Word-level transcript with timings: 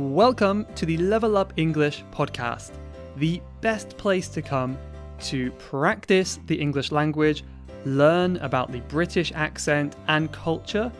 Welcome 0.00 0.64
to 0.76 0.86
the 0.86 0.96
Level 0.96 1.36
Up 1.36 1.52
English 1.58 2.04
podcast, 2.10 2.70
the 3.18 3.42
best 3.60 3.98
place 3.98 4.30
to 4.30 4.40
come 4.40 4.78
to 5.24 5.50
practice 5.52 6.40
the 6.46 6.58
English 6.58 6.90
language, 6.90 7.44
learn 7.84 8.38
about 8.38 8.72
the 8.72 8.80
British 8.88 9.30
accent 9.32 9.96
and 10.08 10.32
culture, 10.32 10.90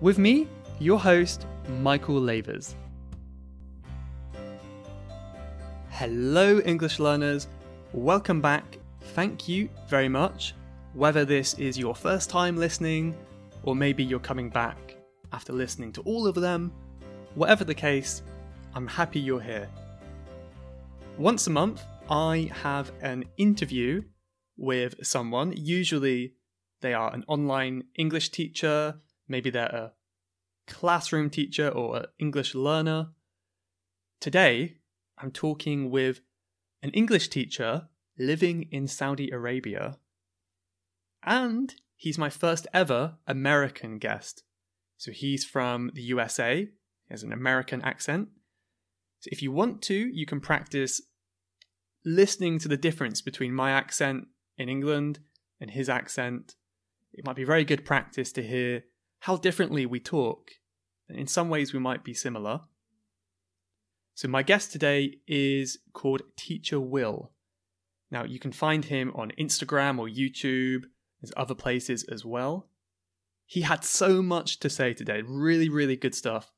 with 0.00 0.18
me, 0.18 0.46
your 0.78 1.00
host, 1.00 1.44
Michael 1.80 2.20
Lavers. 2.20 2.76
Hello, 5.90 6.60
English 6.60 7.00
learners. 7.00 7.48
Welcome 7.92 8.40
back. 8.40 8.78
Thank 9.16 9.48
you 9.48 9.68
very 9.88 10.08
much. 10.08 10.54
Whether 10.94 11.24
this 11.24 11.54
is 11.54 11.76
your 11.76 11.96
first 11.96 12.30
time 12.30 12.56
listening, 12.56 13.16
or 13.64 13.74
maybe 13.74 14.04
you're 14.04 14.20
coming 14.20 14.50
back 14.50 14.94
after 15.32 15.52
listening 15.52 15.90
to 15.94 16.00
all 16.02 16.28
of 16.28 16.36
them, 16.36 16.72
whatever 17.34 17.64
the 17.64 17.74
case, 17.74 18.22
I'm 18.76 18.86
happy 18.86 19.20
you're 19.20 19.40
here. 19.40 19.70
Once 21.16 21.46
a 21.46 21.50
month, 21.50 21.82
I 22.10 22.50
have 22.62 22.92
an 23.00 23.24
interview 23.38 24.02
with 24.58 24.96
someone. 25.02 25.54
Usually, 25.56 26.34
they 26.82 26.92
are 26.92 27.10
an 27.14 27.24
online 27.26 27.84
English 27.96 28.28
teacher, 28.32 29.00
maybe 29.28 29.48
they're 29.48 29.64
a 29.64 29.92
classroom 30.66 31.30
teacher 31.30 31.70
or 31.70 31.96
an 31.96 32.04
English 32.18 32.54
learner. 32.54 33.12
Today, 34.20 34.76
I'm 35.16 35.30
talking 35.30 35.90
with 35.90 36.20
an 36.82 36.90
English 36.90 37.28
teacher 37.28 37.88
living 38.18 38.68
in 38.70 38.88
Saudi 38.88 39.30
Arabia. 39.30 39.96
And 41.22 41.74
he's 41.94 42.18
my 42.18 42.28
first 42.28 42.66
ever 42.74 43.16
American 43.26 43.96
guest. 43.96 44.42
So 44.98 45.12
he's 45.12 45.46
from 45.46 45.92
the 45.94 46.02
USA, 46.02 46.66
he 46.66 46.68
has 47.08 47.22
an 47.22 47.32
American 47.32 47.80
accent. 47.80 48.28
So 49.26 49.30
if 49.32 49.42
you 49.42 49.50
want 49.50 49.82
to, 49.82 49.94
you 49.94 50.24
can 50.24 50.40
practice 50.40 51.02
listening 52.04 52.60
to 52.60 52.68
the 52.68 52.76
difference 52.76 53.20
between 53.20 53.52
my 53.52 53.72
accent 53.72 54.28
in 54.56 54.68
England 54.68 55.18
and 55.60 55.68
his 55.68 55.88
accent. 55.88 56.54
It 57.12 57.26
might 57.26 57.34
be 57.34 57.42
very 57.42 57.64
good 57.64 57.84
practice 57.84 58.30
to 58.32 58.42
hear 58.44 58.84
how 59.20 59.36
differently 59.36 59.84
we 59.84 59.98
talk. 59.98 60.52
In 61.08 61.26
some 61.26 61.48
ways, 61.48 61.72
we 61.72 61.80
might 61.80 62.04
be 62.04 62.14
similar. 62.14 62.60
So, 64.14 64.28
my 64.28 64.44
guest 64.44 64.70
today 64.70 65.18
is 65.26 65.78
called 65.92 66.22
Teacher 66.36 66.78
Will. 66.78 67.32
Now, 68.12 68.22
you 68.22 68.38
can 68.38 68.52
find 68.52 68.84
him 68.84 69.12
on 69.16 69.32
Instagram 69.40 69.98
or 69.98 70.06
YouTube, 70.06 70.84
there's 71.20 71.32
other 71.36 71.56
places 71.56 72.04
as 72.04 72.24
well. 72.24 72.68
He 73.44 73.62
had 73.62 73.84
so 73.84 74.22
much 74.22 74.60
to 74.60 74.70
say 74.70 74.94
today, 74.94 75.22
really, 75.26 75.68
really 75.68 75.96
good 75.96 76.14
stuff. 76.14 76.52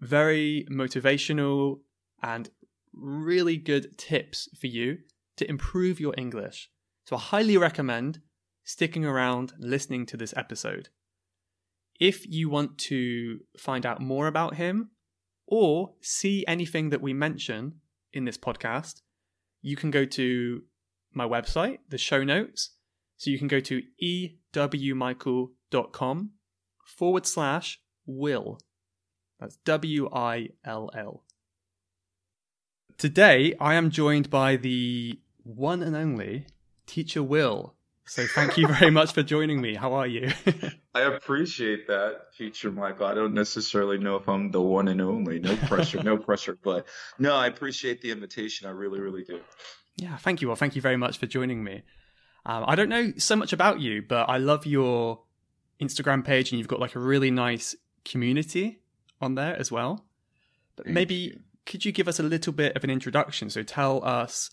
Very 0.00 0.66
motivational 0.68 1.80
and 2.22 2.50
really 2.92 3.56
good 3.56 3.98
tips 3.98 4.48
for 4.58 4.66
you 4.66 4.98
to 5.36 5.48
improve 5.48 6.00
your 6.00 6.14
English. 6.16 6.70
So, 7.04 7.16
I 7.16 7.20
highly 7.20 7.56
recommend 7.56 8.20
sticking 8.64 9.04
around 9.04 9.54
listening 9.58 10.06
to 10.06 10.16
this 10.16 10.34
episode. 10.36 10.88
If 11.98 12.26
you 12.28 12.48
want 12.48 12.78
to 12.78 13.40
find 13.58 13.84
out 13.84 14.00
more 14.00 14.26
about 14.26 14.54
him, 14.54 14.90
or 15.48 15.94
see 16.02 16.44
anything 16.46 16.90
that 16.90 17.00
we 17.00 17.14
mention 17.14 17.80
in 18.12 18.26
this 18.26 18.38
podcast, 18.38 19.00
you 19.62 19.76
can 19.76 19.90
go 19.90 20.04
to 20.04 20.62
my 21.14 21.26
website, 21.26 21.78
the 21.88 21.98
show 21.98 22.22
notes. 22.22 22.74
So 23.16 23.30
you 23.30 23.38
can 23.38 23.48
go 23.48 23.60
to 23.60 23.82
ewmichael.com 24.00 26.30
forward 26.84 27.26
slash 27.26 27.80
will. 28.06 28.60
That's 29.40 29.56
W 29.64 30.08
I 30.12 30.50
L 30.64 30.90
L. 30.94 31.24
Today, 32.98 33.54
I 33.60 33.74
am 33.74 33.90
joined 33.90 34.28
by 34.28 34.56
the 34.56 35.20
one 35.44 35.84
and 35.84 35.94
only 35.94 36.46
Teacher 36.84 37.22
Will. 37.22 37.76
So 38.06 38.26
thank 38.26 38.58
you 38.58 38.66
very 38.66 38.90
much 38.90 39.12
for 39.12 39.22
joining 39.22 39.60
me. 39.60 39.76
How 39.76 39.92
are 39.92 40.06
you? 40.06 40.32
I 40.96 41.02
appreciate 41.02 41.86
that, 41.86 42.32
Teacher 42.36 42.72
Michael. 42.72 43.06
I 43.06 43.14
don't 43.14 43.34
necessarily 43.34 43.98
know 43.98 44.16
if 44.16 44.28
I'm 44.28 44.50
the 44.50 44.60
one 44.60 44.88
and 44.88 45.00
only. 45.00 45.38
No 45.38 45.54
pressure, 45.54 46.02
no 46.02 46.16
pressure. 46.16 46.58
But 46.60 46.88
no, 47.20 47.36
I 47.36 47.46
appreciate 47.46 48.00
the 48.00 48.10
invitation. 48.10 48.66
I 48.66 48.70
really, 48.72 48.98
really 48.98 49.22
do. 49.22 49.38
Yeah, 49.94 50.16
thank 50.16 50.42
you. 50.42 50.48
Well, 50.48 50.56
thank 50.56 50.74
you 50.74 50.82
very 50.82 50.96
much 50.96 51.18
for 51.18 51.26
joining 51.26 51.62
me. 51.62 51.82
Um, 52.46 52.64
I 52.66 52.74
don't 52.74 52.88
know 52.88 53.12
so 53.16 53.36
much 53.36 53.52
about 53.52 53.78
you, 53.78 54.02
but 54.02 54.28
I 54.28 54.38
love 54.38 54.66
your 54.66 55.20
Instagram 55.80 56.24
page, 56.24 56.50
and 56.50 56.58
you've 56.58 56.66
got 56.66 56.80
like 56.80 56.96
a 56.96 57.00
really 57.00 57.30
nice 57.30 57.76
community 58.04 58.80
on 59.20 59.36
there 59.36 59.56
as 59.56 59.70
well. 59.70 60.04
But 60.74 60.86
Thank 60.86 60.94
maybe 60.94 61.14
you. 61.14 61.40
Could 61.68 61.84
you 61.84 61.92
give 61.92 62.08
us 62.08 62.18
a 62.18 62.22
little 62.22 62.52
bit 62.52 62.74
of 62.74 62.82
an 62.82 62.90
introduction? 62.90 63.50
So 63.50 63.62
tell 63.62 64.04
us 64.04 64.50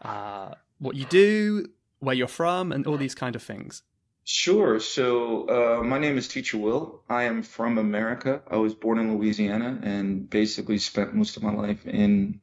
uh, 0.00 0.54
what 0.78 0.94
you 0.94 1.04
do, 1.06 1.68
where 1.98 2.14
you're 2.14 2.28
from, 2.28 2.72
and 2.72 2.86
all 2.86 2.96
these 2.96 3.14
kind 3.14 3.34
of 3.34 3.42
things. 3.42 3.82
Sure. 4.24 4.80
So, 4.80 5.48
uh, 5.48 5.82
my 5.84 5.98
name 5.98 6.18
is 6.18 6.26
Teacher 6.26 6.58
Will. 6.58 7.02
I 7.08 7.24
am 7.24 7.42
from 7.42 7.78
America. 7.78 8.42
I 8.50 8.56
was 8.56 8.74
born 8.74 8.98
in 8.98 9.16
Louisiana 9.16 9.78
and 9.82 10.28
basically 10.28 10.78
spent 10.78 11.14
most 11.14 11.36
of 11.36 11.42
my 11.42 11.52
life 11.52 11.86
in 11.86 12.40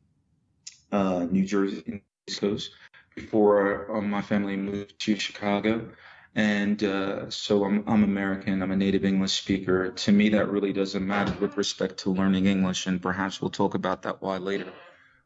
uh, 0.92 1.26
New 1.30 1.46
Jersey, 1.46 2.04
East 2.28 2.40
Coast, 2.40 2.72
before 3.16 3.98
uh, 3.98 4.02
my 4.02 4.22
family 4.22 4.56
moved 4.56 4.98
to 5.00 5.18
Chicago. 5.18 5.90
And 6.36 6.84
uh, 6.84 7.30
so 7.30 7.64
I'm, 7.64 7.84
I'm 7.88 8.04
American. 8.04 8.62
I'm 8.64 8.72
a 8.72 8.76
native 8.76 9.06
English 9.06 9.34
speaker. 9.34 9.92
To 9.92 10.12
me, 10.12 10.30
that 10.30 10.50
really 10.50 10.74
doesn't 10.74 11.06
matter 11.06 11.34
with 11.40 11.58
respect 11.58 11.98
to 12.00 12.12
learning 12.12 12.48
English, 12.48 12.88
and 12.88 13.02
perhaps 13.02 13.42
we'll 13.42 13.52
talk 13.52 13.76
about 13.76 14.02
that 14.04 14.22
why 14.22 14.38
later. 14.38 14.74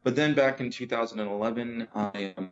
But 0.03 0.15
then 0.15 0.33
back 0.33 0.59
in 0.59 0.69
2011, 0.69 1.87
I 1.95 2.33
um, 2.37 2.51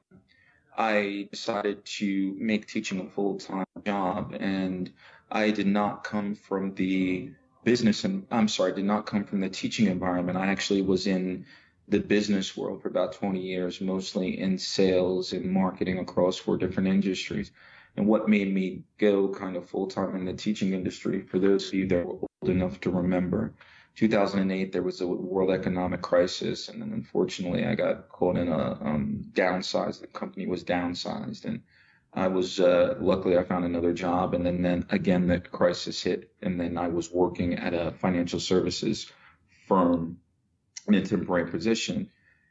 I 0.78 1.28
decided 1.32 1.86
to 2.00 2.36
make 2.40 2.68
teaching 2.68 3.00
a 3.02 3.10
full 3.10 3.38
time 3.40 3.66
job, 3.86 4.36
and 4.40 4.92
I 5.30 5.52
did 5.52 5.68
not 5.68 6.04
come 6.04 6.36
from 6.36 6.76
the 6.76 7.32
business 7.66 8.04
and 8.06 8.26
I'm 8.32 8.48
sorry, 8.48 8.74
did 8.74 8.86
not 8.86 9.08
come 9.08 9.26
from 9.26 9.42
the 9.42 9.50
teaching 9.50 9.88
environment. 9.88 10.38
I 10.38 10.48
actually 10.48 10.84
was 10.84 11.08
in 11.08 11.46
the 11.88 12.00
business 12.00 12.56
world 12.56 12.82
for 12.82 12.88
about 12.88 13.14
20 13.14 13.42
years, 13.42 13.82
mostly 13.82 14.40
in 14.40 14.58
sales 14.58 15.34
and 15.34 15.52
marketing 15.52 16.00
across 16.00 16.38
four 16.38 16.58
different 16.58 16.90
industries. 16.90 17.52
And 17.98 18.08
what 18.08 18.28
made 18.28 18.54
me 18.54 18.84
go 18.98 19.30
kind 19.30 19.56
of 19.56 19.70
full 19.70 19.88
time 19.88 20.16
in 20.16 20.26
the 20.26 20.34
teaching 20.34 20.74
industry, 20.74 21.22
for 21.22 21.40
those 21.40 21.68
of 21.68 21.74
you 21.74 21.88
that 21.88 22.06
were 22.06 22.28
old 22.42 22.50
enough 22.50 22.80
to 22.82 22.90
remember, 22.90 23.54
2008 23.96 24.74
there 24.74 24.84
was 24.84 25.00
a 25.00 25.08
world 25.08 25.52
economic 25.52 26.02
crisis, 26.02 26.68
and 26.68 26.82
then 26.82 26.92
unfortunately 26.92 27.66
I 27.66 27.76
got 27.76 28.10
caught 28.10 28.38
in 28.38 28.50
a 28.50 28.78
um, 28.82 29.26
downsize. 29.32 30.02
The 30.02 30.08
company 30.08 30.46
was 30.48 30.66
downsized, 30.66 31.46
and 31.46 31.62
I 32.14 32.28
was 32.28 32.60
uh, 32.60 32.96
luckily 33.00 33.38
I 33.38 33.44
found 33.44 33.64
another 33.64 33.94
job, 33.94 34.34
and 34.34 34.46
then 34.46 34.62
then 34.62 34.86
again 34.90 35.28
the 35.28 35.40
crisis 35.40 36.04
hit, 36.04 36.32
and 36.42 36.60
then 36.60 36.78
I 36.78 36.90
was 36.90 37.10
working 37.10 37.56
at 37.56 37.74
a 37.74 37.92
financial 37.92 38.42
services 38.42 39.10
firm 39.68 40.20
in 40.88 40.96
a 40.96 41.06
temporary 41.06 41.50
position. 41.50 42.10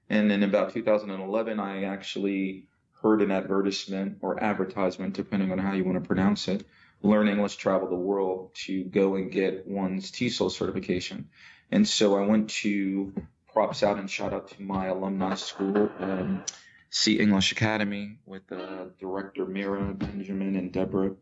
And 0.09 0.33
in 0.33 0.43
about 0.43 0.73
2011, 0.73 1.61
I 1.61 1.85
actually 1.85 2.67
heard 3.05 3.21
an 3.21 3.31
advertisement 3.31 4.17
or 4.23 4.43
advertisement, 4.43 5.13
depending 5.15 5.53
on 5.53 5.59
how 5.59 5.75
you 5.75 5.85
want 5.85 6.03
to 6.03 6.09
pronounce 6.09 6.49
it, 6.49 6.67
Learn 7.03 7.29
English, 7.29 7.57
Travel 7.57 7.91
the 7.91 7.95
World, 7.95 8.55
to 8.65 8.83
go 8.83 9.17
and 9.17 9.31
get 9.31 9.67
one's 9.67 10.11
TESOL 10.11 10.51
certification. 10.51 11.29
And 11.71 11.87
so 11.87 12.17
I 12.17 12.27
went 12.27 12.49
to 12.63 13.13
props 13.53 13.83
out 13.83 13.99
and 13.99 14.11
shout 14.11 14.33
out 14.33 14.49
to 14.53 14.63
my 14.63 14.87
alumni 14.87 15.35
school, 15.35 15.91
um, 16.01 16.45
C 16.89 17.19
English 17.19 17.53
Academy, 17.53 18.17
with 18.25 18.51
uh, 18.51 18.87
director 18.99 19.45
Mira, 19.45 19.93
Benjamin, 19.93 20.57
and 20.57 20.73
Deborah. 20.73 21.15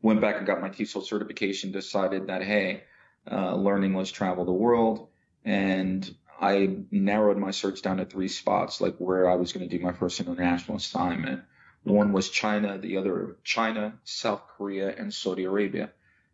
Went 0.00 0.20
back 0.20 0.36
and 0.36 0.46
got 0.46 0.60
my 0.60 0.68
TESOL 0.68 1.04
certification, 1.04 1.72
decided 1.72 2.28
that, 2.28 2.44
hey, 2.44 2.84
uh, 3.28 3.56
English, 3.82 4.12
travel 4.12 4.44
the 4.44 4.52
world. 4.52 5.08
And 5.44 6.08
I 6.40 6.78
narrowed 6.90 7.38
my 7.38 7.50
search 7.50 7.82
down 7.82 7.98
to 7.98 8.04
three 8.04 8.28
spots, 8.28 8.80
like 8.80 8.96
where 8.96 9.30
I 9.30 9.36
was 9.36 9.52
going 9.52 9.68
to 9.68 9.76
do 9.76 9.82
my 9.82 9.92
first 9.92 10.20
international 10.20 10.76
assignment. 10.76 11.42
One 11.84 12.12
was 12.12 12.30
China, 12.30 12.78
the 12.78 12.96
other 12.96 13.36
China, 13.44 13.98
South 14.04 14.42
Korea, 14.56 14.94
and 14.96 15.12
Saudi 15.12 15.44
Arabia. 15.44 15.90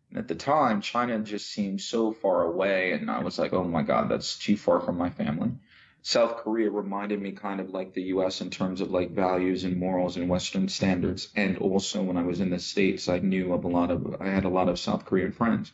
And 0.09 0.19
at 0.19 0.27
the 0.27 0.35
time, 0.35 0.81
China 0.81 1.19
just 1.19 1.51
seemed 1.51 1.81
so 1.81 2.11
far 2.11 2.43
away, 2.43 2.93
and 2.93 3.09
I 3.09 3.23
was 3.23 3.37
like, 3.37 3.53
oh 3.53 3.63
my 3.63 3.83
God, 3.83 4.09
that's 4.09 4.37
too 4.37 4.57
far 4.57 4.79
from 4.79 4.97
my 4.97 5.09
family. 5.09 5.51
South 6.01 6.37
Korea 6.37 6.71
reminded 6.71 7.21
me 7.21 7.33
kind 7.33 7.59
of 7.59 7.71
like 7.71 7.93
the 7.93 8.03
US 8.03 8.41
in 8.41 8.49
terms 8.49 8.79
of 8.79 8.89
like 8.89 9.11
values 9.11 9.65
and 9.65 9.77
morals 9.77 10.15
and 10.15 10.29
Western 10.29 10.69
standards. 10.69 11.27
And 11.35 11.57
also 11.57 12.01
when 12.01 12.17
I 12.17 12.23
was 12.23 12.39
in 12.39 12.49
the 12.49 12.59
States, 12.59 13.09
I 13.09 13.19
knew 13.19 13.53
of 13.53 13.65
a 13.65 13.67
lot 13.67 13.91
of, 13.91 14.15
I 14.21 14.27
had 14.27 14.45
a 14.45 14.49
lot 14.49 14.69
of 14.69 14.79
South 14.79 15.05
Korean 15.05 15.33
friends. 15.33 15.71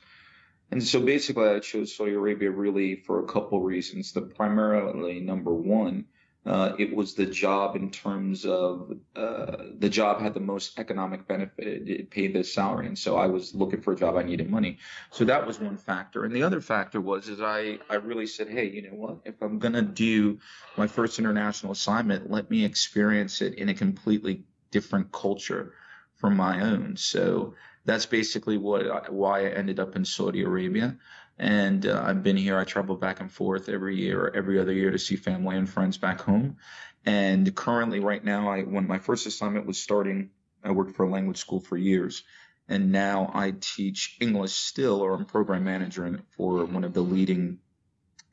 And 0.71 0.83
so 0.83 0.99
basically, 0.99 1.47
I 1.47 1.59
chose 1.59 1.95
Saudi 1.95 2.13
Arabia 2.13 2.51
really 2.51 2.95
for 2.95 3.23
a 3.23 3.27
couple 3.27 3.61
reasons. 3.61 4.11
The 4.11 4.21
primarily 4.21 5.19
number 5.19 5.53
one, 5.53 6.05
uh, 6.45 6.73
it 6.77 6.95
was 6.95 7.15
the 7.15 7.25
job 7.25 7.75
in 7.75 7.89
terms 7.89 8.45
of 8.45 8.91
uh, 9.15 9.57
the 9.79 9.89
job 9.89 10.21
had 10.21 10.33
the 10.33 10.39
most 10.39 10.77
economic 10.77 11.27
benefit. 11.27 11.89
It, 11.89 12.09
paid 12.11 12.33
the 12.33 12.43
salary, 12.43 12.87
and 12.87 12.97
so 12.97 13.17
I 13.17 13.27
was 13.27 13.55
looking 13.55 13.81
for 13.81 13.93
a 13.93 13.95
job. 13.95 14.15
I 14.15 14.23
needed 14.23 14.49
money, 14.49 14.77
so 15.11 15.25
that 15.25 15.45
was 15.45 15.59
one 15.59 15.77
factor. 15.77 16.23
And 16.23 16.35
the 16.35 16.43
other 16.43 16.61
factor 16.61 17.01
was 17.01 17.29
is 17.29 17.41
I 17.41 17.79
I 17.89 17.95
really 17.95 18.27
said, 18.27 18.47
hey, 18.47 18.69
you 18.69 18.83
know 18.83 18.95
what? 18.95 19.17
If 19.25 19.41
I'm 19.41 19.57
gonna 19.57 19.81
do 19.81 20.39
my 20.77 20.87
first 20.87 21.17
international 21.17 21.71
assignment, 21.71 22.29
let 22.29 22.49
me 22.51 22.63
experience 22.63 23.41
it 23.41 23.55
in 23.55 23.69
a 23.69 23.73
completely 23.73 24.43
different 24.69 25.11
culture 25.11 25.73
from 26.15 26.37
my 26.37 26.61
own. 26.61 26.95
So 26.97 27.55
that's 27.85 28.05
basically 28.05 28.57
what 28.57 29.13
why 29.13 29.45
I 29.45 29.49
ended 29.49 29.79
up 29.79 29.95
in 29.95 30.05
Saudi 30.05 30.43
Arabia 30.43 30.97
and 31.37 31.85
uh, 31.85 32.01
I've 32.05 32.23
been 32.23 32.37
here. 32.37 32.57
I 32.57 32.63
travel 32.63 32.95
back 32.95 33.19
and 33.19 33.31
forth 33.31 33.67
every 33.67 33.97
year 33.97 34.25
or 34.25 34.35
every 34.35 34.59
other 34.59 34.71
year 34.71 34.91
to 34.91 34.99
see 34.99 35.15
family 35.15 35.57
and 35.57 35.69
friends 35.69 35.97
back 35.97 36.21
home. 36.21 36.57
And 37.05 37.53
currently, 37.53 37.99
right 37.99 38.23
now, 38.23 38.49
I 38.49 38.61
when 38.61 38.87
my 38.87 38.99
first 38.99 39.25
assignment 39.25 39.65
was 39.65 39.81
starting, 39.81 40.31
I 40.63 40.71
worked 40.71 40.95
for 40.95 41.03
a 41.03 41.09
language 41.09 41.37
school 41.37 41.59
for 41.59 41.77
years, 41.77 42.23
and 42.67 42.91
now 42.91 43.31
I 43.33 43.53
teach 43.59 44.17
English 44.19 44.53
still, 44.53 45.01
or 45.01 45.13
I'm 45.13 45.25
program 45.25 45.65
manager 45.65 46.19
for 46.37 46.65
one 46.65 46.83
of 46.83 46.93
the 46.93 47.01
leading 47.01 47.59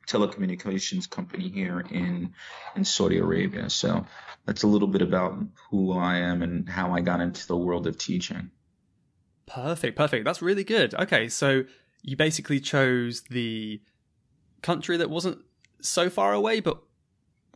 telecommunications 0.07 1.09
company 1.09 1.49
here 1.49 1.81
in 1.81 2.33
in 2.75 2.85
Saudi 2.85 3.19
Arabia. 3.19 3.69
So 3.69 4.05
that's 4.45 4.63
a 4.63 4.67
little 4.67 4.87
bit 4.87 5.01
about 5.01 5.37
who 5.69 5.91
I 5.91 6.19
am 6.19 6.41
and 6.41 6.67
how 6.67 6.93
I 6.93 7.01
got 7.01 7.21
into 7.21 7.45
the 7.47 7.57
world 7.57 7.85
of 7.85 7.97
teaching. 7.97 8.49
Perfect, 9.45 9.97
perfect. 9.97 10.25
That's 10.25 10.41
really 10.41 10.63
good. 10.63 10.93
Okay, 10.95 11.27
so 11.29 11.63
you 12.01 12.15
basically 12.15 12.59
chose 12.59 13.21
the 13.29 13.81
country 14.61 14.97
that 14.97 15.09
wasn't 15.09 15.39
so 15.81 16.09
far 16.09 16.33
away, 16.33 16.59
but 16.59 16.81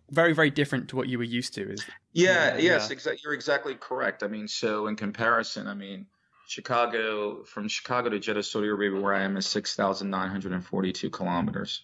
very, 0.09 0.33
very 0.33 0.49
different 0.49 0.89
to 0.89 0.95
what 0.95 1.07
you 1.07 1.17
were 1.17 1.23
used 1.23 1.53
to. 1.55 1.71
Is 1.71 1.85
yeah, 2.13 2.55
yeah 2.55 2.61
yes, 2.61 2.89
yeah. 2.89 2.95
Exa- 2.95 3.23
you're 3.23 3.33
exactly 3.33 3.75
correct. 3.75 4.23
I 4.23 4.27
mean, 4.27 4.47
so 4.47 4.87
in 4.87 4.95
comparison, 4.95 5.67
I 5.67 5.73
mean, 5.73 6.05
Chicago 6.47 7.43
from 7.43 7.67
Chicago 7.67 8.09
to 8.09 8.19
Jeddah, 8.19 8.43
Saudi 8.43 8.67
Arabia, 8.67 9.01
where 9.01 9.13
I 9.13 9.23
am, 9.23 9.37
is 9.37 9.45
six 9.45 9.75
thousand 9.75 10.09
nine 10.09 10.29
hundred 10.29 10.53
and 10.53 10.65
forty-two 10.65 11.09
kilometers, 11.09 11.83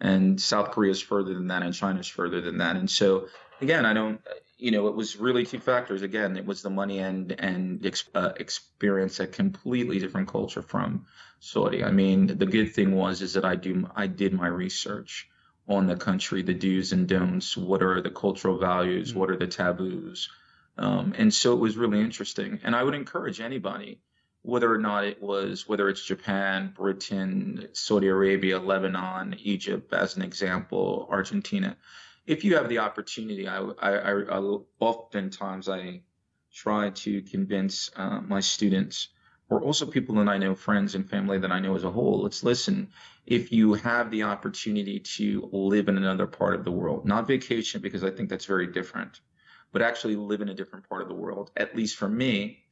and 0.00 0.40
South 0.40 0.72
Korea 0.72 0.90
is 0.90 1.00
further 1.00 1.34
than 1.34 1.48
that, 1.48 1.62
and 1.62 1.72
China 1.74 2.00
is 2.00 2.08
further 2.08 2.40
than 2.40 2.58
that, 2.58 2.76
and 2.76 2.90
so 2.90 3.28
again, 3.60 3.86
I 3.86 3.92
don't, 3.92 4.20
you 4.60 4.70
know, 4.70 4.88
it 4.88 4.94
was 4.94 5.16
really 5.16 5.46
two 5.46 5.60
factors. 5.60 6.02
Again, 6.02 6.36
it 6.36 6.46
was 6.46 6.62
the 6.62 6.70
money 6.70 6.98
and 6.98 7.32
and 7.32 8.00
uh, 8.14 8.32
experience 8.36 9.20
a 9.20 9.26
completely 9.26 9.98
different 9.98 10.28
culture 10.28 10.62
from 10.62 11.06
Saudi. 11.40 11.82
I 11.82 11.90
mean, 11.90 12.26
the 12.26 12.46
good 12.46 12.74
thing 12.74 12.94
was 12.94 13.22
is 13.22 13.34
that 13.34 13.44
I 13.44 13.56
do 13.56 13.88
I 13.96 14.06
did 14.06 14.32
my 14.32 14.46
research 14.46 15.28
on 15.68 15.86
the 15.86 15.96
country, 15.96 16.42
the 16.42 16.54
do's 16.54 16.92
and 16.92 17.08
don'ts. 17.08 17.56
What 17.56 17.82
are 17.82 18.00
the 18.00 18.10
cultural 18.10 18.58
values? 18.58 19.14
What 19.14 19.30
are 19.30 19.36
the 19.36 19.46
taboos? 19.46 20.28
Um, 20.76 21.14
and 21.16 21.32
so 21.32 21.52
it 21.52 21.60
was 21.60 21.76
really 21.76 22.00
interesting. 22.00 22.60
And 22.64 22.74
I 22.74 22.82
would 22.82 22.94
encourage 22.94 23.40
anybody, 23.40 24.00
whether 24.42 24.72
or 24.72 24.78
not 24.78 25.04
it 25.04 25.22
was 25.22 25.68
whether 25.68 25.88
it's 25.88 26.04
Japan, 26.04 26.72
Britain, 26.74 27.68
Saudi 27.72 28.08
Arabia, 28.08 28.58
Lebanon, 28.58 29.36
Egypt, 29.40 29.92
as 29.92 30.16
an 30.16 30.22
example, 30.22 31.06
Argentina. 31.10 31.76
If 32.26 32.44
you 32.44 32.56
have 32.56 32.68
the 32.68 32.78
opportunity, 32.78 33.48
I, 33.48 33.58
I, 33.58 33.90
I, 33.90 34.12
I 34.38 34.58
oftentimes 34.78 35.68
I 35.68 36.02
try 36.52 36.90
to 36.90 37.22
convince 37.22 37.90
uh, 37.96 38.20
my 38.20 38.40
students 38.40 39.08
or 39.50 39.60
also 39.62 39.84
people 39.84 40.14
that 40.14 40.28
I 40.28 40.38
know, 40.38 40.54
friends 40.54 40.94
and 40.94 41.08
family 41.08 41.38
that 41.38 41.50
I 41.50 41.58
know 41.58 41.74
as 41.74 41.82
a 41.82 41.90
whole. 41.90 42.22
Let's 42.22 42.44
listen. 42.44 42.88
If 43.26 43.50
you 43.50 43.74
have 43.74 44.10
the 44.10 44.22
opportunity 44.22 45.00
to 45.00 45.48
live 45.52 45.88
in 45.88 45.98
another 45.98 46.26
part 46.26 46.54
of 46.54 46.64
the 46.64 46.70
world, 46.70 47.04
not 47.04 47.26
vacation, 47.26 47.80
because 47.80 48.04
I 48.04 48.10
think 48.10 48.28
that's 48.28 48.44
very 48.44 48.68
different, 48.68 49.20
but 49.72 49.82
actually 49.82 50.14
live 50.14 50.40
in 50.40 50.48
a 50.48 50.54
different 50.54 50.88
part 50.88 51.02
of 51.02 51.08
the 51.08 51.14
world, 51.14 51.50
at 51.56 51.74
least 51.74 51.96
for 51.96 52.08
me, 52.08 52.62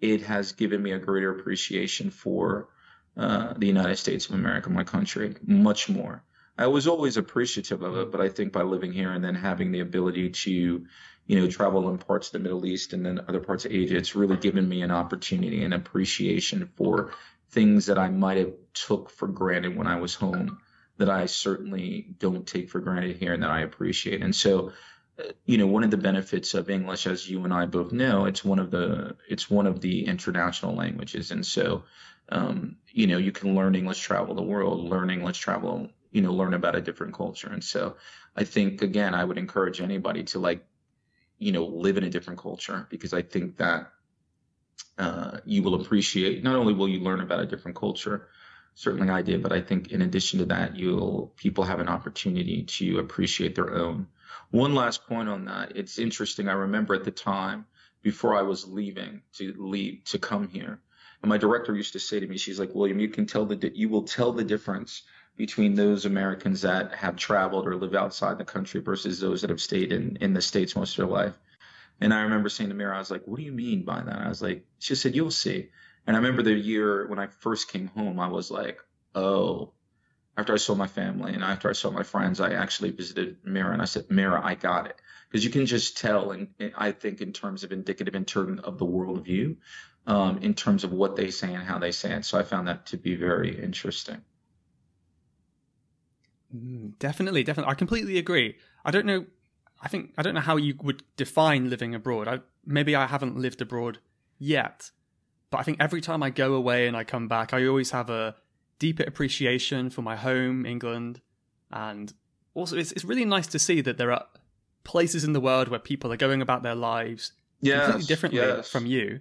it 0.00 0.22
has 0.22 0.52
given 0.52 0.80
me 0.80 0.92
a 0.92 0.98
greater 0.98 1.36
appreciation 1.36 2.10
for 2.10 2.68
uh, 3.16 3.54
the 3.56 3.66
United 3.66 3.96
States 3.96 4.28
of 4.28 4.36
America, 4.36 4.70
my 4.70 4.84
country, 4.84 5.34
much 5.44 5.88
more. 5.88 6.22
I 6.58 6.66
was 6.66 6.88
always 6.88 7.16
appreciative 7.16 7.82
of 7.82 7.96
it, 7.96 8.10
but 8.10 8.20
I 8.20 8.28
think 8.28 8.52
by 8.52 8.62
living 8.62 8.92
here 8.92 9.12
and 9.12 9.24
then 9.24 9.36
having 9.36 9.72
the 9.72 9.80
ability 9.80 10.30
to 10.30 10.86
you 11.28 11.38
know, 11.38 11.46
travel 11.46 11.90
in 11.90 11.98
parts 11.98 12.28
of 12.28 12.32
the 12.32 12.38
Middle 12.38 12.64
East 12.64 12.94
and 12.94 13.04
then 13.04 13.20
other 13.28 13.40
parts 13.40 13.66
of 13.66 13.72
Asia, 13.72 13.96
it's 13.96 14.16
really 14.16 14.36
given 14.36 14.66
me 14.66 14.80
an 14.80 14.90
opportunity 14.90 15.62
and 15.62 15.74
appreciation 15.74 16.70
for 16.74 17.12
things 17.50 17.86
that 17.86 17.98
I 17.98 18.08
might 18.08 18.38
have 18.38 18.54
took 18.72 19.10
for 19.10 19.28
granted 19.28 19.76
when 19.76 19.86
I 19.86 20.00
was 20.00 20.14
home 20.14 20.58
that 20.96 21.10
I 21.10 21.26
certainly 21.26 22.06
don't 22.18 22.46
take 22.46 22.70
for 22.70 22.80
granted 22.80 23.18
here 23.18 23.34
and 23.34 23.42
that 23.42 23.50
I 23.50 23.60
appreciate. 23.60 24.22
And 24.22 24.34
so, 24.34 24.72
uh, 25.18 25.32
you 25.44 25.58
know, 25.58 25.66
one 25.66 25.84
of 25.84 25.90
the 25.90 25.98
benefits 25.98 26.54
of 26.54 26.70
English, 26.70 27.06
as 27.06 27.28
you 27.28 27.44
and 27.44 27.52
I 27.52 27.66
both 27.66 27.92
know, 27.92 28.24
it's 28.24 28.42
one 28.42 28.58
of 28.58 28.70
the 28.70 29.16
it's 29.28 29.50
one 29.50 29.66
of 29.66 29.80
the 29.80 30.06
international 30.06 30.74
languages, 30.74 31.30
and 31.30 31.44
so, 31.44 31.84
um, 32.30 32.76
you 32.90 33.06
know, 33.06 33.18
you 33.18 33.32
can 33.32 33.54
learn 33.54 33.74
English, 33.74 34.00
travel 34.00 34.34
the 34.34 34.42
world, 34.42 34.88
learn 34.88 35.10
English, 35.10 35.38
travel, 35.38 35.90
you 36.10 36.22
know, 36.22 36.32
learn 36.32 36.54
about 36.54 36.76
a 36.76 36.80
different 36.80 37.14
culture. 37.14 37.48
And 37.48 37.62
so, 37.62 37.96
I 38.36 38.44
think 38.44 38.82
again, 38.82 39.14
I 39.14 39.24
would 39.24 39.38
encourage 39.38 39.80
anybody 39.80 40.24
to 40.24 40.38
like 40.38 40.64
you 41.38 41.52
know, 41.52 41.64
live 41.64 41.96
in 41.96 42.04
a 42.04 42.10
different 42.10 42.40
culture 42.40 42.86
because 42.90 43.12
I 43.12 43.22
think 43.22 43.56
that 43.58 43.92
uh, 44.98 45.38
you 45.44 45.62
will 45.62 45.80
appreciate. 45.80 46.42
Not 46.42 46.56
only 46.56 46.74
will 46.74 46.88
you 46.88 47.00
learn 47.00 47.20
about 47.20 47.40
a 47.40 47.46
different 47.46 47.76
culture, 47.76 48.28
certainly 48.74 49.08
I 49.08 49.22
did, 49.22 49.42
but 49.42 49.52
I 49.52 49.60
think 49.60 49.92
in 49.92 50.02
addition 50.02 50.40
to 50.40 50.46
that, 50.46 50.76
you'll 50.76 51.32
people 51.36 51.64
have 51.64 51.80
an 51.80 51.88
opportunity 51.88 52.64
to 52.64 52.98
appreciate 52.98 53.54
their 53.54 53.74
own. 53.74 54.08
One 54.50 54.74
last 54.74 55.06
point 55.06 55.28
on 55.28 55.44
that. 55.44 55.76
It's 55.76 55.98
interesting. 55.98 56.48
I 56.48 56.52
remember 56.52 56.94
at 56.94 57.04
the 57.04 57.10
time 57.10 57.66
before 58.02 58.36
I 58.36 58.42
was 58.42 58.66
leaving 58.66 59.22
to 59.34 59.54
leave 59.56 60.02
to 60.06 60.18
come 60.18 60.48
here, 60.48 60.80
and 61.22 61.28
my 61.28 61.38
director 61.38 61.74
used 61.74 61.92
to 61.92 62.00
say 62.00 62.18
to 62.18 62.26
me, 62.26 62.36
she's 62.36 62.58
like, 62.58 62.74
William, 62.74 62.98
you 62.98 63.08
can 63.08 63.26
tell 63.26 63.46
the 63.46 63.72
you 63.74 63.88
will 63.88 64.04
tell 64.04 64.32
the 64.32 64.44
difference 64.44 65.02
between 65.38 65.76
those 65.76 66.04
Americans 66.04 66.62
that 66.62 66.92
have 66.92 67.16
traveled 67.16 67.66
or 67.66 67.76
live 67.76 67.94
outside 67.94 68.36
the 68.36 68.44
country 68.44 68.80
versus 68.80 69.20
those 69.20 69.40
that 69.40 69.50
have 69.50 69.60
stayed 69.60 69.92
in, 69.92 70.18
in 70.20 70.34
the 70.34 70.42
States 70.42 70.74
most 70.74 70.98
of 70.98 71.06
their 71.06 71.16
life. 71.16 71.38
And 72.00 72.12
I 72.12 72.22
remember 72.22 72.48
saying 72.48 72.70
to 72.70 72.74
Mira, 72.74 72.96
I 72.96 72.98
was 72.98 73.10
like, 73.10 73.22
what 73.24 73.38
do 73.38 73.44
you 73.44 73.52
mean 73.52 73.84
by 73.84 74.00
that? 74.02 74.18
I 74.18 74.28
was 74.28 74.42
like, 74.42 74.66
she 74.80 74.96
said, 74.96 75.14
you'll 75.14 75.30
see. 75.30 75.70
And 76.06 76.16
I 76.16 76.18
remember 76.18 76.42
the 76.42 76.54
year 76.54 77.06
when 77.06 77.20
I 77.20 77.28
first 77.28 77.70
came 77.70 77.86
home, 77.86 78.18
I 78.18 78.26
was 78.26 78.50
like, 78.50 78.80
oh, 79.14 79.72
after 80.36 80.52
I 80.52 80.56
saw 80.56 80.74
my 80.74 80.88
family 80.88 81.34
and 81.34 81.44
after 81.44 81.70
I 81.70 81.72
saw 81.72 81.90
my 81.90 82.02
friends, 82.02 82.40
I 82.40 82.54
actually 82.54 82.90
visited 82.90 83.36
Mira 83.44 83.72
and 83.72 83.82
I 83.82 83.86
said, 83.86 84.10
Mira, 84.10 84.40
I 84.44 84.56
got 84.56 84.86
it. 84.86 84.96
Because 85.30 85.44
you 85.44 85.50
can 85.50 85.66
just 85.66 85.98
tell, 85.98 86.32
and, 86.32 86.48
I 86.76 86.90
think 86.90 87.20
in 87.20 87.32
terms 87.32 87.62
of 87.62 87.70
indicative 87.70 88.16
in 88.16 88.24
terms 88.24 88.60
of 88.62 88.78
the 88.78 88.86
worldview, 88.86 89.56
um, 90.06 90.38
in 90.38 90.54
terms 90.54 90.82
of 90.82 90.92
what 90.92 91.14
they 91.14 91.30
say 91.30 91.54
and 91.54 91.62
how 91.62 91.78
they 91.78 91.92
say 91.92 92.12
it. 92.12 92.24
So 92.24 92.38
I 92.38 92.42
found 92.42 92.66
that 92.66 92.86
to 92.86 92.96
be 92.96 93.14
very 93.14 93.62
interesting. 93.62 94.22
Mm, 96.54 96.98
definitely, 96.98 97.44
definitely. 97.44 97.70
I 97.70 97.74
completely 97.74 98.18
agree. 98.18 98.56
I 98.84 98.90
don't 98.90 99.06
know. 99.06 99.26
I 99.80 99.88
think 99.88 100.12
I 100.18 100.22
don't 100.22 100.34
know 100.34 100.40
how 100.40 100.56
you 100.56 100.74
would 100.82 101.02
define 101.16 101.70
living 101.70 101.94
abroad. 101.94 102.28
I, 102.28 102.40
maybe 102.64 102.96
I 102.96 103.06
haven't 103.06 103.36
lived 103.36 103.60
abroad 103.60 103.98
yet, 104.38 104.90
but 105.50 105.58
I 105.58 105.62
think 105.62 105.78
every 105.80 106.00
time 106.00 106.22
I 106.22 106.30
go 106.30 106.54
away 106.54 106.86
and 106.86 106.96
I 106.96 107.04
come 107.04 107.28
back, 107.28 107.52
I 107.52 107.66
always 107.66 107.90
have 107.92 108.10
a 108.10 108.36
deeper 108.78 109.04
appreciation 109.04 109.90
for 109.90 110.02
my 110.02 110.16
home, 110.16 110.66
England, 110.66 111.20
and 111.70 112.12
also 112.54 112.76
it's 112.76 112.92
it's 112.92 113.04
really 113.04 113.24
nice 113.24 113.46
to 113.48 113.58
see 113.58 113.80
that 113.82 113.98
there 113.98 114.12
are 114.12 114.26
places 114.84 115.24
in 115.24 115.32
the 115.32 115.40
world 115.40 115.68
where 115.68 115.78
people 115.78 116.12
are 116.12 116.16
going 116.16 116.40
about 116.40 116.62
their 116.62 116.74
lives 116.74 117.32
yes, 117.60 117.84
completely 117.84 118.06
differently 118.06 118.40
yes. 118.40 118.68
from 118.68 118.86
you, 118.86 119.20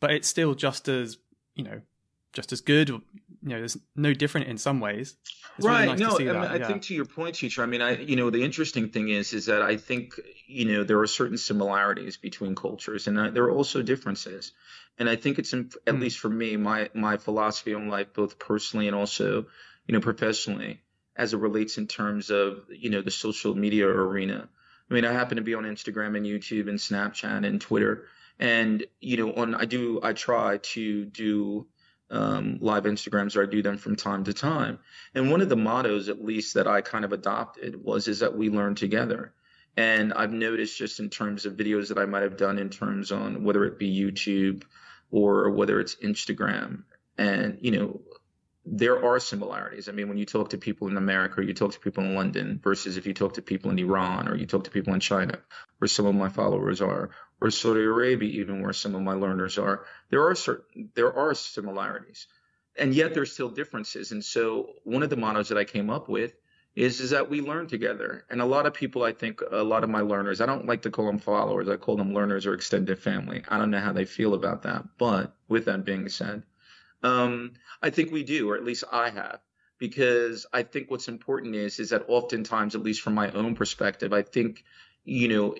but 0.00 0.10
it's 0.10 0.28
still 0.28 0.54
just 0.54 0.88
as 0.88 1.18
you 1.54 1.64
know 1.64 1.80
just 2.32 2.52
as 2.52 2.60
good. 2.60 2.90
You 3.44 3.50
know, 3.50 3.58
there's 3.58 3.76
no 3.94 4.14
different 4.14 4.48
in 4.48 4.56
some 4.56 4.80
ways. 4.80 5.16
It's 5.58 5.66
right. 5.66 5.84
Really 5.84 5.98
nice 5.98 6.00
no, 6.00 6.16
I, 6.16 6.18
mean, 6.18 6.36
I 6.36 6.56
yeah. 6.56 6.66
think 6.66 6.82
to 6.84 6.94
your 6.94 7.04
point, 7.04 7.34
teacher. 7.34 7.62
I 7.62 7.66
mean, 7.66 7.82
I 7.82 7.98
you 7.98 8.16
know 8.16 8.30
the 8.30 8.42
interesting 8.42 8.88
thing 8.88 9.10
is 9.10 9.34
is 9.34 9.46
that 9.46 9.60
I 9.60 9.76
think 9.76 10.18
you 10.46 10.64
know 10.64 10.82
there 10.82 10.98
are 11.00 11.06
certain 11.06 11.36
similarities 11.36 12.16
between 12.16 12.54
cultures, 12.54 13.06
and 13.06 13.18
uh, 13.18 13.30
there 13.30 13.44
are 13.44 13.52
also 13.52 13.82
differences. 13.82 14.52
And 14.98 15.10
I 15.10 15.16
think 15.16 15.38
it's 15.38 15.52
at 15.52 15.68
mm. 15.68 16.00
least 16.00 16.18
for 16.18 16.30
me, 16.30 16.56
my 16.56 16.88
my 16.94 17.18
philosophy 17.18 17.74
on 17.74 17.88
life, 17.88 18.14
both 18.14 18.38
personally 18.38 18.86
and 18.86 18.96
also 18.96 19.46
you 19.86 19.92
know 19.92 20.00
professionally, 20.00 20.80
as 21.14 21.34
it 21.34 21.38
relates 21.38 21.76
in 21.76 21.86
terms 21.86 22.30
of 22.30 22.64
you 22.70 22.88
know 22.88 23.02
the 23.02 23.10
social 23.10 23.54
media 23.54 23.86
arena. 23.86 24.48
I 24.90 24.94
mean, 24.94 25.04
I 25.04 25.12
happen 25.12 25.36
to 25.36 25.42
be 25.42 25.54
on 25.54 25.64
Instagram 25.64 26.16
and 26.16 26.24
YouTube 26.24 26.68
and 26.68 26.78
Snapchat 26.78 27.44
and 27.46 27.60
Twitter, 27.60 28.06
and 28.38 28.84
you 29.00 29.18
know, 29.18 29.34
on 29.34 29.54
I 29.54 29.66
do 29.66 30.00
I 30.02 30.14
try 30.14 30.58
to 30.58 31.04
do 31.04 31.66
um, 32.10 32.58
live 32.60 32.84
Instagrams 32.84 33.36
or 33.36 33.42
I 33.42 33.46
do 33.46 33.62
them 33.62 33.78
from 33.78 33.96
time 33.96 34.24
to 34.24 34.32
time. 34.32 34.78
And 35.14 35.30
one 35.30 35.40
of 35.40 35.48
the 35.48 35.56
mottos, 35.56 36.08
at 36.08 36.24
least 36.24 36.54
that 36.54 36.66
I 36.66 36.80
kind 36.80 37.04
of 37.04 37.12
adopted, 37.12 37.82
was 37.82 38.08
is 38.08 38.20
that 38.20 38.36
we 38.36 38.50
learn 38.50 38.74
together. 38.74 39.32
And 39.76 40.12
I've 40.12 40.32
noticed 40.32 40.78
just 40.78 41.00
in 41.00 41.10
terms 41.10 41.46
of 41.46 41.54
videos 41.54 41.88
that 41.88 41.98
I 41.98 42.04
might 42.04 42.22
have 42.22 42.36
done 42.36 42.58
in 42.58 42.70
terms 42.70 43.10
on 43.10 43.42
whether 43.42 43.64
it 43.64 43.78
be 43.78 43.92
YouTube 43.92 44.62
or 45.10 45.50
whether 45.50 45.80
it's 45.80 45.96
Instagram, 45.96 46.84
and 47.18 47.58
you 47.60 47.70
know, 47.70 48.00
there 48.66 49.04
are 49.04 49.20
similarities. 49.20 49.88
I 49.88 49.92
mean, 49.92 50.08
when 50.08 50.16
you 50.16 50.24
talk 50.24 50.50
to 50.50 50.58
people 50.58 50.88
in 50.88 50.96
America, 50.96 51.40
or 51.40 51.42
you 51.42 51.54
talk 51.54 51.72
to 51.72 51.80
people 51.80 52.02
in 52.04 52.14
London, 52.14 52.60
versus 52.62 52.96
if 52.96 53.06
you 53.06 53.14
talk 53.14 53.34
to 53.34 53.42
people 53.42 53.70
in 53.70 53.78
Iran, 53.78 54.28
or 54.28 54.34
you 54.34 54.46
talk 54.46 54.64
to 54.64 54.70
people 54.70 54.94
in 54.94 55.00
China, 55.00 55.38
where 55.78 55.88
some 55.88 56.06
of 56.06 56.14
my 56.14 56.28
followers 56.28 56.80
are, 56.80 57.10
or 57.44 57.50
Saudi 57.50 57.82
Arabia, 57.82 58.28
even 58.40 58.62
where 58.62 58.72
some 58.72 58.94
of 58.94 59.02
my 59.02 59.12
learners 59.12 59.58
are, 59.58 59.84
there 60.10 60.26
are 60.26 60.34
certain 60.34 60.90
there 60.94 61.12
are 61.12 61.34
similarities, 61.34 62.26
and 62.76 62.94
yet 62.94 63.14
there's 63.14 63.32
still 63.32 63.50
differences. 63.50 64.12
And 64.12 64.24
so, 64.24 64.74
one 64.84 65.02
of 65.02 65.10
the 65.10 65.16
mottos 65.16 65.48
that 65.50 65.58
I 65.58 65.64
came 65.64 65.90
up 65.90 66.08
with 66.08 66.34
is 66.74 67.00
is 67.00 67.10
that 67.10 67.30
we 67.30 67.40
learn 67.40 67.66
together. 67.66 68.24
And 68.30 68.40
a 68.40 68.46
lot 68.46 68.66
of 68.66 68.74
people, 68.74 69.04
I 69.04 69.12
think, 69.12 69.40
a 69.50 69.62
lot 69.62 69.84
of 69.84 69.90
my 69.90 70.00
learners, 70.00 70.40
I 70.40 70.46
don't 70.46 70.66
like 70.66 70.82
to 70.82 70.90
call 70.90 71.06
them 71.06 71.18
followers. 71.18 71.68
I 71.68 71.76
call 71.76 71.96
them 71.96 72.14
learners 72.14 72.46
or 72.46 72.54
extended 72.54 72.98
family. 72.98 73.44
I 73.48 73.58
don't 73.58 73.70
know 73.70 73.80
how 73.80 73.92
they 73.92 74.06
feel 74.06 74.34
about 74.34 74.62
that, 74.62 74.84
but 74.98 75.36
with 75.48 75.66
that 75.66 75.84
being 75.84 76.08
said 76.08 76.42
um, 77.04 77.52
I 77.82 77.90
think 77.90 78.10
we 78.10 78.24
do, 78.24 78.50
or 78.50 78.56
at 78.56 78.64
least 78.64 78.84
I 78.90 79.10
have, 79.10 79.40
because 79.78 80.46
I 80.52 80.62
think 80.62 80.90
what's 80.90 81.08
important 81.08 81.54
is 81.54 81.78
is 81.78 81.90
that 81.90 82.06
oftentimes, 82.08 82.74
at 82.74 82.82
least 82.82 83.02
from 83.02 83.14
my 83.14 83.30
own 83.32 83.54
perspective, 83.54 84.12
I 84.12 84.22
think, 84.22 84.64
you 85.04 85.28
know, 85.28 85.54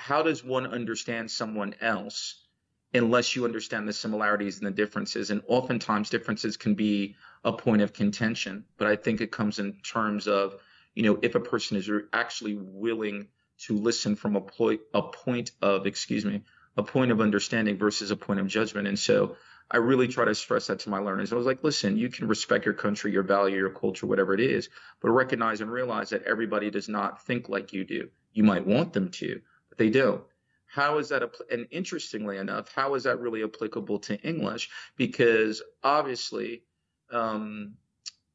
how 0.00 0.22
does 0.22 0.42
one 0.42 0.66
understand 0.66 1.30
someone 1.30 1.74
else 1.80 2.46
unless 2.94 3.36
you 3.36 3.44
understand 3.44 3.86
the 3.86 3.92
similarities 3.92 4.58
and 4.58 4.66
the 4.66 4.70
differences? 4.70 5.30
And 5.30 5.42
oftentimes, 5.46 6.08
differences 6.08 6.56
can 6.56 6.74
be 6.74 7.16
a 7.44 7.52
point 7.52 7.82
of 7.82 7.92
contention. 7.92 8.64
But 8.78 8.88
I 8.88 8.96
think 8.96 9.20
it 9.20 9.30
comes 9.30 9.58
in 9.58 9.74
terms 9.82 10.26
of, 10.26 10.56
you 10.94 11.02
know, 11.02 11.18
if 11.20 11.34
a 11.34 11.40
person 11.40 11.76
is 11.76 11.90
actually 12.12 12.56
willing 12.56 13.28
to 13.66 13.76
listen 13.76 14.16
from 14.16 14.36
a 14.36 14.40
point, 14.40 14.80
a 14.94 15.02
point 15.02 15.50
of, 15.60 15.86
excuse 15.86 16.24
me, 16.24 16.42
a 16.78 16.82
point 16.82 17.10
of 17.10 17.20
understanding 17.20 17.76
versus 17.76 18.10
a 18.10 18.16
point 18.16 18.40
of 18.40 18.46
judgment. 18.46 18.88
And 18.88 18.98
so 18.98 19.36
I 19.70 19.76
really 19.76 20.08
try 20.08 20.24
to 20.24 20.34
stress 20.34 20.68
that 20.68 20.80
to 20.80 20.90
my 20.90 20.98
learners. 20.98 21.30
I 21.32 21.36
was 21.36 21.46
like, 21.46 21.62
listen, 21.62 21.98
you 21.98 22.08
can 22.08 22.26
respect 22.26 22.64
your 22.64 22.74
country, 22.74 23.12
your 23.12 23.22
value, 23.22 23.58
your 23.58 23.70
culture, 23.70 24.06
whatever 24.06 24.32
it 24.32 24.40
is, 24.40 24.70
but 25.02 25.10
recognize 25.10 25.60
and 25.60 25.70
realize 25.70 26.10
that 26.10 26.22
everybody 26.22 26.70
does 26.70 26.88
not 26.88 27.22
think 27.26 27.50
like 27.50 27.74
you 27.74 27.84
do. 27.84 28.08
You 28.32 28.44
might 28.44 28.66
want 28.66 28.94
them 28.94 29.10
to, 29.10 29.42
they 29.80 29.90
don't. 29.90 30.22
How 30.66 30.98
is 30.98 31.08
that? 31.08 31.22
And 31.50 31.66
interestingly 31.70 32.36
enough, 32.36 32.70
how 32.72 32.94
is 32.94 33.04
that 33.04 33.18
really 33.18 33.42
applicable 33.42 33.98
to 34.00 34.20
English? 34.20 34.68
Because 34.96 35.62
obviously, 35.82 36.62
um, 37.10 37.74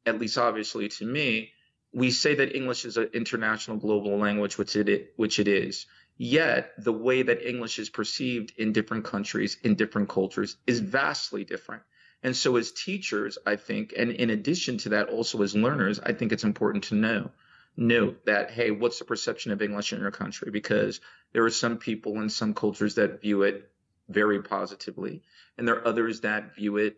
at 0.04 0.18
least 0.18 0.36
obviously 0.36 0.88
to 0.88 1.06
me, 1.06 1.52
we 1.92 2.10
say 2.10 2.34
that 2.34 2.54
English 2.54 2.84
is 2.84 2.96
an 2.96 3.10
international 3.14 3.76
global 3.78 4.18
language, 4.18 4.58
which 4.58 4.74
it 4.74 5.14
which 5.16 5.38
it 5.38 5.48
is. 5.48 5.86
Yet 6.18 6.72
the 6.78 6.92
way 6.92 7.22
that 7.22 7.48
English 7.48 7.78
is 7.78 7.90
perceived 7.90 8.52
in 8.58 8.72
different 8.72 9.04
countries, 9.04 9.56
in 9.62 9.76
different 9.76 10.08
cultures, 10.08 10.56
is 10.66 10.80
vastly 10.80 11.44
different. 11.44 11.82
And 12.24 12.34
so, 12.34 12.56
as 12.56 12.72
teachers, 12.72 13.38
I 13.46 13.54
think, 13.56 13.94
and 13.96 14.10
in 14.10 14.30
addition 14.30 14.78
to 14.78 14.88
that, 14.90 15.10
also 15.10 15.42
as 15.42 15.54
learners, 15.54 16.00
I 16.00 16.12
think 16.12 16.32
it's 16.32 16.50
important 16.52 16.84
to 16.84 16.96
know 16.96 17.30
note 17.76 18.24
that 18.26 18.50
hey, 18.50 18.70
what's 18.70 18.98
the 18.98 19.04
perception 19.04 19.52
of 19.52 19.62
English 19.62 19.92
in 19.92 20.00
your 20.00 20.10
country? 20.10 20.50
Because 20.50 21.00
there 21.32 21.44
are 21.44 21.50
some 21.50 21.78
people 21.78 22.20
in 22.20 22.30
some 22.30 22.54
cultures 22.54 22.94
that 22.96 23.20
view 23.20 23.42
it 23.42 23.70
very 24.08 24.42
positively, 24.42 25.22
and 25.58 25.66
there 25.66 25.76
are 25.76 25.86
others 25.86 26.20
that 26.20 26.54
view 26.54 26.76
it 26.78 26.96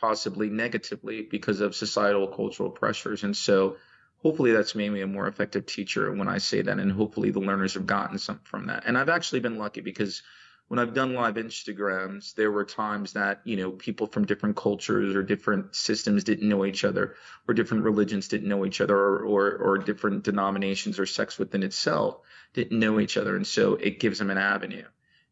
possibly 0.00 0.48
negatively 0.48 1.22
because 1.22 1.60
of 1.60 1.74
societal 1.74 2.28
cultural 2.28 2.70
pressures. 2.70 3.24
And 3.24 3.36
so 3.36 3.76
hopefully 4.22 4.52
that's 4.52 4.74
made 4.74 4.90
me 4.90 5.00
a 5.00 5.06
more 5.06 5.26
effective 5.26 5.66
teacher 5.66 6.12
when 6.12 6.28
I 6.28 6.38
say 6.38 6.62
that, 6.62 6.78
and 6.78 6.92
hopefully 6.92 7.30
the 7.30 7.40
learners 7.40 7.74
have 7.74 7.86
gotten 7.86 8.18
something 8.18 8.44
from 8.44 8.66
that. 8.66 8.84
And 8.86 8.96
I've 8.96 9.08
actually 9.08 9.40
been 9.40 9.58
lucky 9.58 9.80
because 9.80 10.22
when 10.68 10.78
I've 10.78 10.94
done 10.94 11.14
live 11.14 11.34
Instagrams, 11.34 12.34
there 12.34 12.52
were 12.52 12.64
times 12.64 13.14
that 13.14 13.40
you 13.44 13.56
know 13.56 13.70
people 13.72 14.06
from 14.06 14.26
different 14.26 14.56
cultures 14.56 15.16
or 15.16 15.22
different 15.22 15.74
systems 15.74 16.24
didn't 16.24 16.48
know 16.48 16.64
each 16.64 16.84
other, 16.84 17.16
or 17.46 17.54
different 17.54 17.84
religions 17.84 18.28
didn't 18.28 18.48
know 18.48 18.64
each 18.64 18.80
other, 18.80 18.96
or 18.96 19.24
or, 19.24 19.56
or 19.56 19.78
different 19.78 20.24
denominations 20.24 20.98
or 20.98 21.06
sects 21.06 21.38
within 21.38 21.62
itself 21.62 22.20
didn't 22.52 22.78
know 22.78 23.00
each 23.00 23.16
other, 23.16 23.36
and 23.36 23.46
so 23.46 23.74
it 23.74 24.00
gives 24.00 24.18
them 24.18 24.30
an 24.30 24.38
avenue. 24.38 24.84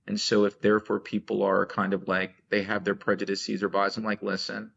And 0.07 0.21
so 0.21 0.45
if 0.45 0.61
therefore 0.61 1.01
people 1.01 1.43
are 1.43 1.67
kind 1.67 1.93
of 1.93 2.09
like 2.09 2.35
they 2.49 2.63
have 2.63 2.85
their 2.85 2.95
prejudices 2.95 3.63
or 3.63 3.69
bias, 3.69 3.97
I'm 3.97 4.05
like, 4.05 4.23
listen, 4.23 4.71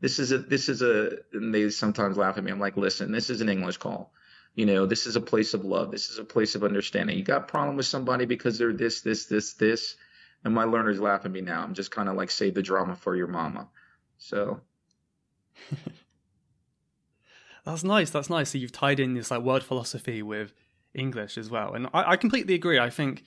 this 0.00 0.18
is 0.18 0.32
a 0.32 0.38
this 0.38 0.68
is 0.68 0.82
a 0.82 1.18
and 1.32 1.54
they 1.54 1.70
sometimes 1.70 2.16
laugh 2.16 2.36
at 2.36 2.44
me. 2.44 2.50
I'm 2.50 2.60
like, 2.60 2.76
listen, 2.76 3.12
this 3.12 3.30
is 3.30 3.40
an 3.40 3.48
English 3.48 3.78
call. 3.78 4.12
You 4.54 4.66
know, 4.66 4.86
this 4.86 5.06
is 5.06 5.16
a 5.16 5.20
place 5.20 5.54
of 5.54 5.64
love. 5.64 5.90
This 5.90 6.10
is 6.10 6.18
a 6.18 6.24
place 6.24 6.54
of 6.54 6.62
understanding. 6.62 7.16
You 7.16 7.24
got 7.24 7.42
a 7.42 7.46
problem 7.46 7.76
with 7.76 7.86
somebody 7.86 8.26
because 8.26 8.58
they're 8.58 8.72
this, 8.72 9.00
this, 9.00 9.26
this, 9.26 9.54
this. 9.54 9.96
And 10.44 10.54
my 10.54 10.64
learners 10.64 11.00
laugh 11.00 11.24
at 11.24 11.30
me 11.30 11.40
now. 11.40 11.62
I'm 11.62 11.74
just 11.74 11.90
kind 11.90 12.08
of 12.08 12.16
like 12.16 12.30
save 12.30 12.54
the 12.54 12.62
drama 12.62 12.96
for 12.96 13.16
your 13.16 13.28
mama. 13.28 13.68
So 14.18 14.60
That's 17.64 17.84
nice. 17.84 18.10
That's 18.10 18.28
nice. 18.28 18.50
So 18.50 18.58
you've 18.58 18.72
tied 18.72 19.00
in 19.00 19.14
this 19.14 19.30
like 19.30 19.42
word 19.42 19.62
philosophy 19.62 20.22
with 20.22 20.52
English 20.94 21.38
as 21.38 21.48
well. 21.48 21.74
And 21.74 21.86
I, 21.94 22.12
I 22.12 22.16
completely 22.16 22.54
agree. 22.54 22.78
I 22.78 22.90
think 22.90 23.24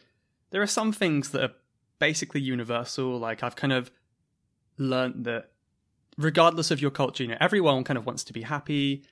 there 0.52 0.62
are 0.62 0.68
some 0.68 0.92
things 0.92 1.32
that 1.32 1.44
are 1.44 1.54
basically 2.00 2.42
universal. 2.42 3.18
Like 3.18 3.44
I've 3.44 3.56
kind 3.56 3.74
of 3.74 3.92
learned 4.78 5.26
that 5.26 5.52
regardless 6.18 6.70
of 6.72 6.82
your 6.82 6.92
culture, 6.92 7.24
you 7.24 7.30
know, 7.30 7.38
everyone 7.40 7.84
kind 7.84 7.98
of 7.98 8.06
wants 8.06 8.24
to 8.26 8.34
be 8.34 8.42
happy, 8.42 9.04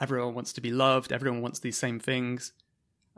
everyone 0.00 0.34
wants 0.34 0.52
to 0.54 0.60
be 0.60 0.70
loved, 0.70 1.12
everyone 1.12 1.42
wants 1.42 1.58
these 1.60 1.76
same 1.76 1.98
things. 1.98 2.52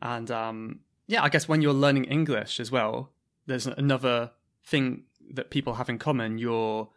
And 0.00 0.30
um, 0.30 0.80
yeah, 1.06 1.22
I 1.22 1.28
guess 1.28 1.48
when 1.48 1.62
you're 1.62 1.72
learning 1.72 2.04
English 2.04 2.60
as 2.60 2.70
well, 2.70 3.10
there's 3.46 3.66
another 3.66 4.32
thing 4.64 5.04
that 5.32 5.50
people 5.50 5.74
have 5.74 5.88
in 5.88 5.98
common. 5.98 6.38
Your 6.38 6.88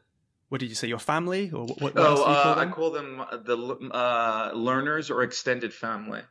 what 0.49 0.59
did 0.59 0.69
you 0.69 0.75
say? 0.75 0.87
Your 0.87 0.99
family, 0.99 1.51
or 1.51 1.65
what? 1.65 1.81
what 1.81 1.93
oh, 1.97 2.23
uh, 2.23 2.55
I 2.57 2.65
call 2.67 2.91
them 2.91 3.23
the 3.31 3.57
uh, 3.91 4.51
learners 4.53 5.09
or 5.11 5.23
extended 5.23 5.73
family. 5.73 6.21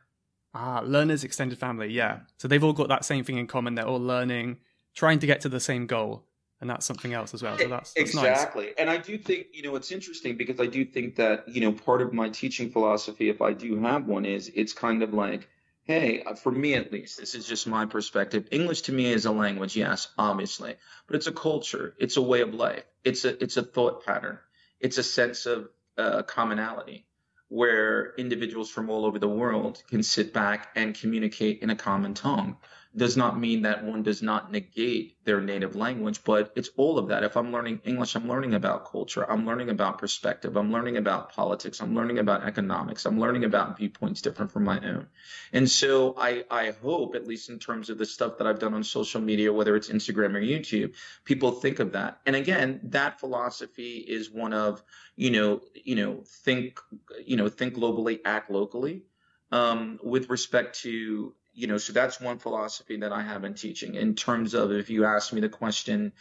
Ah, 0.53 0.81
learners, 0.83 1.23
extended 1.23 1.59
family. 1.59 1.91
Yeah, 1.91 2.21
so 2.37 2.47
they've 2.47 2.63
all 2.63 2.73
got 2.73 2.87
that 2.89 3.05
same 3.05 3.23
thing 3.23 3.37
in 3.37 3.47
common. 3.47 3.75
They're 3.75 3.87
all 3.87 4.01
learning, 4.01 4.57
trying 4.95 5.19
to 5.19 5.27
get 5.27 5.41
to 5.41 5.49
the 5.49 5.59
same 5.59 5.85
goal 5.85 6.25
and 6.59 6.69
that's 6.69 6.85
something 6.85 7.13
else 7.13 7.33
as 7.33 7.43
well. 7.43 7.57
So 7.57 7.67
that's, 7.67 7.93
that's 7.93 8.09
exactly. 8.09 8.65
Nice. 8.65 8.73
And 8.79 8.89
I 8.89 8.97
do 8.97 9.17
think 9.17 9.47
you 9.53 9.63
know 9.63 9.75
it's 9.75 9.91
interesting 9.91 10.37
because 10.37 10.59
I 10.59 10.65
do 10.65 10.85
think 10.85 11.15
that 11.17 11.47
you 11.47 11.61
know 11.61 11.71
part 11.71 12.01
of 12.01 12.13
my 12.13 12.29
teaching 12.29 12.69
philosophy, 12.71 13.29
if 13.29 13.41
I 13.41 13.53
do 13.53 13.79
have 13.81 14.05
one, 14.05 14.25
is 14.25 14.51
it's 14.53 14.73
kind 14.73 15.03
of 15.03 15.13
like, 15.13 15.47
hey, 15.83 16.23
uh, 16.23 16.33
for 16.35 16.51
me 16.51 16.73
at 16.73 16.91
least, 16.91 17.19
this 17.19 17.35
is 17.35 17.47
just 17.47 17.67
my 17.67 17.85
perspective. 17.85 18.47
English 18.51 18.81
to 18.83 18.91
me 18.91 19.11
is 19.11 19.25
a 19.25 19.31
language, 19.31 19.75
yes, 19.75 20.07
obviously, 20.17 20.75
but 21.05 21.15
it's 21.15 21.27
a 21.27 21.31
culture, 21.31 21.95
it's 21.99 22.17
a 22.17 22.21
way 22.21 22.41
of 22.41 22.53
life, 22.53 22.83
it's 23.03 23.25
a 23.25 23.41
it's 23.43 23.57
a 23.57 23.63
thought 23.63 24.05
pattern, 24.05 24.39
it's 24.79 24.97
a 24.97 25.03
sense 25.03 25.45
of 25.45 25.69
uh, 25.97 26.23
commonality 26.23 27.05
where 27.49 28.13
individuals 28.17 28.69
from 28.69 28.89
all 28.89 29.05
over 29.05 29.19
the 29.19 29.27
world 29.27 29.81
can 29.87 30.03
sit 30.03 30.33
back 30.33 30.69
and 30.75 30.99
communicate 30.99 31.61
in 31.61 31.69
a 31.69 31.75
common 31.75 32.13
tongue 32.13 32.57
does 32.97 33.15
not 33.15 33.39
mean 33.39 33.61
that 33.61 33.83
one 33.83 34.01
does 34.01 34.23
not 34.23 34.51
negate 34.51 35.23
their 35.23 35.39
native 35.39 35.75
language, 35.75 36.23
but 36.23 36.51
it's 36.55 36.69
all 36.77 36.97
of 36.97 37.09
that. 37.09 37.23
If 37.23 37.37
I'm 37.37 37.51
learning 37.51 37.81
English, 37.85 38.15
I'm 38.15 38.27
learning 38.27 38.55
about 38.55 38.89
culture, 38.89 39.29
I'm 39.29 39.45
learning 39.45 39.69
about 39.69 39.99
perspective, 39.99 40.57
I'm 40.57 40.71
learning 40.71 40.97
about 40.97 41.31
politics, 41.31 41.79
I'm 41.79 41.93
learning 41.93 42.17
about 42.17 42.43
economics, 42.43 43.05
I'm 43.05 43.19
learning 43.19 43.43
about 43.43 43.77
viewpoints 43.77 44.21
different 44.21 44.51
from 44.51 44.63
my 44.63 44.79
own. 44.79 45.07
And 45.53 45.69
so 45.69 46.15
I, 46.17 46.43
I 46.49 46.71
hope, 46.81 47.13
at 47.13 47.27
least 47.27 47.49
in 47.49 47.59
terms 47.59 47.91
of 47.91 47.99
the 47.99 48.05
stuff 48.05 48.39
that 48.39 48.47
I've 48.47 48.59
done 48.59 48.73
on 48.73 48.83
social 48.83 49.21
media, 49.21 49.53
whether 49.53 49.75
it's 49.75 49.89
Instagram 49.89 50.35
or 50.35 50.41
YouTube, 50.41 50.95
people 51.23 51.51
think 51.51 51.79
of 51.79 51.91
that. 51.91 52.19
And 52.25 52.35
again, 52.35 52.79
that 52.85 53.19
philosophy 53.19 53.97
is 53.97 54.31
one 54.31 54.53
of, 54.53 54.81
you 55.15 55.29
know, 55.29 55.61
you 55.75 55.95
know, 55.95 56.23
think, 56.25 56.79
you 57.23 57.37
know, 57.37 57.47
think 57.47 57.75
globally, 57.75 58.19
act 58.25 58.49
locally. 58.49 59.03
Um, 59.49 59.97
with 60.03 60.29
respect 60.29 60.81
to 60.81 61.33
you 61.57 61.65
know, 61.65 61.79
so 61.79 61.91
that's 61.91 62.21
one 62.21 62.37
philosophy 62.37 62.97
that 62.97 63.11
I 63.11 63.23
have 63.23 63.43
in 63.43 63.55
teaching. 63.55 63.95
In 63.95 64.13
terms 64.13 64.53
of 64.53 64.71
if 64.71 64.91
you 64.91 65.05
ask 65.05 65.33
me 65.33 65.41
the 65.41 65.49
question, 65.49 66.13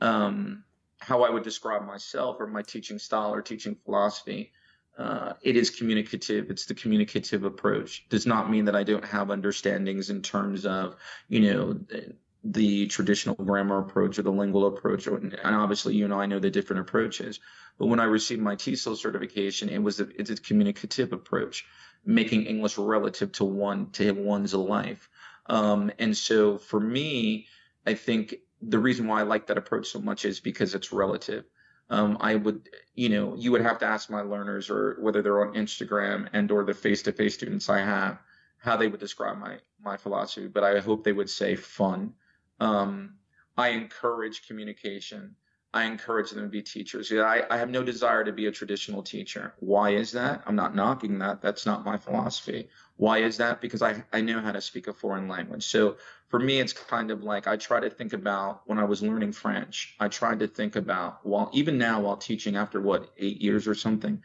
um, 0.00 0.64
how 0.98 1.24
I 1.24 1.30
would 1.30 1.42
describe 1.42 1.86
myself 1.86 2.38
or 2.40 2.46
my 2.46 2.62
teaching 2.62 2.98
style 2.98 3.34
or 3.34 3.42
teaching 3.42 3.76
philosophy, 3.84 4.50
uh, 4.96 5.34
it 5.42 5.56
is 5.56 5.68
communicative. 5.68 6.50
It's 6.50 6.64
the 6.64 6.74
communicative 6.74 7.44
approach. 7.44 8.08
Does 8.08 8.24
not 8.24 8.50
mean 8.50 8.64
that 8.64 8.74
I 8.74 8.82
don't 8.82 9.04
have 9.04 9.30
understandings 9.30 10.08
in 10.08 10.22
terms 10.22 10.64
of, 10.64 10.96
you 11.28 11.40
know, 11.40 11.74
the, 11.74 12.14
the 12.44 12.86
traditional 12.86 13.34
grammar 13.34 13.80
approach 13.80 14.18
or 14.18 14.22
the 14.22 14.32
lingual 14.32 14.68
approach. 14.68 15.06
And 15.06 15.38
obviously, 15.44 15.96
you 15.96 16.08
know, 16.08 16.18
I 16.18 16.24
know 16.24 16.38
the 16.38 16.50
different 16.50 16.80
approaches. 16.80 17.40
But 17.78 17.88
when 17.88 18.00
I 18.00 18.04
received 18.04 18.40
my 18.40 18.56
TESOL 18.56 18.96
certification, 18.96 19.68
it 19.68 19.82
was 19.82 20.00
a, 20.00 20.08
it's 20.18 20.30
a 20.30 20.36
communicative 20.36 21.12
approach 21.12 21.66
making 22.08 22.46
English 22.46 22.78
relative 22.78 23.30
to 23.32 23.44
one 23.44 23.90
to 23.90 24.12
one's 24.12 24.54
life. 24.54 25.10
Um, 25.44 25.92
and 25.98 26.16
so 26.16 26.56
for 26.56 26.80
me, 26.80 27.46
I 27.86 27.92
think 27.94 28.36
the 28.62 28.78
reason 28.78 29.06
why 29.06 29.20
I 29.20 29.24
like 29.24 29.46
that 29.48 29.58
approach 29.58 29.88
so 29.88 30.00
much 30.00 30.24
is 30.24 30.40
because 30.40 30.74
it's 30.74 30.90
relative. 30.90 31.44
Um, 31.90 32.16
I 32.20 32.34
would, 32.34 32.70
you 32.94 33.10
know, 33.10 33.34
you 33.36 33.52
would 33.52 33.60
have 33.60 33.78
to 33.80 33.86
ask 33.86 34.08
my 34.08 34.22
learners 34.22 34.70
or 34.70 34.96
whether 35.00 35.20
they're 35.20 35.46
on 35.46 35.54
Instagram 35.54 36.28
and 36.32 36.50
or 36.50 36.64
the 36.64 36.72
face-to-face 36.72 37.34
students 37.34 37.68
I 37.68 37.80
have, 37.80 38.18
how 38.56 38.76
they 38.78 38.88
would 38.88 39.00
describe 39.00 39.38
my 39.38 39.58
my 39.80 39.98
philosophy. 39.98 40.48
But 40.48 40.64
I 40.64 40.80
hope 40.80 41.04
they 41.04 41.12
would 41.12 41.30
say 41.30 41.56
fun. 41.56 42.14
Um, 42.58 43.16
I 43.56 43.68
encourage 43.68 44.46
communication. 44.46 45.36
I 45.74 45.84
encourage 45.84 46.30
them 46.30 46.44
to 46.44 46.48
be 46.48 46.62
teachers. 46.62 47.10
Yeah, 47.10 47.22
I, 47.22 47.44
I 47.50 47.58
have 47.58 47.68
no 47.68 47.82
desire 47.82 48.24
to 48.24 48.32
be 48.32 48.46
a 48.46 48.52
traditional 48.52 49.02
teacher. 49.02 49.52
Why 49.58 49.90
is 49.90 50.12
that? 50.12 50.42
I'm 50.46 50.56
not 50.56 50.74
knocking 50.74 51.18
that. 51.18 51.42
That's 51.42 51.66
not 51.66 51.84
my 51.84 51.98
philosophy. 51.98 52.68
Why 52.96 53.18
is 53.18 53.36
that? 53.36 53.60
Because 53.60 53.82
I, 53.82 54.02
I 54.12 54.22
know 54.22 54.40
how 54.40 54.52
to 54.52 54.62
speak 54.62 54.88
a 54.88 54.94
foreign 54.94 55.28
language. 55.28 55.66
So 55.66 55.96
for 56.28 56.40
me, 56.40 56.58
it's 56.58 56.72
kind 56.72 57.10
of 57.10 57.22
like 57.22 57.46
I 57.46 57.56
try 57.56 57.80
to 57.80 57.90
think 57.90 58.14
about 58.14 58.62
when 58.66 58.78
I 58.78 58.84
was 58.84 59.02
learning 59.02 59.32
French, 59.32 59.94
I 60.00 60.08
tried 60.08 60.38
to 60.40 60.48
think 60.48 60.76
about 60.76 61.24
while 61.26 61.50
even 61.52 61.76
now 61.76 62.00
while 62.00 62.16
teaching 62.16 62.56
after 62.56 62.80
what, 62.80 63.10
eight 63.18 63.40
years 63.40 63.68
or 63.68 63.74
something, 63.74 64.22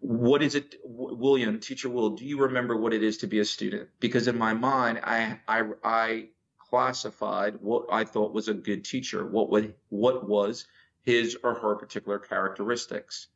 what 0.00 0.42
is 0.42 0.54
it, 0.54 0.76
William, 0.84 1.58
teacher 1.58 1.88
Will, 1.88 2.10
do 2.10 2.24
you 2.24 2.40
remember 2.40 2.76
what 2.76 2.94
it 2.94 3.02
is 3.02 3.18
to 3.18 3.26
be 3.26 3.40
a 3.40 3.44
student? 3.44 3.88
Because 4.00 4.28
in 4.28 4.38
my 4.38 4.54
mind, 4.54 5.00
I, 5.02 5.40
I, 5.48 5.62
I 5.82 6.28
classified 6.70 7.58
what 7.60 7.86
I 7.90 8.04
thought 8.04 8.32
was 8.32 8.48
a 8.48 8.54
good 8.54 8.84
teacher, 8.84 9.26
what 9.26 9.50
would, 9.50 9.74
what 9.88 10.28
was 10.28 10.66
his 11.02 11.36
or 11.42 11.54
her 11.54 11.76
particular 11.76 12.18
characteristics. 12.18 13.28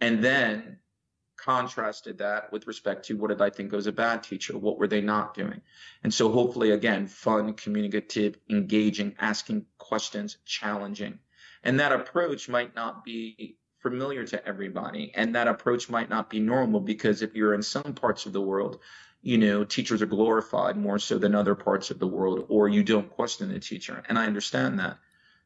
And 0.00 0.22
then 0.22 0.78
contrasted 1.36 2.18
that 2.18 2.50
with 2.52 2.66
respect 2.66 3.06
to 3.06 3.16
what 3.16 3.28
did 3.28 3.40
I 3.40 3.50
think 3.50 3.72
was 3.72 3.86
a 3.86 3.92
bad 3.92 4.22
teacher? 4.22 4.56
What 4.56 4.78
were 4.78 4.88
they 4.88 5.00
not 5.00 5.34
doing? 5.34 5.60
And 6.02 6.12
so 6.12 6.30
hopefully 6.30 6.70
again, 6.70 7.06
fun, 7.06 7.54
communicative, 7.54 8.36
engaging, 8.50 9.14
asking 9.18 9.66
questions, 9.78 10.38
challenging. 10.44 11.18
And 11.62 11.80
that 11.80 11.92
approach 11.92 12.48
might 12.48 12.74
not 12.74 13.04
be 13.04 13.56
familiar 13.78 14.24
to 14.24 14.46
everybody. 14.46 15.12
And 15.14 15.34
that 15.34 15.48
approach 15.48 15.88
might 15.88 16.08
not 16.08 16.30
be 16.30 16.40
normal 16.40 16.80
because 16.80 17.22
if 17.22 17.34
you're 17.34 17.54
in 17.54 17.62
some 17.62 17.94
parts 17.94 18.26
of 18.26 18.32
the 18.32 18.40
world, 18.40 18.80
you 19.26 19.38
know, 19.38 19.64
teachers 19.64 20.00
are 20.02 20.06
glorified 20.06 20.76
more 20.76 21.00
so 21.00 21.18
than 21.18 21.34
other 21.34 21.56
parts 21.56 21.90
of 21.90 21.98
the 21.98 22.06
world, 22.06 22.46
or 22.48 22.68
you 22.68 22.84
don't 22.84 23.10
question 23.10 23.48
the 23.48 23.58
teacher. 23.58 24.04
And 24.08 24.16
I 24.16 24.24
understand 24.24 24.78
that. 24.78 24.98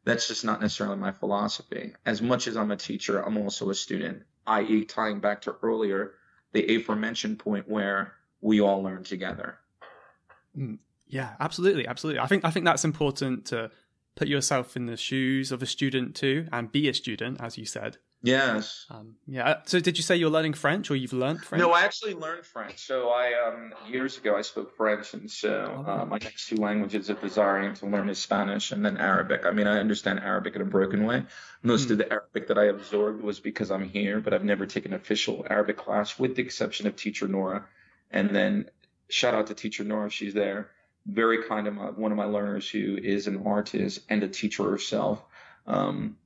That's 0.05 0.29
just 0.29 0.45
not 0.45 0.61
necessarily 0.61 0.99
my 0.99 1.13
philosophy. 1.13 1.95
As 2.05 2.21
much 2.21 2.47
as 2.47 2.59
I'm 2.59 2.71
a 2.73 2.77
teacher, 2.77 3.23
I'm 3.23 3.39
also 3.39 3.71
a 3.71 3.75
student, 3.75 4.25
i.e., 4.47 4.85
tying 4.85 5.21
back 5.21 5.41
to 5.43 5.57
earlier, 5.63 6.13
the 6.53 6.77
aforementioned 6.77 7.39
point 7.39 7.71
where 7.71 8.13
we 8.43 8.61
all 8.61 8.83
learn 8.83 9.03
together. 9.03 9.57
Mm, 10.55 10.79
yeah, 11.07 11.37
absolutely, 11.41 11.87
absolutely. 11.87 12.21
I 12.21 12.27
think 12.27 12.45
I 12.45 12.51
think 12.51 12.67
that's 12.67 12.85
important 12.85 13.47
to 13.47 13.71
put 14.15 14.29
yourself 14.29 14.77
in 14.77 14.85
the 14.85 14.97
shoes 14.99 15.53
of 15.53 15.63
a 15.63 15.67
student 15.67 16.15
too, 16.15 16.49
and 16.53 16.71
be 16.71 16.87
a 16.87 16.93
student, 16.93 17.41
as 17.41 17.57
you 17.57 17.65
said. 17.65 17.97
Yes. 18.23 18.85
Um, 18.91 19.15
yeah. 19.27 19.49
Uh, 19.49 19.61
so, 19.65 19.81
did 19.81 19.97
you 19.97 20.03
say 20.03 20.17
you're 20.17 20.31
learning 20.31 20.53
French, 20.53 20.91
or 20.91 20.97
you've 20.97 21.15
learned 21.15 21.43
French? 21.43 21.61
No, 21.61 21.73
I 21.73 21.83
actually 21.83 22.13
learned 22.13 22.45
French. 22.45 22.87
So, 22.87 23.09
I 23.09 23.33
um, 23.49 23.73
years 23.89 24.19
ago 24.19 24.37
I 24.37 24.43
spoke 24.43 24.77
French, 24.77 25.15
and 25.15 25.31
so 25.31 25.85
oh. 25.87 25.91
uh, 25.91 26.05
my 26.05 26.19
next 26.19 26.49
two 26.49 26.57
languages 26.57 27.09
of 27.09 27.21
desiring 27.21 27.73
to 27.75 27.87
learn 27.87 28.11
is 28.11 28.19
Spanish 28.19 28.73
and 28.73 28.85
then 28.85 28.99
Arabic. 28.99 29.47
I 29.47 29.53
mean, 29.53 29.67
I 29.67 29.79
understand 29.79 30.21
Arabic 30.21 30.55
in 30.55 30.61
a 30.61 30.67
broken 30.67 31.07
way. 31.07 31.25
Most 31.63 31.89
mm. 31.89 31.93
of 31.93 31.99
the 31.99 32.13
Arabic 32.13 32.49
that 32.49 32.59
I 32.59 32.65
absorbed 32.65 33.23
was 33.23 33.41
because 33.41 33.71
I'm 33.71 33.89
here, 33.89 34.21
but 34.21 34.35
I've 34.35 34.45
never 34.45 34.67
taken 34.67 34.93
official 34.93 35.47
Arabic 35.49 35.79
class, 35.79 36.19
with 36.19 36.37
the 36.37 36.43
exception 36.43 36.87
of 36.87 36.97
Teacher 36.97 37.27
Nora. 37.27 37.65
And 38.11 38.31
then, 38.37 38.69
shout 39.09 39.35
out 39.35 39.47
to 39.47 39.55
Teacher 39.55 39.85
Nora, 39.85 40.11
she's 40.11 40.35
there. 40.35 40.71
Very 41.07 41.45
kind 41.45 41.67
of 41.67 41.75
my, 41.75 41.85
one 41.87 42.13
of 42.13 42.19
my 42.19 42.27
learners 42.27 42.69
who 42.69 42.99
is 43.03 43.27
an 43.27 43.47
artist 43.47 44.01
and 44.11 44.23
a 44.23 44.29
teacher 44.29 44.71
herself. 44.71 45.23
Um, 45.67 46.17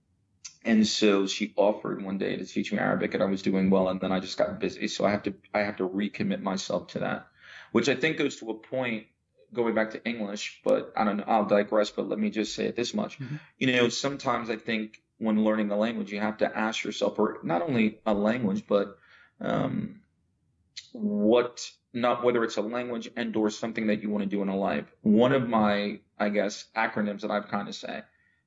and 0.65 0.87
so 0.87 1.27
she 1.27 1.53
offered 1.57 2.03
one 2.03 2.19
day 2.19 2.37
to 2.37 2.45
teach 2.47 2.73
me 2.73 2.79
Arabic 2.79 3.15
and 3.15 3.23
I 3.23 3.27
was 3.27 3.43
doing 3.43 3.71
well 3.71 3.89
and 3.89 4.01
then 4.01 4.13
I 4.13 4.21
just 4.21 4.39
got 4.39 4.59
busy. 4.59 4.89
So 4.89 5.05
I 5.05 5.11
have 5.11 5.23
to, 5.25 5.35
I 5.53 5.61
have 5.61 5.77
to 5.77 5.89
recommit 5.89 6.41
myself 6.41 6.89
to 6.89 7.01
that, 7.01 7.27
which 7.73 7.89
I 7.89 7.95
think 7.95 8.17
goes 8.17 8.37
to 8.37 8.51
a 8.51 8.55
point 8.55 9.07
going 9.53 9.75
back 9.75 9.91
to 9.93 10.05
English, 10.05 10.61
but 10.65 10.93
I 10.97 11.05
don't 11.05 11.19
know, 11.19 11.25
I'll 11.27 11.45
digress, 11.45 11.91
but 11.91 12.09
let 12.09 12.19
me 12.19 12.31
just 12.31 12.55
say 12.55 12.67
it 12.67 12.77
this 12.77 12.95
much. 12.95 13.19
Mm-hmm. 13.19 13.37
You 13.59 13.73
know, 13.73 13.89
sometimes 13.89 14.51
I 14.51 14.57
think 14.57 15.01
when 15.19 15.45
learning 15.45 15.71
a 15.71 15.77
language, 15.77 16.11
you 16.11 16.21
have 16.21 16.39
to 16.39 16.59
ask 16.59 16.83
yourself, 16.83 17.19
or 17.19 17.39
not 17.45 17.63
only 17.63 18.01
a 18.05 18.13
language, 18.15 18.65
but, 18.67 18.99
um, 19.41 20.01
what, 20.93 21.71
not 21.93 22.25
whether 22.25 22.43
it's 22.43 22.57
a 22.57 22.63
language 22.63 23.09
and 23.17 23.37
or 23.37 23.51
something 23.51 23.87
that 23.87 24.03
you 24.03 24.11
want 24.11 24.25
to 24.25 24.29
do 24.29 24.43
in 24.43 24.49
a 24.49 24.57
life. 24.57 24.87
One 25.03 25.33
of 25.33 25.49
my, 25.49 26.01
I 26.19 26.31
guess, 26.31 26.67
acronyms 26.77 27.21
that 27.21 27.31
I've 27.31 27.49
kind 27.49 27.69
of 27.69 27.75
say, 27.75 28.03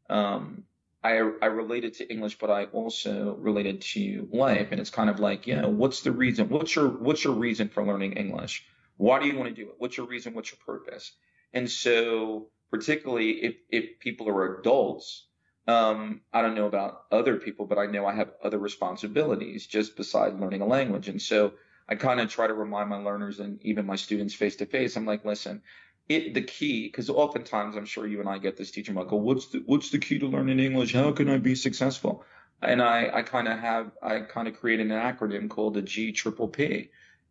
um, 0.10 0.64
I, 1.08 1.32
I 1.42 1.46
related 1.48 1.94
to 1.96 2.12
English, 2.12 2.38
but 2.38 2.50
I 2.50 2.66
also 2.66 3.36
related 3.36 3.82
to 3.94 4.28
life. 4.32 4.70
And 4.72 4.80
it's 4.82 4.90
kind 4.90 5.10
of 5.10 5.20
like, 5.20 5.48
you 5.48 5.56
know, 5.56 5.70
what's 5.70 6.02
the 6.02 6.12
reason? 6.12 6.50
What's 6.50 6.76
your, 6.76 6.90
what's 6.90 7.24
your 7.24 7.34
reason 7.34 7.70
for 7.70 7.86
learning 7.86 8.14
English? 8.14 8.66
Why 8.98 9.20
do 9.20 9.28
you 9.28 9.38
want 9.38 9.50
to 9.50 9.56
do 9.56 9.70
it? 9.70 9.76
What's 9.78 9.96
your 9.98 10.08
reason? 10.08 10.34
What's 10.34 10.52
your 10.52 10.60
purpose? 10.66 11.14
And 11.54 11.70
so 11.70 12.50
particularly 12.72 13.32
if, 13.44 13.56
if 13.70 14.00
people 14.00 14.28
are 14.28 14.60
adults, 14.60 15.26
um, 15.68 16.22
I 16.34 16.42
don't 16.42 16.56
know 16.56 16.68
about 16.68 17.04
other 17.12 17.38
people, 17.38 17.66
but 17.66 17.78
I 17.78 17.86
know 17.86 18.06
I 18.06 18.14
have 18.14 18.32
other 18.44 18.58
responsibilities 18.58 19.66
just 19.66 19.96
beside 19.96 20.40
learning 20.40 20.62
a 20.62 20.68
language. 20.68 21.08
And 21.10 21.22
so 21.22 21.54
I 21.88 21.96
kind 21.96 22.20
of 22.20 22.30
try 22.30 22.48
to 22.48 22.54
remind 22.54 22.90
my 22.90 22.98
learners 22.98 23.40
and 23.40 23.64
even 23.64 23.86
my 23.86 23.96
students 23.96 24.34
face 24.34 24.58
to 24.58 24.66
face. 24.66 24.98
I'm 24.98 25.06
like, 25.06 25.24
listen, 25.24 25.62
it 26.10 26.34
the 26.34 26.42
key 26.42 26.88
because 26.88 27.10
oftentimes 27.10 27.76
I'm 27.76 27.86
sure 27.86 28.08
you 28.08 28.20
and 28.20 28.30
I 28.30 28.38
get 28.38 28.58
this 28.58 28.72
teacher 28.72 28.94
Michael, 28.94 29.22
what's 29.22 29.48
the 29.48 29.64
what's 29.66 29.90
the 29.90 30.00
key 30.00 30.20
to 30.20 30.28
learning 30.28 30.60
English? 30.60 30.94
How 30.94 31.12
can 31.12 31.30
I 31.30 31.38
be 31.38 31.56
successful? 31.56 32.24
And 32.62 32.82
I 32.82 33.10
I 33.14 33.22
kind 33.24 33.48
of 33.48 33.60
have 33.60 33.92
I 34.02 34.20
kind 34.22 34.48
of 34.48 34.60
created 34.60 34.90
an 34.92 34.94
acronym 34.94 35.50
called 35.50 35.74
the 35.74 35.82
G 35.82 36.12
triple 36.12 36.48
P. 36.48 36.90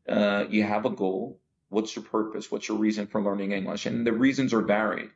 Uh, 0.09 0.45
you 0.49 0.63
have 0.63 0.85
a 0.85 0.91
goal. 0.91 1.41
What's 1.69 1.97
your 1.97 2.05
purpose? 2.05 2.51
What's 2.51 2.69
your 2.69 2.79
reason 2.79 3.07
for 3.07 3.21
learning 3.21 3.53
English? 3.53 3.87
And 3.87 4.07
the 4.07 4.13
reasons 4.13 4.55
are 4.55 4.63
varied. 4.63 5.11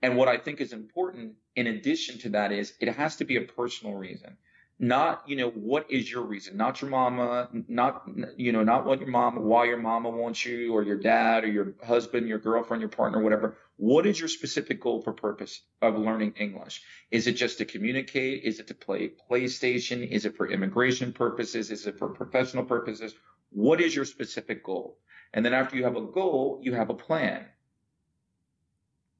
And 0.00 0.16
what 0.16 0.28
I 0.28 0.38
think 0.38 0.60
is 0.60 0.72
important 0.72 1.34
in 1.54 1.66
addition 1.66 2.18
to 2.20 2.30
that 2.30 2.52
is 2.52 2.72
it 2.80 2.88
has 2.88 3.16
to 3.16 3.24
be 3.24 3.36
a 3.36 3.42
personal 3.42 3.94
reason 3.94 4.36
not 4.82 5.22
you 5.28 5.36
know 5.36 5.48
what 5.50 5.88
is 5.92 6.10
your 6.10 6.22
reason? 6.22 6.56
Not 6.56 6.82
your 6.82 6.90
mama 6.90 7.48
not 7.68 8.02
you 8.36 8.50
know 8.50 8.64
not 8.64 8.84
what 8.84 8.98
your 8.98 9.08
mama 9.08 9.40
why 9.40 9.66
your 9.66 9.76
mama 9.76 10.10
wants 10.10 10.44
you 10.44 10.74
or 10.74 10.82
your 10.82 10.98
dad 10.98 11.44
or 11.44 11.46
your 11.46 11.74
husband 11.86 12.26
your 12.26 12.40
girlfriend 12.40 12.80
your 12.80 12.90
partner 12.90 13.22
whatever. 13.22 13.56
What 13.76 14.06
is 14.06 14.18
your 14.18 14.28
specific 14.28 14.80
goal 14.80 15.00
for 15.00 15.12
purpose 15.12 15.62
of 15.80 15.96
learning 15.96 16.34
english? 16.36 16.82
Is 17.12 17.28
it 17.28 17.34
just 17.34 17.58
to 17.58 17.64
communicate? 17.64 18.42
Is 18.42 18.58
it 18.58 18.66
to 18.66 18.74
play 18.74 19.12
playstation? 19.30 20.06
Is 20.06 20.24
it 20.24 20.36
for 20.36 20.50
immigration 20.50 21.12
purposes? 21.12 21.70
Is 21.70 21.86
it 21.86 21.96
for 21.96 22.08
professional 22.08 22.64
purposes? 22.64 23.14
What 23.50 23.80
is 23.80 23.94
your 23.94 24.04
specific 24.04 24.64
goal? 24.64 24.98
And 25.32 25.46
then 25.46 25.54
after 25.54 25.76
you 25.76 25.84
have 25.84 25.96
a 25.96 26.02
goal 26.02 26.58
you 26.60 26.74
have 26.74 26.90
a 26.90 26.94
plan. 26.94 27.46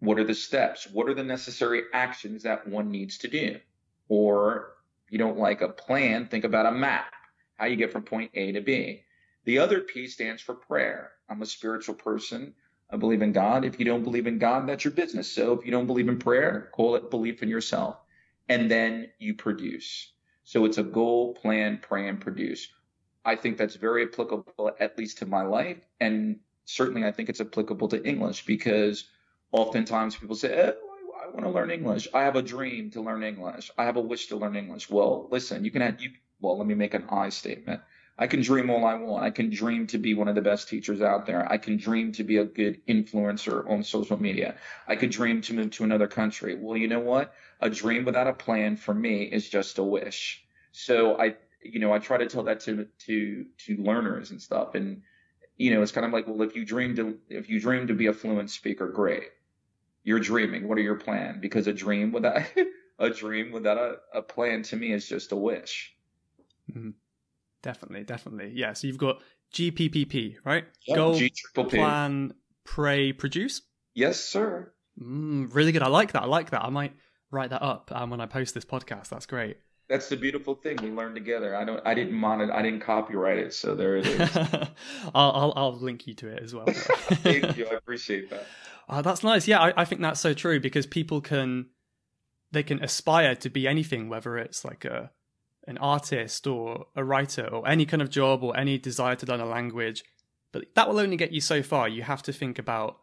What 0.01 0.19
are 0.19 0.25
the 0.25 0.35
steps? 0.35 0.89
What 0.91 1.09
are 1.09 1.15
the 1.15 1.23
necessary 1.23 1.83
actions 1.93 2.43
that 2.43 2.67
one 2.67 2.91
needs 2.91 3.19
to 3.19 3.29
do? 3.29 3.61
Or 4.09 4.72
you 5.13 5.19
don't 5.19 5.39
like 5.39 5.61
a 5.61 5.69
plan, 5.69 6.27
think 6.27 6.45
about 6.45 6.65
a 6.65 6.73
map, 6.73 7.13
how 7.57 7.67
you 7.67 7.77
get 7.77 7.93
from 7.93 8.03
point 8.03 8.31
A 8.33 8.53
to 8.53 8.63
B. 8.63 9.05
The 9.45 9.59
other 9.59 9.81
P 9.81 10.07
stands 10.07 10.41
for 10.41 10.55
prayer. 10.55 11.11
I'm 11.29 11.43
a 11.43 11.47
spiritual 11.47 11.97
person. 11.97 12.55
I 12.91 12.97
believe 12.97 13.21
in 13.21 13.33
God. 13.33 13.67
If 13.67 13.79
you 13.79 13.85
don't 13.85 14.05
believe 14.05 14.27
in 14.27 14.39
God, 14.39 14.67
that's 14.67 14.85
your 14.85 14.95
business. 14.95 15.31
So 15.31 15.53
if 15.53 15.67
you 15.67 15.71
don't 15.71 15.87
believe 15.87 16.09
in 16.09 16.19
prayer, 16.19 16.71
call 16.73 16.95
it 16.95 17.11
belief 17.11 17.43
in 17.43 17.51
yourself. 17.51 17.99
And 18.49 18.71
then 18.71 19.11
you 19.19 19.35
produce. 19.35 20.13
So 20.45 20.65
it's 20.65 20.79
a 20.79 20.83
goal, 20.83 21.35
plan, 21.35 21.79
pray, 21.83 22.09
and 22.09 22.19
produce. 22.19 22.69
I 23.23 23.37
think 23.37 23.59
that's 23.59 23.77
very 23.77 24.05
applicable, 24.05 24.73
at 24.81 24.97
least 24.97 25.19
to 25.19 25.27
my 25.27 25.43
life. 25.43 25.77
And 26.01 26.39
certainly 26.65 27.07
I 27.07 27.13
think 27.13 27.29
it's 27.29 27.43
applicable 27.43 27.89
to 27.89 28.03
English 28.03 28.47
because 28.47 29.05
oftentimes 29.53 30.17
people 30.17 30.37
say, 30.37 30.73
oh, 30.73 30.92
want 31.35 31.45
to 31.47 31.51
learn 31.51 31.71
English. 31.71 32.09
I 32.13 32.23
have 32.23 32.37
a 32.37 32.43
dream 32.43 32.91
to 32.93 33.01
learn 33.01 33.23
English. 33.23 33.71
I 33.77 33.85
have 33.85 33.97
a 33.97 34.01
wish 34.01 34.27
to 34.29 34.37
learn 34.37 34.57
English. 34.57 34.91
Well, 34.91 35.29
listen, 35.31 35.65
you 35.65 35.71
can 35.71 35.83
have, 35.83 36.01
you, 36.01 36.11
well, 36.41 36.59
let 36.59 36.67
me 36.67 36.75
make 36.75 36.95
an 36.95 37.05
I 37.11 37.31
statement. 37.31 37.81
I 38.19 38.27
can 38.27 38.43
dream 38.43 38.71
all 38.71 38.85
I 38.85 38.95
want. 38.95 39.25
I 39.25 39.31
can 39.31 39.51
dream 39.51 39.87
to 39.89 39.99
be 39.99 40.15
one 40.15 40.29
of 40.29 40.35
the 40.35 40.43
best 40.43 40.69
teachers 40.69 41.01
out 41.01 41.27
there. 41.27 41.51
I 41.51 41.57
can 41.57 41.77
dream 41.77 42.13
to 42.13 42.25
be 42.25 42.37
a 42.37 42.45
good 42.45 42.87
influencer 42.87 43.69
on 43.69 43.83
social 43.83 44.21
media. 44.21 44.57
I 44.87 44.97
could 44.97 45.11
dream 45.11 45.41
to 45.43 45.55
move 45.55 45.71
to 45.73 45.85
another 45.85 46.09
country. 46.09 46.55
Well, 46.55 46.77
you 46.77 46.89
know 46.89 47.01
what? 47.01 47.35
A 47.61 47.71
dream 47.71 48.05
without 48.05 48.27
a 48.27 48.35
plan 48.35 48.77
for 48.77 48.93
me 48.93 49.23
is 49.23 49.49
just 49.49 49.79
a 49.79 49.83
wish. 49.83 50.45
So 50.73 51.19
I, 51.19 51.37
you 51.63 51.81
know, 51.81 51.93
I 51.93 51.99
try 51.99 52.19
to 52.19 52.27
tell 52.27 52.45
that 52.45 52.61
to, 52.61 52.87
to, 53.07 53.47
to 53.67 53.77
learners 53.79 54.31
and 54.31 54.43
stuff. 54.43 54.75
And, 54.75 55.03
you 55.57 55.75
know, 55.75 55.83
it's 55.83 55.93
kind 55.93 56.07
of 56.07 56.13
like, 56.13 56.27
well, 56.27 56.43
if 56.43 56.55
you 56.55 56.65
dream 56.65 56.95
to, 56.97 57.19
if 57.29 57.49
you 57.49 57.61
dream 57.61 57.87
to 57.87 57.95
be 57.95 58.07
a 58.07 58.13
fluent 58.13 58.51
speaker, 58.51 58.89
great 58.89 59.31
you're 60.05 60.21
dreaming. 60.21 60.69
What 60.69 60.79
are 60.79 60.83
your 60.83 60.97
plan? 60.97 61.41
Because 61.41 61.67
a 61.67 61.73
dream 61.73 62.13
without 62.13 62.43
a 62.99 63.11
dream 63.11 63.53
without 63.53 63.79
a, 63.79 63.97
a 64.15 64.23
plan 64.23 64.63
to 64.65 64.77
me 64.77 64.93
is 64.93 65.09
just 65.09 65.33
a 65.33 65.37
wish. 65.37 65.95
Mm-hmm. 66.71 66.91
Definitely, 67.63 68.05
definitely. 68.05 68.53
Yeah. 68.55 68.73
So 68.73 68.87
you've 68.87 68.99
got 68.99 69.21
GPPP, 69.55 70.37
right? 70.45 70.65
Yep, 70.87 70.97
Goal, 70.97 71.65
plan, 71.67 72.35
pray, 72.65 73.13
produce. 73.13 73.63
Yes, 73.95 74.21
sir. 74.21 74.73
Mm, 75.01 75.55
really 75.55 75.73
good. 75.73 75.83
I 75.83 75.89
like 75.89 76.13
that. 76.13 76.23
I 76.23 76.27
like 76.27 76.51
that. 76.51 76.65
I 76.65 76.71
might 76.71 76.93
write 77.31 77.51
that 77.51 77.63
up 77.63 77.91
um, 77.95 78.11
when 78.11 78.21
I 78.21 78.27
post 78.27 78.55
this 78.55 78.65
podcast. 78.65 79.09
That's 79.11 79.27
great. 79.27 79.59
That's 79.89 80.09
the 80.09 80.17
beautiful 80.17 80.55
thing. 80.55 80.79
We 80.83 80.91
learn 80.91 81.15
together. 81.15 81.55
I 81.55 81.65
don't. 81.65 81.85
I 81.87 81.93
didn't 81.95 82.15
monitor. 82.15 82.53
I 82.53 82.63
didn't 82.63 82.81
copyright 82.81 83.39
it. 83.39 83.53
So 83.53 83.75
there 83.75 83.97
it 83.97 84.07
is. 84.07 84.37
I'll, 85.15 85.33
I'll, 85.33 85.53
I'll 85.55 85.79
link 85.79 86.07
you 86.07 86.15
to 86.15 86.29
it 86.29 86.43
as 86.43 86.55
well. 86.55 86.65
Thank 86.71 87.57
you. 87.59 87.67
I 87.67 87.75
appreciate 87.75 88.31
that. 88.31 88.47
Oh, 88.89 89.03
that's 89.03 89.23
nice. 89.23 89.49
Yeah, 89.49 89.61
I, 89.61 89.83
I 89.83 89.85
think 89.85 90.01
that's 90.01 90.21
so 90.21 90.35
true 90.35 90.61
because 90.61 90.87
people 90.87 91.21
can 91.21 91.67
they 92.51 92.63
can 92.63 92.83
aspire 92.83 93.35
to 93.37 93.51
be 93.51 93.67
anything, 93.67 94.09
whether 94.09 94.37
it's 94.39 94.65
like 94.65 94.85
a 94.85 95.11
an 95.67 95.79
artist 95.79 96.47
or 96.47 96.87
a 96.97 97.05
writer 97.05 97.47
or 97.47 97.67
any 97.69 97.87
kind 97.87 98.03
of 98.03 98.11
job 98.11 98.43
or 98.43 98.57
any 98.57 98.79
desire 98.79 99.15
to 99.17 99.27
learn 99.27 99.41
a 99.41 99.47
language. 99.47 100.05
But 100.51 100.75
that 100.75 100.89
will 100.89 100.99
only 100.99 101.17
get 101.17 101.33
you 101.33 101.41
so 101.41 101.63
far. 101.63 101.89
You 101.89 102.03
have 102.03 102.23
to 102.25 102.33
think 102.33 102.59
about, 102.59 102.99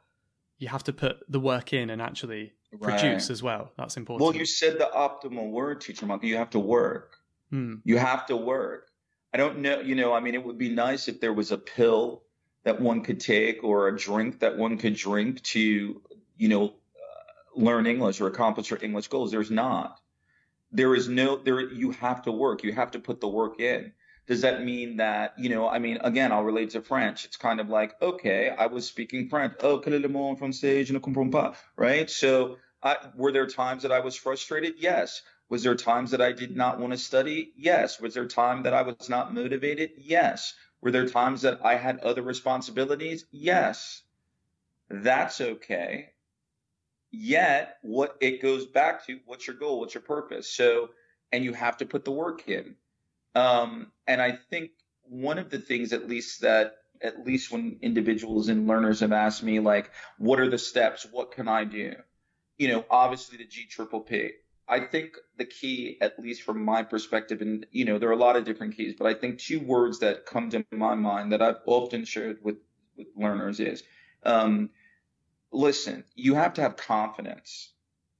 you 0.57 0.67
have 0.67 0.83
to 0.83 0.93
put 0.93 1.17
the 1.27 1.39
work 1.39 1.73
in 1.73 1.89
and 1.89 2.01
actually 2.01 2.53
right. 2.71 2.99
produce 2.99 3.29
as 3.29 3.41
well. 3.41 3.71
That's 3.77 3.97
important. 3.97 4.27
Well, 4.27 4.35
you 4.35 4.45
said 4.45 4.77
the 4.77 4.89
optimal 4.93 5.49
word, 5.49 5.81
teacher 5.81 6.05
Michael. 6.05 6.27
You 6.27 6.37
have 6.37 6.51
to 6.51 6.59
work. 6.59 7.15
Hmm. 7.49 7.75
You 7.83 7.97
have 7.97 8.25
to 8.27 8.35
work. 8.35 8.91
I 9.33 9.37
don't 9.37 9.59
know, 9.59 9.79
you 9.79 9.95
know, 9.95 10.13
I 10.13 10.19
mean, 10.19 10.33
it 10.33 10.43
would 10.43 10.57
be 10.57 10.69
nice 10.69 11.07
if 11.07 11.21
there 11.21 11.33
was 11.33 11.51
a 11.51 11.57
pill 11.57 12.23
that 12.63 12.81
one 12.81 13.01
could 13.01 13.19
take 13.19 13.63
or 13.63 13.87
a 13.87 13.97
drink 13.97 14.39
that 14.39 14.57
one 14.57 14.77
could 14.77 14.95
drink 14.95 15.41
to, 15.41 16.01
you 16.37 16.47
know, 16.47 16.65
uh, 16.65 16.71
learn 17.55 17.87
English 17.87 18.21
or 18.21 18.27
accomplish 18.27 18.69
your 18.69 18.79
English 18.81 19.07
goals. 19.07 19.31
There's 19.31 19.51
not. 19.51 19.99
There 20.71 20.93
is 20.93 21.07
no, 21.07 21.37
there, 21.37 21.61
you 21.61 21.91
have 21.91 22.23
to 22.23 22.31
work. 22.31 22.63
You 22.63 22.73
have 22.73 22.91
to 22.91 22.99
put 22.99 23.21
the 23.21 23.27
work 23.27 23.59
in. 23.59 23.93
Does 24.27 24.41
that 24.41 24.63
mean 24.63 24.97
that, 24.97 25.33
you 25.39 25.49
know, 25.49 25.67
I 25.67 25.79
mean, 25.79 25.97
again, 26.03 26.31
I'll 26.31 26.43
relate 26.43 26.69
to 26.71 26.81
French. 26.81 27.25
It's 27.25 27.37
kind 27.37 27.59
of 27.59 27.69
like, 27.69 27.99
okay, 27.99 28.49
I 28.55 28.67
was 28.67 28.85
speaking 28.85 29.27
French. 29.27 29.53
Oh, 29.61 29.79
est 29.79 29.87
le 29.87 30.07
mot 30.07 30.29
en 30.29 30.37
français? 30.37 30.85
Je 30.85 30.93
ne 30.93 30.99
comprends 30.99 31.31
pas. 31.31 31.57
Right? 31.75 32.07
So, 32.07 32.57
I, 32.83 32.97
were 33.15 33.31
there 33.31 33.47
times 33.47 33.81
that 33.83 33.91
I 33.91 34.01
was 34.01 34.15
frustrated? 34.15 34.75
Yes. 34.77 35.23
Was 35.49 35.63
there 35.63 35.73
times 35.73 36.11
that 36.11 36.21
I 36.21 36.31
did 36.31 36.55
not 36.55 36.79
want 36.79 36.93
to 36.93 36.99
study? 36.99 37.53
Yes. 37.57 37.99
Was 37.99 38.13
there 38.13 38.27
time 38.27 38.63
that 38.63 38.73
I 38.75 38.83
was 38.83 39.09
not 39.09 39.33
motivated? 39.33 39.93
Yes. 39.97 40.53
Were 40.81 40.91
there 40.91 41.07
times 41.07 41.41
that 41.41 41.59
I 41.63 41.75
had 41.75 41.99
other 41.99 42.21
responsibilities? 42.21 43.25
Yes. 43.31 44.01
That's 44.89 45.41
okay. 45.41 46.09
Yet, 47.11 47.77
what 47.81 48.17
it 48.21 48.41
goes 48.41 48.65
back 48.65 49.05
to, 49.07 49.19
what's 49.25 49.47
your 49.47 49.55
goal? 49.55 49.79
What's 49.79 49.93
your 49.93 50.03
purpose? 50.03 50.51
So, 50.51 50.89
and 51.31 51.43
you 51.43 51.53
have 51.53 51.77
to 51.77 51.85
put 51.85 52.05
the 52.05 52.11
work 52.11 52.47
in. 52.47 52.75
Um, 53.35 53.91
and 54.07 54.21
I 54.21 54.31
think 54.49 54.71
one 55.03 55.37
of 55.37 55.49
the 55.49 55.59
things, 55.59 55.93
at 55.93 56.07
least 56.07 56.41
that, 56.41 56.75
at 57.01 57.25
least 57.25 57.51
when 57.51 57.79
individuals 57.81 58.49
and 58.49 58.67
learners 58.67 58.99
have 58.99 59.11
asked 59.11 59.43
me, 59.43 59.59
like, 59.59 59.91
what 60.17 60.39
are 60.39 60.49
the 60.49 60.57
steps? 60.57 61.05
What 61.09 61.31
can 61.31 61.47
I 61.47 61.63
do? 61.63 61.95
You 62.57 62.67
know, 62.69 62.85
obviously 62.89 63.37
the 63.37 63.45
G 63.45 63.65
triple 63.67 64.01
P. 64.01 64.31
I 64.69 64.79
think 64.81 65.17
the 65.37 65.45
key, 65.45 65.97
at 65.99 66.19
least 66.19 66.43
from 66.43 66.63
my 66.63 66.83
perspective, 66.83 67.41
and 67.41 67.65
you 67.71 67.85
know, 67.85 67.97
there 67.97 68.09
are 68.09 68.13
a 68.13 68.17
lot 68.17 68.35
of 68.35 68.45
different 68.45 68.77
keys, 68.77 68.93
but 68.97 69.07
I 69.07 69.15
think 69.15 69.39
two 69.39 69.59
words 69.59 69.99
that 69.99 70.27
come 70.27 70.51
to 70.51 70.63
my 70.71 70.93
mind 70.93 71.31
that 71.31 71.41
I've 71.41 71.59
often 71.65 72.05
shared 72.05 72.37
with, 72.43 72.57
with 72.95 73.07
learners 73.15 73.59
is, 73.59 73.83
um, 74.23 74.69
listen, 75.51 76.03
you 76.15 76.35
have 76.35 76.53
to 76.53 76.61
have 76.61 76.77
confidence. 76.77 77.73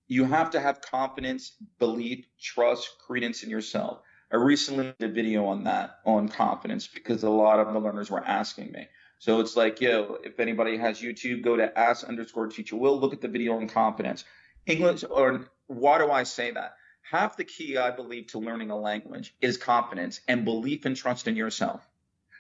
You 0.07 0.23
have 0.23 0.49
to 0.51 0.59
have 0.59 0.81
confidence, 0.81 1.51
belief, 1.77 2.25
trust, 2.41 2.89
credence 3.05 3.43
in 3.43 3.51
yourself. 3.51 4.01
I 4.31 4.38
recently 4.38 4.95
did 4.97 5.12
a 5.12 5.13
video 5.13 5.45
on 5.45 5.65
that, 5.65 5.99
on 6.03 6.29
confidence, 6.29 6.88
because 6.88 7.21
a 7.23 7.29
lot 7.29 7.59
of 7.59 7.71
the 7.71 7.79
learners 7.79 8.09
were 8.09 8.23
asking 8.23 8.71
me. 8.71 8.88
So 9.19 9.39
it's 9.39 9.55
like, 9.55 9.81
yo, 9.81 10.17
if 10.23 10.39
anybody 10.39 10.77
has 10.77 10.99
YouTube, 10.99 11.43
go 11.43 11.57
to 11.57 11.77
ask 11.77 12.07
underscore 12.07 12.47
teacher 12.47 12.75
will, 12.75 12.99
look 12.99 13.13
at 13.13 13.21
the 13.21 13.27
video 13.27 13.57
on 13.57 13.67
confidence. 13.67 14.23
English 14.65 15.03
or 15.09 15.45
why 15.69 15.99
do 15.99 16.12
I 16.12 16.23
say 16.23 16.51
that? 16.51 16.75
Half 17.03 17.38
the 17.38 17.43
key, 17.43 17.77
I 17.77 17.91
believe, 17.91 18.27
to 18.27 18.39
learning 18.39 18.71
a 18.71 18.77
language 18.77 19.36
is 19.39 19.58
confidence 19.58 20.19
and 20.27 20.43
belief 20.43 20.86
and 20.86 20.95
trust 20.95 21.27
in 21.27 21.36
yourself. 21.36 21.88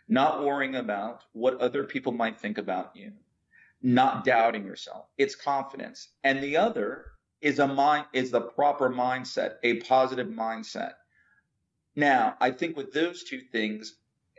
Not 0.07 0.43
worrying 0.43 0.75
about 0.75 1.23
what 1.33 1.61
other 1.61 1.83
people 1.83 2.11
might 2.11 2.39
think 2.39 2.57
about 2.57 2.95
you. 2.95 3.13
Not 3.83 4.25
doubting 4.25 4.65
yourself. 4.65 5.05
It's 5.17 5.35
confidence. 5.35 6.09
And 6.23 6.41
the 6.41 6.57
other 6.57 7.05
is 7.39 7.59
a 7.59 7.67
mind, 7.67 8.07
is 8.13 8.31
the 8.31 8.41
proper 8.41 8.89
mindset, 8.89 9.57
a 9.63 9.75
positive 9.81 10.27
mindset. 10.27 10.93
Now, 11.95 12.35
I 12.41 12.49
think 12.49 12.75
with 12.75 12.91
those 12.91 13.23
two 13.23 13.41
things, 13.41 13.95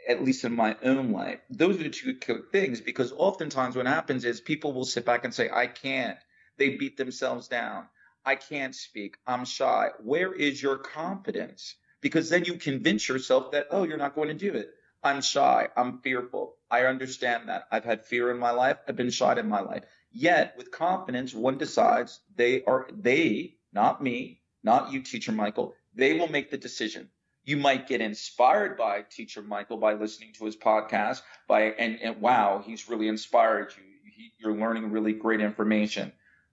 at 0.08 0.24
least 0.24 0.44
in 0.44 0.54
my 0.54 0.76
own 0.82 1.12
life, 1.12 1.40
those 1.48 1.78
are 1.78 1.84
the 1.84 1.90
two 1.90 2.18
things 2.50 2.80
because 2.80 3.12
oftentimes 3.12 3.76
what 3.76 3.86
happens 3.86 4.24
is 4.24 4.40
people 4.40 4.72
will 4.72 4.84
sit 4.84 5.04
back 5.04 5.24
and 5.24 5.32
say, 5.32 5.48
I 5.48 5.68
can't. 5.68 6.18
They 6.56 6.70
beat 6.70 6.96
themselves 6.96 7.46
down. 7.46 7.86
I 8.24 8.34
can't 8.36 8.74
speak. 8.74 9.16
I'm 9.26 9.44
shy. 9.44 9.88
Where 10.02 10.32
is 10.32 10.62
your 10.62 10.76
confidence? 10.78 11.76
Because 12.00 12.28
then 12.30 12.44
you 12.44 12.54
convince 12.54 13.08
yourself 13.08 13.52
that, 13.52 13.68
oh, 13.70 13.84
you're 13.84 13.96
not 13.96 14.14
going 14.14 14.28
to 14.28 14.34
do 14.34 14.52
it. 14.54 14.70
I'm 15.02 15.22
shy. 15.22 15.68
I'm 15.76 16.00
fearful. 16.00 16.56
I 16.70 16.84
understand 16.84 17.48
that. 17.48 17.64
I've 17.70 17.84
had 17.84 18.04
fear 18.04 18.30
in 18.30 18.38
my 18.38 18.50
life. 18.50 18.76
I've 18.86 18.96
been 18.96 19.10
shy 19.10 19.38
in 19.38 19.48
my 19.48 19.60
life. 19.60 19.84
Yet 20.12 20.54
with 20.56 20.70
confidence, 20.70 21.34
one 21.34 21.58
decides 21.58 22.20
they 22.34 22.62
are, 22.64 22.88
they, 22.92 23.56
not 23.72 24.02
me, 24.02 24.42
not 24.62 24.92
you, 24.92 25.02
teacher 25.02 25.32
Michael, 25.32 25.74
they 25.94 26.18
will 26.18 26.28
make 26.28 26.50
the 26.50 26.58
decision. 26.58 27.08
You 27.44 27.56
might 27.56 27.88
get 27.88 28.00
inspired 28.00 28.76
by 28.76 29.02
teacher 29.02 29.42
Michael 29.42 29.78
by 29.78 29.94
listening 29.94 30.32
to 30.34 30.44
his 30.44 30.56
podcast 30.56 31.22
by, 31.48 31.62
and, 31.62 31.98
and 32.00 32.20
wow, 32.20 32.62
he's 32.64 32.88
really 32.88 33.08
inspired 33.08 33.72
you. 33.76 33.84
He, 34.12 34.32
you're 34.38 34.56
learning 34.56 34.90
really 34.90 35.14
great 35.14 35.40
information. 35.40 36.12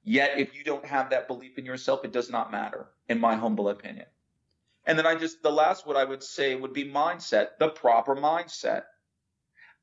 Yet, 0.09 0.39
if 0.39 0.55
you 0.55 0.63
don't 0.63 0.85
have 0.85 1.09
that 1.09 1.27
belief 1.27 1.57
in 1.57 1.65
yourself, 1.65 2.05
it 2.05 2.13
does 2.13 2.29
not 2.29 2.49
matter, 2.49 2.87
in 3.09 3.19
my 3.19 3.35
humble 3.35 3.67
opinion. 3.67 4.05
And 4.85 4.97
then 4.97 5.05
I 5.05 5.15
just, 5.15 5.43
the 5.43 5.51
last 5.51 5.85
what 5.85 5.97
I 5.97 6.05
would 6.05 6.23
say 6.23 6.55
would 6.55 6.71
be 6.71 6.89
mindset, 6.89 7.57
the 7.59 7.67
proper 7.67 8.15
mindset. 8.15 8.83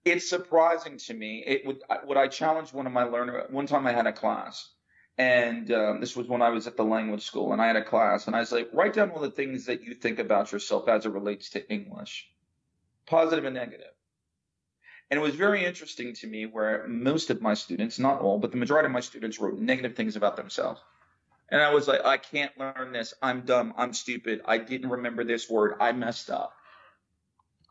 It's 0.02 0.30
surprising 0.30 0.96
to 0.96 1.12
me. 1.12 1.44
It 1.46 1.66
would, 1.66 1.82
what 2.04 2.16
I 2.16 2.28
challenged 2.28 2.72
one 2.72 2.86
of 2.86 2.92
my 2.94 3.02
learners, 3.02 3.50
one 3.50 3.66
time 3.66 3.86
I 3.86 3.92
had 3.92 4.06
a 4.06 4.14
class, 4.14 4.70
and 5.18 5.70
um, 5.70 6.00
this 6.00 6.16
was 6.16 6.26
when 6.26 6.40
I 6.40 6.48
was 6.48 6.66
at 6.66 6.78
the 6.78 6.84
language 6.84 7.26
school, 7.26 7.52
and 7.52 7.60
I 7.60 7.66
had 7.66 7.76
a 7.76 7.84
class, 7.84 8.26
and 8.26 8.34
I 8.34 8.40
was 8.40 8.50
like, 8.50 8.70
write 8.72 8.94
down 8.94 9.10
all 9.10 9.20
the 9.20 9.30
things 9.30 9.66
that 9.66 9.82
you 9.82 9.92
think 9.92 10.18
about 10.18 10.52
yourself 10.52 10.88
as 10.88 11.04
it 11.04 11.12
relates 11.12 11.50
to 11.50 11.70
English, 11.70 12.30
positive 13.04 13.44
and 13.44 13.54
negative. 13.54 13.93
And 15.14 15.22
it 15.22 15.26
was 15.26 15.36
very 15.36 15.64
interesting 15.64 16.12
to 16.14 16.26
me 16.26 16.44
where 16.44 16.88
most 16.88 17.30
of 17.30 17.40
my 17.40 17.54
students, 17.54 18.00
not 18.00 18.20
all, 18.20 18.40
but 18.40 18.50
the 18.50 18.56
majority 18.56 18.86
of 18.86 18.92
my 18.92 18.98
students 18.98 19.38
wrote 19.38 19.56
negative 19.56 19.94
things 19.94 20.16
about 20.16 20.36
themselves. 20.36 20.80
And 21.48 21.62
I 21.62 21.72
was 21.72 21.86
like, 21.86 22.04
I 22.04 22.16
can't 22.16 22.50
learn 22.58 22.90
this. 22.90 23.14
I'm 23.22 23.42
dumb. 23.42 23.74
I'm 23.76 23.92
stupid. 23.92 24.40
I 24.44 24.58
didn't 24.58 24.90
remember 24.90 25.22
this 25.22 25.48
word. 25.48 25.74
I 25.78 25.92
messed 25.92 26.30
up. 26.30 26.52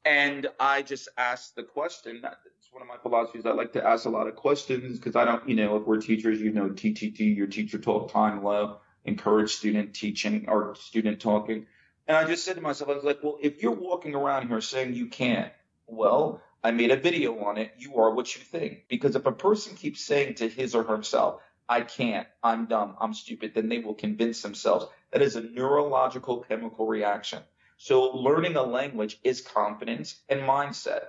And 0.06 0.48
I 0.58 0.84
just 0.84 1.10
asked 1.18 1.58
the 1.58 1.64
question. 1.64 2.22
It's 2.24 2.72
one 2.72 2.82
of 2.82 2.88
my 2.88 2.96
philosophies. 3.04 3.46
I 3.46 3.52
like 3.52 3.74
to 3.74 3.86
ask 3.86 4.06
a 4.06 4.10
lot 4.10 4.30
of 4.30 4.38
questions 4.38 4.98
because 4.98 5.18
I 5.18 5.26
don't, 5.26 5.50
you 5.50 5.56
know, 5.58 5.76
if 5.76 5.84
we're 5.86 6.00
teachers, 6.00 6.40
you 6.40 6.54
know, 6.54 6.70
TTT, 6.70 7.36
your 7.36 7.48
teacher 7.48 7.78
talk 7.78 8.10
time 8.14 8.42
low, 8.42 8.78
encourage 9.04 9.52
student 9.52 9.94
teaching 9.94 10.46
or 10.48 10.76
student 10.76 11.20
talking. 11.20 11.66
And 12.08 12.16
I 12.16 12.24
just 12.24 12.46
said 12.46 12.56
to 12.56 12.62
myself, 12.62 12.90
I 12.90 12.94
was 12.94 13.04
like, 13.04 13.20
well, 13.22 13.38
if 13.42 13.62
you're 13.62 13.74
walking 13.76 14.16
around 14.16 14.48
here 14.48 14.62
saying 14.62 14.94
you 14.94 15.08
can't, 15.08 15.52
well, 15.88 16.42
I 16.64 16.72
made 16.72 16.92
a 16.92 16.98
video 16.98 17.44
on 17.44 17.58
it. 17.58 17.74
You 17.78 17.98
are 17.98 18.12
what 18.14 18.36
you 18.36 18.42
think. 18.42 18.86
Because 18.88 19.16
if 19.16 19.26
a 19.26 19.32
person 19.32 19.76
keeps 19.76 20.02
saying 20.02 20.36
to 20.36 20.48
his 20.48 20.74
or 20.74 20.84
herself, 20.84 21.42
I 21.68 21.82
can't, 21.82 22.28
I'm 22.44 22.66
dumb, 22.66 22.96
I'm 23.00 23.14
stupid, 23.14 23.54
then 23.54 23.70
they 23.70 23.80
will 23.80 23.94
convince 23.94 24.42
themselves. 24.42 24.86
That 25.12 25.22
is 25.22 25.36
a 25.36 25.42
neurological 25.42 26.42
chemical 26.42 26.88
reaction. 26.88 27.40
So 27.78 28.12
learning 28.12 28.56
a 28.56 28.64
language 28.64 29.20
is 29.24 29.42
confidence 29.42 30.22
and 30.30 30.42
mindset. 30.42 31.06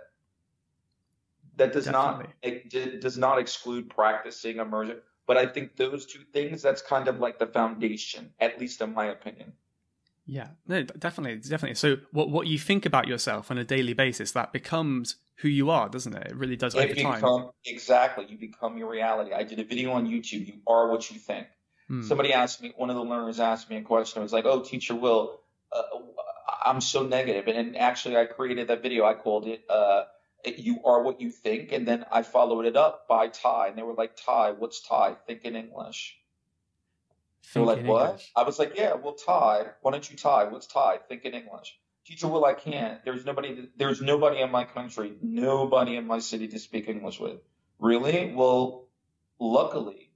That 1.57 1.73
does 1.73 1.85
Definitely. 1.85 2.35
not 2.43 2.73
it 2.73 3.01
does 3.01 3.17
not 3.17 3.39
exclude 3.39 3.89
practicing 3.89 4.57
immersion, 4.57 5.01
but 5.27 5.37
I 5.37 5.47
think 5.47 5.77
those 5.77 6.05
two 6.05 6.23
things 6.33 6.63
that's 6.63 6.83
kind 6.83 7.07
of 7.07 7.21
like 7.21 7.39
the 7.39 7.47
foundation, 7.47 8.31
at 8.41 8.59
least 8.59 8.81
in 8.81 8.93
my 8.93 9.07
opinion. 9.07 9.53
Yeah, 10.27 10.49
no, 10.67 10.83
definitely, 10.83 11.37
definitely. 11.49 11.77
So, 11.77 11.99
what 12.11 12.31
what 12.31 12.49
you 12.49 12.59
think 12.59 12.87
about 12.87 13.07
yourself 13.07 13.53
on 13.53 13.59
a 13.59 13.65
daily 13.65 13.93
basis 13.93 14.33
that 14.33 14.53
becomes 14.53 15.17
who 15.37 15.49
you 15.49 15.71
are, 15.71 15.89
doesn't 15.89 16.15
it? 16.15 16.29
It 16.29 16.37
really 16.37 16.57
does 16.57 16.75
it 16.75 16.79
over 16.79 16.95
become, 16.95 17.21
time. 17.21 17.51
Exactly, 17.65 18.27
you 18.29 18.39
become 18.39 18.79
your 18.79 18.91
reality. 18.91 19.33
I 19.33 19.43
did 19.43 19.59
a 19.59 19.65
video 19.65 19.93
on 19.93 20.07
YouTube. 20.07 20.47
You 20.47 20.55
are 20.67 20.89
what 20.89 21.11
you 21.11 21.19
think. 21.19 21.47
Hmm. 21.89 22.03
Somebody 22.03 22.33
asked 22.33 22.63
me, 22.63 22.73
one 22.77 22.91
of 22.91 22.97
the 22.97 23.03
learners 23.03 23.41
asked 23.41 23.69
me 23.69 23.77
a 23.77 23.83
question. 23.83 24.21
It 24.21 24.25
was 24.25 24.33
like, 24.33 24.47
"Oh, 24.47 24.63
teacher 24.63 24.95
Will, 24.95 25.41
uh, 25.73 25.83
I'm 26.65 26.81
so 26.81 27.03
negative," 27.03 27.49
and, 27.49 27.59
and 27.59 27.77
actually, 27.77 28.17
I 28.17 28.27
created 28.27 28.69
that 28.69 28.83
video. 28.83 29.05
I 29.05 29.15
called 29.15 29.47
it 29.47 29.65
uh, 29.69 30.05
"You 30.47 30.81
Are 30.85 31.03
What 31.03 31.21
You 31.21 31.31
Think," 31.31 31.73
and 31.73 31.87
then 31.87 32.07
I 32.11 32.23
followed 32.23 32.65
it 32.65 32.77
up 32.77 33.09
by 33.09 33.29
Ty, 33.29 33.69
and 33.69 33.79
they 33.79 33.83
were 33.83 33.95
like, 33.95 34.17
"Ty, 34.17 34.53
what's 34.53 34.81
Ty? 34.81 35.17
Think 35.27 35.45
in 35.45 35.57
English." 35.57 36.17
They're 37.53 37.63
like, 37.63 37.85
what? 37.85 38.05
English. 38.07 38.33
I 38.35 38.43
was 38.43 38.59
like, 38.59 38.73
yeah, 38.75 38.95
well, 38.95 39.15
Ty, 39.15 39.67
why 39.83 39.93
don't 39.93 40.11
you 40.11 40.17
Ty? 40.17 40.45
What's 40.45 40.67
Ty? 40.67 40.99
Think 41.09 41.25
in 41.25 41.35
English. 41.35 41.79
Teacher, 42.05 42.29
well, 42.29 42.45
I 42.45 42.53
can't. 42.53 43.03
There's 43.05 43.25
nobody. 43.25 43.69
There's 43.77 44.03
nobody 44.03 44.41
in 44.41 44.51
my 44.51 44.65
country, 44.65 45.15
nobody 45.23 45.97
in 45.97 46.07
my 46.07 46.19
city 46.19 46.49
to 46.49 46.59
speak 46.59 46.89
English 46.89 47.19
with. 47.19 47.41
Really? 47.79 48.33
Well, 48.35 48.89
luckily, 49.39 50.11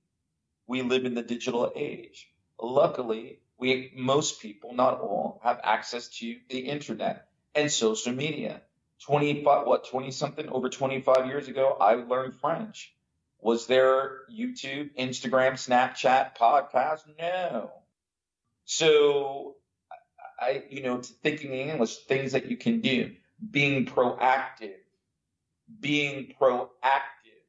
we 0.66 0.82
live 0.82 1.06
in 1.06 1.14
the 1.14 1.22
digital 1.22 1.72
age. 1.74 2.28
Luckily, 2.60 3.40
we 3.58 3.92
most 3.96 4.40
people, 4.40 4.74
not 4.74 5.00
all, 5.00 5.40
have 5.42 5.60
access 5.64 6.08
to 6.18 6.36
the 6.50 6.60
internet 6.60 7.28
and 7.54 7.72
social 7.72 8.12
media. 8.12 8.62
25, 9.06 9.66
what, 9.66 9.88
20 9.88 10.10
something, 10.10 10.48
over 10.48 10.68
25 10.68 11.26
years 11.26 11.48
ago, 11.48 11.76
I 11.80 11.94
learned 11.94 12.34
French. 12.40 12.94
Was 13.40 13.66
there 13.66 14.22
YouTube, 14.30 14.90
Instagram, 14.98 15.52
Snapchat, 15.52 16.36
podcast? 16.36 17.02
No. 17.18 17.70
So, 18.64 19.54
I, 20.40 20.64
you 20.70 20.82
know, 20.82 21.00
thinking 21.02 21.52
in 21.52 21.70
English, 21.70 21.96
things 22.04 22.32
that 22.32 22.46
you 22.46 22.56
can 22.56 22.80
do, 22.80 23.12
being 23.50 23.86
proactive, 23.86 24.76
being 25.80 26.34
proactive, 26.40 27.42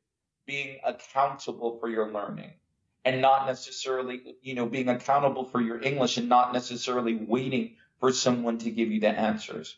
being 0.45 0.79
accountable 0.83 1.77
for 1.79 1.89
your 1.89 2.11
learning. 2.11 2.51
And 3.05 3.21
not 3.21 3.47
necessarily, 3.47 4.21
you 4.41 4.55
know, 4.55 4.65
being 4.65 4.89
accountable 4.89 5.45
for 5.45 5.61
your 5.61 5.81
English 5.81 6.17
and 6.17 6.27
not 6.27 6.53
necessarily 6.53 7.15
waiting 7.15 7.75
for 7.99 8.11
someone 8.11 8.57
to 8.59 8.71
give 8.71 8.91
you 8.91 8.99
the 8.99 9.07
answers. 9.07 9.77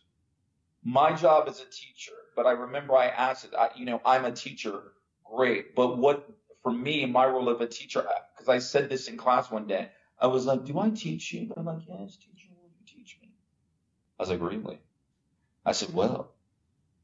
My 0.84 1.14
job 1.14 1.48
as 1.48 1.60
a 1.60 1.66
teacher, 1.66 2.14
but 2.36 2.48
I 2.48 2.52
remember 2.52 2.96
I 2.96 3.08
asked 3.08 3.46
it, 3.46 3.54
you 3.76 3.86
know, 3.86 4.02
I'm 4.04 4.26
a 4.26 4.32
teacher, 4.32 4.82
great, 5.24 5.76
but 5.76 5.98
what, 5.98 6.28
for 6.64 6.72
me, 6.72 7.06
my 7.06 7.26
role 7.26 7.50
of 7.50 7.62
a 7.62 7.68
teacher, 7.68 8.04
because 8.34 8.50
I 8.50 8.60
said 8.60 8.90
this 8.90 9.08
in 9.08 9.18
class 9.18 9.52
one 9.52 9.68
day, 9.68 9.90
I 10.20 10.28
was 10.28 10.46
like, 10.46 10.66
do 10.66 10.80
I 10.80 10.90
teach 10.90 11.34
you? 11.34 11.48
But 11.48 11.58
I'm 11.60 11.66
like, 11.66 11.84
yes, 11.88 12.18
teacher, 12.18 12.50
will 12.60 12.70
you 12.70 12.86
teach 12.86 13.18
me? 13.22 13.30
I 14.22 14.24
was 14.24 14.30
like, 14.30 14.42
really? 14.42 14.78
I 15.66 15.72
said, 15.72 15.96
well, 15.96 16.30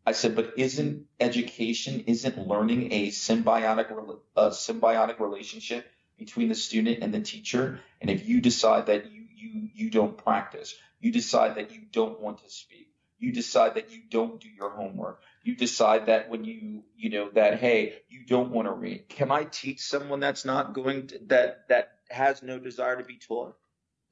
I 0.05 0.11
said, 0.11 0.35
but 0.35 0.53
isn't 0.55 1.07
education, 1.19 2.03
isn't 2.05 2.47
learning 2.47 2.91
a 2.91 3.07
symbiotic, 3.07 3.89
a 4.35 4.49
symbiotic 4.49 5.19
relationship 5.19 5.87
between 6.19 6.47
the 6.47 6.53
student 6.53 6.99
and 7.01 7.11
the 7.11 7.21
teacher? 7.21 7.79
And 8.01 8.11
if 8.11 8.29
you 8.29 8.39
decide 8.39 8.85
that 8.85 9.11
you, 9.11 9.23
you, 9.35 9.69
you 9.73 9.89
don't 9.89 10.15
practice, 10.15 10.75
you 10.99 11.11
decide 11.11 11.55
that 11.55 11.71
you 11.71 11.81
don't 11.91 12.21
want 12.21 12.43
to 12.43 12.51
speak, 12.51 12.93
you 13.17 13.33
decide 13.33 13.73
that 13.73 13.89
you 13.89 14.01
don't 14.11 14.39
do 14.39 14.49
your 14.49 14.69
homework, 14.69 15.19
you 15.41 15.55
decide 15.55 16.05
that 16.05 16.29
when 16.29 16.43
you, 16.43 16.83
you 16.95 17.09
know, 17.09 17.31
that, 17.31 17.59
hey, 17.59 17.95
you 18.09 18.27
don't 18.27 18.51
want 18.51 18.67
to 18.67 18.73
read. 18.73 19.09
Can 19.09 19.31
I 19.31 19.45
teach 19.45 19.79
someone 19.79 20.19
that's 20.19 20.45
not 20.45 20.73
going 20.73 21.07
to, 21.07 21.19
that, 21.29 21.67
that 21.69 21.93
has 22.11 22.43
no 22.43 22.59
desire 22.59 22.97
to 22.97 23.03
be 23.03 23.17
taught, 23.17 23.55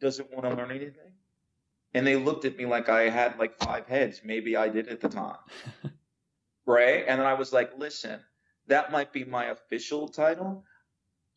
doesn't 0.02 0.34
want 0.34 0.50
to 0.50 0.56
learn 0.56 0.72
anything? 0.72 1.13
And 1.95 2.05
they 2.05 2.17
looked 2.17 2.43
at 2.43 2.58
me 2.58 2.65
like 2.65 2.89
I 2.89 3.10
had 3.10 3.39
like 3.39 3.58
five 3.58 3.88
heads. 3.88 4.21
Maybe 4.23 4.58
I 4.58 4.67
did 4.67 4.89
at 4.89 4.99
the 4.99 5.08
time. 5.08 5.38
right? 6.65 7.05
And 7.08 7.21
then 7.21 7.25
I 7.25 7.36
was 7.36 7.53
like, 7.53 7.71
listen, 7.77 8.19
that 8.67 8.91
might 8.91 9.13
be 9.13 9.23
my 9.23 9.45
official 9.45 10.10
title. 10.10 10.65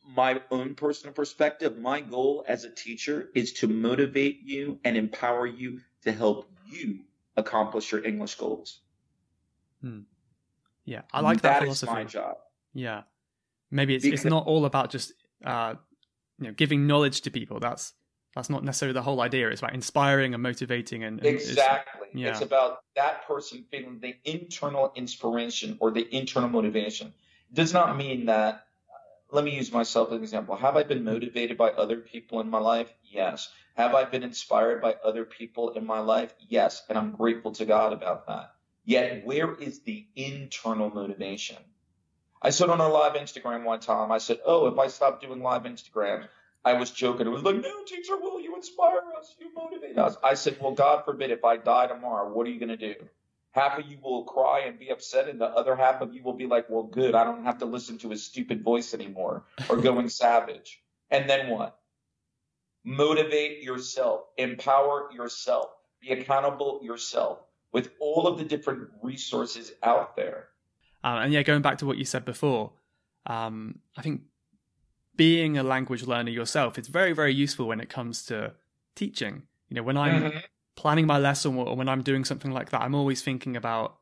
My 0.05 0.41
own 0.51 0.75
personal 0.75 1.13
perspective, 1.13 1.77
my 1.77 2.01
goal 2.01 2.43
as 2.45 2.65
a 2.65 2.69
teacher 2.69 3.29
is 3.33 3.53
to 3.53 3.67
motivate 3.67 4.41
you 4.43 4.79
and 4.83 4.97
empower 4.97 5.47
you 5.47 5.79
to 6.03 6.11
help 6.11 6.51
you 6.69 6.99
accomplish 7.37 7.93
your 7.93 8.03
English 8.03 8.35
goals. 8.35 8.81
Hmm. 9.81 10.01
Yeah, 10.83 11.03
I 11.13 11.21
like 11.21 11.41
that, 11.41 11.53
that 11.53 11.61
philosophy. 11.61 11.91
Is 11.91 11.95
my 11.95 12.03
job. 12.03 12.35
Yeah, 12.73 13.03
maybe 13.71 13.95
it's 13.95 14.03
because, 14.03 14.21
it's 14.21 14.29
not 14.29 14.45
all 14.45 14.65
about 14.65 14.89
just 14.89 15.13
uh, 15.45 15.75
you 16.39 16.47
know 16.47 16.53
giving 16.53 16.87
knowledge 16.87 17.21
to 17.21 17.31
people. 17.31 17.59
That's 17.59 17.93
that's 18.35 18.49
not 18.49 18.63
necessarily 18.63 18.93
the 18.93 19.01
whole 19.01 19.21
idea. 19.21 19.49
It's 19.49 19.61
about 19.61 19.73
inspiring 19.73 20.33
and 20.33 20.43
motivating 20.43 21.03
and, 21.03 21.19
and 21.19 21.27
exactly. 21.27 22.09
It's, 22.09 22.15
yeah. 22.15 22.29
it's 22.29 22.41
about 22.41 22.83
that 22.95 23.25
person 23.27 23.65
feeling 23.71 23.99
the 23.99 24.15
internal 24.23 24.91
inspiration 24.95 25.77
or 25.79 25.91
the 25.91 26.07
internal 26.15 26.49
motivation. 26.49 27.07
It 27.07 27.55
does 27.55 27.73
not 27.73 27.97
mean 27.97 28.27
that. 28.27 28.53
Uh, 28.53 28.55
let 29.31 29.43
me 29.43 29.55
use 29.55 29.71
myself 29.71 30.09
as 30.09 30.17
an 30.17 30.23
example. 30.23 30.55
Have 30.55 30.75
I 30.75 30.83
been 30.83 31.03
motivated 31.03 31.57
by 31.57 31.69
other 31.71 31.97
people 31.97 32.39
in 32.39 32.49
my 32.49 32.59
life? 32.59 32.93
Yes. 33.03 33.49
Have 33.75 33.95
I 33.95 34.03
been 34.03 34.23
inspired 34.23 34.81
by 34.81 34.95
other 35.03 35.25
people 35.25 35.71
in 35.71 35.85
my 35.85 35.99
life? 35.99 36.33
Yes. 36.47 36.83
And 36.87 36.97
I'm 36.97 37.11
grateful 37.11 37.51
to 37.53 37.65
God 37.65 37.93
about 37.93 38.27
that. 38.27 38.53
Yet, 38.85 39.25
where 39.25 39.53
is 39.55 39.81
the 39.81 40.05
internal 40.15 40.89
motivation? 40.89 41.57
I 42.41 42.51
said 42.51 42.69
on 42.69 42.79
a 42.79 42.87
live 42.87 43.13
Instagram 43.13 43.63
one 43.63 43.79
time, 43.79 44.11
I 44.11 44.17
said, 44.17 44.39
Oh, 44.45 44.67
if 44.67 44.79
I 44.79 44.87
stop 44.87 45.21
doing 45.21 45.41
live 45.41 45.63
Instagram, 45.63 46.27
I 46.65 46.73
was 46.73 46.91
joking. 46.91 47.27
It 47.27 47.29
was 47.29 47.43
like, 47.43 47.55
no, 47.55 47.83
teacher, 47.85 48.17
will 48.17 48.39
you 48.39 48.55
inspire 48.55 49.01
us? 49.17 49.35
You 49.39 49.47
motivate 49.55 49.97
us. 49.97 50.17
I 50.23 50.33
said, 50.33 50.57
well, 50.59 50.73
God 50.73 51.05
forbid, 51.05 51.31
if 51.31 51.45
I 51.45 51.57
die 51.57 51.87
tomorrow, 51.87 52.31
what 52.31 52.45
are 52.47 52.49
you 52.49 52.59
going 52.59 52.77
to 52.77 52.77
do? 52.77 52.95
Half 53.51 53.79
of 53.79 53.85
you 53.87 53.97
will 54.01 54.25
cry 54.25 54.65
and 54.67 54.77
be 54.77 54.89
upset, 54.89 55.27
and 55.27 55.41
the 55.41 55.45
other 55.45 55.75
half 55.75 56.01
of 56.01 56.13
you 56.13 56.21
will 56.21 56.33
be 56.33 56.45
like, 56.45 56.69
well, 56.69 56.83
good. 56.83 57.15
I 57.15 57.23
don't 57.23 57.45
have 57.45 57.59
to 57.59 57.65
listen 57.65 57.97
to 57.99 58.09
his 58.09 58.23
stupid 58.23 58.63
voice 58.63 58.93
anymore 58.93 59.45
or 59.69 59.77
going 59.81 60.09
savage. 60.09 60.81
And 61.09 61.29
then 61.29 61.49
what? 61.49 61.79
Motivate 62.83 63.63
yourself, 63.63 64.21
empower 64.37 65.09
yourself, 65.13 65.69
be 66.01 66.11
accountable 66.11 66.79
yourself 66.83 67.39
with 67.71 67.89
all 67.99 68.27
of 68.27 68.37
the 68.37 68.43
different 68.43 68.89
resources 69.01 69.71
out 69.83 70.15
there. 70.15 70.49
Uh, 71.03 71.19
and 71.23 71.33
yeah, 71.33 71.43
going 71.43 71.61
back 71.61 71.77
to 71.79 71.85
what 71.85 71.97
you 71.97 72.05
said 72.05 72.25
before, 72.25 72.71
um, 73.25 73.79
I 73.97 74.01
think 74.01 74.21
being 75.19 75.57
a 75.57 75.63
language 75.63 76.03
learner 76.07 76.31
yourself, 76.31 76.77
it's 76.77 76.87
very, 76.87 77.11
very 77.11 77.33
useful 77.33 77.67
when 77.67 77.81
it 77.81 77.89
comes 77.89 78.25
to 78.27 78.53
teaching. 78.95 79.43
You 79.67 79.75
know, 79.75 79.83
when 79.83 79.97
I'm 79.97 80.21
mm-hmm. 80.23 80.37
planning 80.77 81.05
my 81.05 81.17
lesson 81.17 81.57
or 81.57 81.75
when 81.75 81.89
I'm 81.89 82.03
doing 82.03 82.23
something 82.23 82.51
like 82.51 82.69
that, 82.69 82.81
I'm 82.81 82.95
always 82.95 83.21
thinking 83.21 83.57
about, 83.57 83.97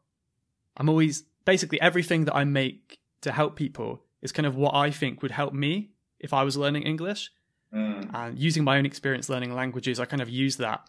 I'm 0.78 0.90
always 0.90 1.24
basically 1.44 1.82
everything 1.82 2.26
that 2.26 2.36
I 2.36 2.44
make 2.44 3.00
to 3.22 3.32
help 3.32 3.56
people 3.56 4.04
is 4.22 4.32
kind 4.32 4.46
of 4.46 4.56
what 4.56 4.76
I 4.76 4.92
think 4.92 5.24
would 5.24 5.32
help 5.32 5.54
me 5.56 5.90
if 6.20 6.34
I 6.34 6.44
was 6.44 6.56
learning 6.56 6.84
English. 6.84 7.32
Mm. 7.74 8.14
And 8.14 8.38
using 8.38 8.64
my 8.64 8.78
own 8.78 8.86
experience 8.86 9.28
learning 9.28 9.56
languages, 9.56 10.00
I 10.00 10.06
kind 10.06 10.22
of 10.22 10.30
use 10.30 10.58
that 10.58 10.88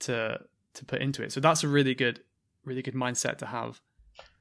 to 0.00 0.40
to 0.74 0.84
put 0.84 1.00
into 1.00 1.22
it. 1.22 1.30
So 1.30 1.38
that's 1.38 1.62
a 1.62 1.68
really 1.68 1.94
good, 1.94 2.20
really 2.64 2.82
good 2.82 2.94
mindset 2.94 3.38
to 3.38 3.46
have. 3.46 3.80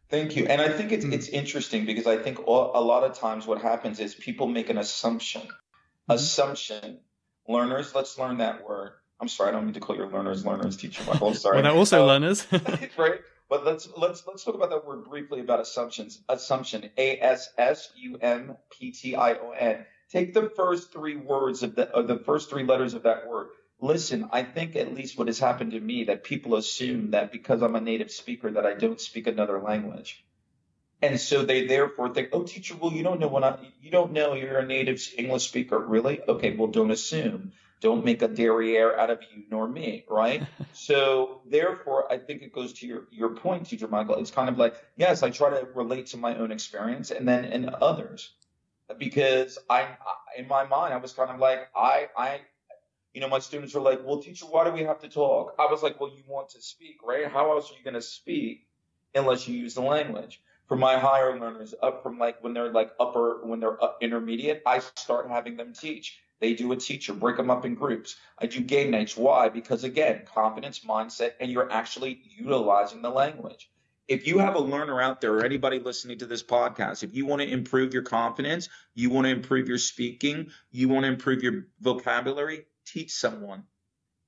Thank 0.10 0.36
you. 0.36 0.46
And 0.48 0.60
I 0.60 0.70
think 0.70 0.92
it's, 0.92 1.06
hmm. 1.06 1.14
it's 1.14 1.30
interesting 1.30 1.86
because 1.86 2.08
I 2.08 2.18
think 2.18 2.40
a 2.40 2.52
lot 2.52 3.04
of 3.04 3.18
times 3.18 3.46
what 3.46 3.62
happens 3.62 4.00
is 4.00 4.16
people 4.16 4.48
make 4.48 4.70
an 4.70 4.78
assumption. 4.78 5.42
Mm-hmm. 5.42 6.12
Assumption. 6.12 7.00
Learners, 7.48 7.94
let's 7.96 8.18
learn 8.18 8.38
that 8.38 8.68
word. 8.68 8.92
I'm 9.20 9.28
sorry, 9.28 9.50
I 9.50 9.52
don't 9.54 9.66
mean 9.66 9.74
to 9.74 9.80
call 9.80 9.96
your 9.96 10.08
learners 10.08 10.46
learners, 10.46 10.78
teacher 10.78 11.04
Michael. 11.06 11.30
I'm 11.30 11.34
sorry. 11.34 11.56
well, 11.56 11.64
they're 11.64 11.72
also 11.74 12.04
uh, 12.04 12.08
learners. 12.08 12.48
right? 12.98 13.20
But 13.50 13.66
let's 13.66 13.90
let's 13.98 14.26
let's 14.28 14.44
talk 14.44 14.54
about 14.54 14.70
that 14.70 14.86
word 14.86 15.06
briefly 15.06 15.40
about 15.40 15.60
assumptions. 15.60 16.22
Assumption. 16.30 16.90
A 16.98 17.20
S 17.20 17.50
S 17.58 17.90
U 17.98 18.18
M 18.22 18.56
P 18.72 18.92
T 18.92 19.16
I 19.16 19.34
O 19.34 19.52
N. 19.52 19.86
Take 20.12 20.34
the 20.34 20.52
first 20.56 20.94
three 20.94 21.16
words 21.16 21.64
of 21.64 21.76
the 21.76 21.90
of 21.90 22.08
the 22.08 22.20
first 22.20 22.50
three 22.50 22.64
letters 22.64 22.94
of 22.94 23.04
that 23.04 23.28
word 23.28 23.48
listen, 23.82 24.30
I 24.32 24.44
think 24.44 24.76
at 24.76 24.94
least 24.94 25.18
what 25.18 25.28
has 25.28 25.40
happened 25.40 25.72
to 25.72 25.80
me 25.80 26.06
that 26.06 26.24
people 26.24 26.56
assume 26.56 27.12
that 27.12 27.32
because 27.32 27.62
I'm 27.62 27.76
a 27.76 27.82
native 27.82 28.12
speaker 28.12 28.52
that 28.52 28.66
I 28.66 28.74
don't 28.74 29.00
speak 29.00 29.28
another 29.28 29.60
language. 29.60 30.24
And 31.02 31.20
so 31.20 31.44
they 31.44 31.66
therefore 31.66 32.14
think, 32.14 32.30
oh, 32.34 32.44
teacher, 32.44 32.76
well, 32.76 32.92
you 32.92 33.04
don't 33.04 33.22
know 33.22 33.30
when 33.30 33.44
I, 33.44 33.58
you 33.82 33.90
don't 33.90 34.12
know 34.12 34.34
you're 34.34 34.60
a 34.60 34.66
native 34.66 35.02
English 35.18 35.48
speaker. 35.48 35.80
Really? 35.80 36.22
Okay. 36.28 36.56
Well, 36.56 36.68
don't 36.68 36.92
assume. 36.92 37.54
Don't 37.80 38.04
make 38.04 38.22
a 38.22 38.28
derriere 38.28 39.00
out 39.00 39.10
of 39.10 39.20
you 39.34 39.44
nor 39.50 39.66
me. 39.66 40.04
Right. 40.10 40.46
so 40.74 41.42
therefore, 41.46 42.12
I 42.12 42.18
think 42.18 42.42
it 42.42 42.54
goes 42.54 42.74
to 42.74 42.88
your, 42.88 43.04
your 43.12 43.30
point, 43.30 43.68
teacher 43.68 43.88
Michael. 43.88 44.16
It's 44.16 44.32
kind 44.32 44.50
of 44.50 44.58
like, 44.58 44.76
yes, 44.98 45.24
I 45.24 45.30
try 45.30 45.52
to 45.52 45.68
relate 45.74 46.08
to 46.08 46.18
my 46.18 46.36
own 46.36 46.52
experience 46.52 47.12
and 47.12 47.26
then 47.26 47.46
and 47.46 47.70
others 47.70 48.34
because 48.98 49.58
I, 49.70 49.88
in 50.38 50.48
my 50.48 50.66
mind, 50.66 50.94
I 50.94 50.98
was 50.98 51.14
kind 51.14 51.30
of 51.30 51.40
like, 51.40 51.70
I, 51.76 52.08
I, 52.18 52.42
you 53.14 53.22
know, 53.22 53.28
my 53.28 53.40
students 53.40 53.74
were 53.74 53.82
like, 53.82 54.06
well, 54.06 54.22
teacher, 54.22 54.46
why 54.46 54.64
do 54.64 54.72
we 54.72 54.84
have 54.84 55.00
to 55.00 55.10
talk? 55.10 55.56
I 55.58 55.66
was 55.66 55.82
like, 55.82 56.00
well, 56.00 56.10
you 56.10 56.24
want 56.28 56.50
to 56.50 56.62
speak, 56.62 56.98
right? 57.04 57.28
How 57.28 57.52
else 57.52 57.72
are 57.72 57.76
you 57.78 57.84
going 57.84 57.96
to 57.96 58.02
speak 58.02 58.68
unless 59.16 59.48
you 59.48 59.58
use 59.58 59.74
the 59.74 59.82
language? 59.82 60.42
For 60.68 60.78
my 60.78 61.00
higher 61.00 61.40
learners, 61.40 61.74
up 61.82 62.04
from 62.04 62.20
like 62.20 62.44
when 62.44 62.54
they're 62.54 62.72
like 62.72 62.92
upper, 63.00 63.44
when 63.44 63.60
they're 63.60 63.84
uh, 63.84 63.94
intermediate, 64.02 64.62
I 64.68 64.80
start 64.80 65.28
having 65.28 65.58
them 65.58 65.74
teach. 65.74 66.20
They 66.40 66.54
do 66.54 66.72
a 66.72 66.76
teacher, 66.76 67.14
break 67.14 67.38
them 67.38 67.50
up 67.50 67.66
in 67.66 67.74
groups. 67.74 68.16
I 68.38 68.46
do 68.46 68.62
game 68.62 68.92
nights. 68.92 69.18
Why? 69.18 69.50
Because 69.50 69.84
again, 69.84 70.22
confidence, 70.32 70.82
mindset, 70.82 71.34
and 71.40 71.52
you're 71.52 71.72
actually 71.72 72.22
utilizing 72.38 73.02
the 73.02 73.10
language. 73.10 73.72
If 74.08 74.26
you 74.26 74.40
have 74.40 74.56
a 74.56 74.60
learner 74.60 75.02
out 75.02 75.22
there 75.22 75.34
or 75.34 75.46
anybody 75.46 75.80
listening 75.80 76.20
to 76.20 76.26
this 76.26 76.42
podcast, 76.42 77.04
if 77.04 77.14
you 77.14 77.26
want 77.26 77.42
to 77.42 77.48
improve 77.48 77.94
your 77.94 78.04
confidence, 78.04 78.70
you 78.96 79.10
want 79.10 79.26
to 79.26 79.32
improve 79.32 79.68
your 79.68 79.78
speaking, 79.78 80.50
you 80.72 80.88
want 80.88 81.04
to 81.04 81.12
improve 81.12 81.44
your 81.44 81.68
vocabulary, 81.82 82.66
teach 82.92 83.12
someone 83.12 83.64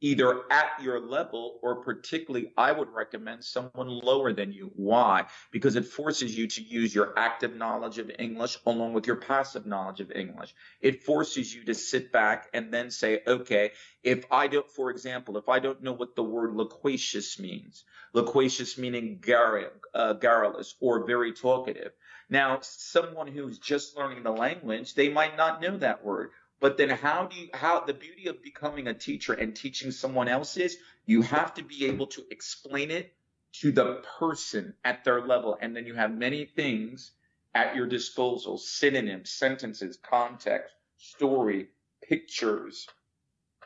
either 0.02 0.42
at 0.52 0.82
your 0.82 1.00
level 1.00 1.60
or 1.62 1.84
particularly 1.84 2.52
I 2.58 2.72
would 2.72 2.90
recommend 2.90 3.44
someone 3.44 3.88
lower 3.88 4.34
than 4.34 4.52
you. 4.52 4.72
Why? 4.76 5.26
Because 5.52 5.76
it 5.76 5.86
forces 5.86 6.36
you 6.36 6.48
to 6.48 6.62
use 6.62 6.94
your 6.94 7.14
active 7.18 7.56
knowledge 7.56 8.00
of 8.00 8.12
English 8.18 8.58
along 8.66 8.94
with 8.94 9.06
your 9.06 9.18
passive 9.18 9.68
knowledge 9.68 10.02
of 10.02 10.12
English. 10.12 10.56
It 10.82 11.04
forces 11.04 11.54
you 11.54 11.66
to 11.66 11.76
sit 11.76 12.12
back 12.12 12.50
and 12.54 12.74
then 12.74 12.90
say, 12.90 13.22
okay, 13.28 13.72
if 14.04 14.26
I 14.32 14.48
don't, 14.48 14.70
for 14.70 14.90
example, 14.90 15.38
if 15.38 15.48
I 15.48 15.60
don't 15.60 15.84
know 15.84 15.94
what 15.94 16.16
the 16.16 16.24
word 16.24 16.56
loquacious 16.56 17.40
means, 17.40 17.84
loquacious 18.14 18.80
meaning 18.80 19.20
gar- 19.22 19.72
uh, 19.94 20.14
garrulous 20.14 20.76
or 20.80 21.06
very 21.06 21.32
talkative. 21.34 21.92
Now, 22.30 22.60
someone 22.62 23.28
who's 23.28 23.60
just 23.60 23.96
learning 23.98 24.24
the 24.24 24.32
language, 24.32 24.96
they 24.96 25.10
might 25.10 25.38
not 25.38 25.62
know 25.62 25.78
that 25.78 26.04
word. 26.04 26.32
But 26.62 26.78
then 26.78 26.90
how 26.90 27.26
do 27.26 27.36
you, 27.36 27.50
how 27.54 27.82
the 27.82 27.94
beauty 27.94 28.28
of 28.28 28.42
becoming 28.42 28.88
a 28.88 28.94
teacher 28.94 29.34
and 29.34 29.56
teaching 29.56 29.90
someone 29.92 30.28
else 30.28 30.56
is 30.58 30.78
you 31.06 31.24
have 31.24 31.56
to 31.56 31.64
be 31.64 31.88
able 31.88 32.08
to 32.08 32.24
explain 32.30 32.92
it 32.92 33.14
to 33.54 33.72
the 33.72 34.04
person 34.20 34.76
at 34.86 35.04
their 35.04 35.22
level. 35.26 35.58
And 35.60 35.76
then 35.76 35.88
you 35.88 35.96
have 35.96 36.12
many 36.16 36.46
things 36.46 37.12
at 37.56 37.76
your 37.76 37.88
disposal, 37.88 38.60
synonyms, 38.60 39.32
sentences, 39.32 39.98
context, 39.98 40.74
story, 40.98 41.68
pictures. 42.08 42.88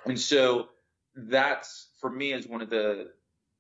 And 0.06 0.20
so 0.20 0.70
that's 1.16 1.90
for 2.00 2.10
me 2.10 2.32
is 2.32 2.48
one 2.48 2.62
of 2.62 2.70
the 2.70 3.12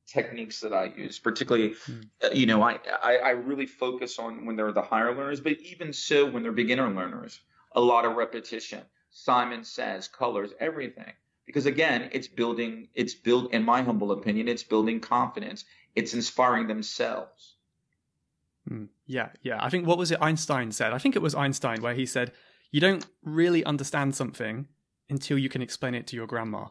techniques 0.07 0.61
that 0.61 0.71
I 0.71 0.85
use, 0.85 1.19
particularly, 1.19 1.75
mm. 1.89 2.07
you 2.33 2.45
know, 2.45 2.63
I, 2.63 2.79
I, 3.03 3.17
I 3.17 3.29
really 3.31 3.65
focus 3.65 4.17
on 4.17 4.45
when 4.45 4.55
they're 4.55 4.71
the 4.71 4.81
higher 4.81 5.13
learners, 5.13 5.41
but 5.41 5.59
even 5.59 5.91
so 5.91 6.25
when 6.25 6.41
they're 6.41 6.53
beginner 6.53 6.89
learners, 6.89 7.39
a 7.73 7.81
lot 7.81 8.05
of 8.05 8.15
repetition. 8.15 8.81
Simon 9.17 9.63
says, 9.63 10.09
colors, 10.09 10.51
everything. 10.59 11.13
Because 11.45 11.65
again, 11.65 12.09
it's 12.11 12.27
building, 12.27 12.89
it's 12.93 13.15
built, 13.15 13.53
in 13.53 13.63
my 13.63 13.81
humble 13.81 14.11
opinion, 14.11 14.49
it's 14.49 14.61
building 14.61 14.99
confidence. 14.99 15.63
It's 15.95 16.13
inspiring 16.13 16.67
themselves. 16.67 17.55
Mm. 18.69 18.89
Yeah, 19.07 19.29
yeah. 19.41 19.63
I 19.63 19.69
think 19.69 19.87
what 19.87 19.97
was 19.97 20.11
it 20.11 20.21
Einstein 20.21 20.73
said? 20.73 20.91
I 20.91 20.97
think 20.97 21.15
it 21.15 21.21
was 21.21 21.33
Einstein 21.33 21.81
where 21.81 21.93
he 21.93 22.05
said, 22.05 22.33
you 22.71 22.81
don't 22.81 23.05
really 23.23 23.63
understand 23.63 24.15
something 24.15 24.67
until 25.09 25.37
you 25.37 25.47
can 25.47 25.61
explain 25.61 25.95
it 25.95 26.07
to 26.07 26.17
your 26.17 26.27
grandma. 26.27 26.65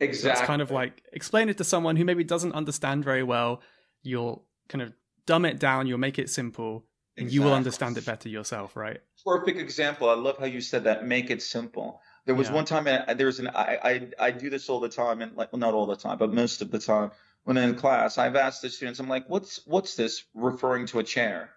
Exactly. 0.00 0.30
So 0.30 0.32
it's 0.32 0.46
kind 0.46 0.62
of 0.62 0.72
like 0.72 1.04
explain 1.12 1.48
it 1.48 1.58
to 1.58 1.64
someone 1.64 1.94
who 1.94 2.04
maybe 2.04 2.24
doesn't 2.24 2.54
understand 2.54 3.04
very 3.04 3.22
well. 3.22 3.62
You'll 4.02 4.46
kind 4.68 4.82
of 4.82 4.92
dumb 5.26 5.44
it 5.44 5.60
down, 5.60 5.86
you'll 5.86 5.98
make 5.98 6.18
it 6.18 6.28
simple, 6.28 6.86
and 7.16 7.26
exactly. 7.26 7.34
you 7.34 7.42
will 7.42 7.54
understand 7.54 7.96
it 7.96 8.04
better 8.04 8.28
yourself, 8.28 8.76
right? 8.76 9.00
Perfect 9.24 9.58
example. 9.58 10.08
I 10.08 10.14
love 10.14 10.38
how 10.38 10.46
you 10.46 10.60
said 10.60 10.84
that. 10.84 11.06
Make 11.06 11.30
it 11.30 11.42
simple. 11.42 12.00
There 12.26 12.34
was 12.34 12.48
yeah. 12.48 12.54
one 12.54 12.64
time 12.64 12.86
uh, 12.86 13.14
there 13.14 13.26
was 13.26 13.38
an 13.38 13.48
I, 13.48 13.78
I 13.84 14.26
I 14.26 14.30
do 14.30 14.50
this 14.50 14.68
all 14.68 14.80
the 14.80 14.88
time 14.88 15.20
and 15.22 15.36
like 15.36 15.52
well 15.52 15.60
not 15.60 15.74
all 15.74 15.86
the 15.86 15.96
time 15.96 16.18
but 16.18 16.32
most 16.32 16.62
of 16.62 16.70
the 16.70 16.78
time 16.78 17.10
when 17.44 17.56
in 17.58 17.74
class 17.74 18.16
I've 18.16 18.36
asked 18.36 18.62
the 18.62 18.70
students 18.70 18.98
I'm 18.98 19.08
like 19.08 19.28
what's 19.28 19.60
what's 19.66 19.94
this 19.94 20.24
referring 20.34 20.86
to 20.86 21.00
a 21.00 21.04
chair 21.04 21.50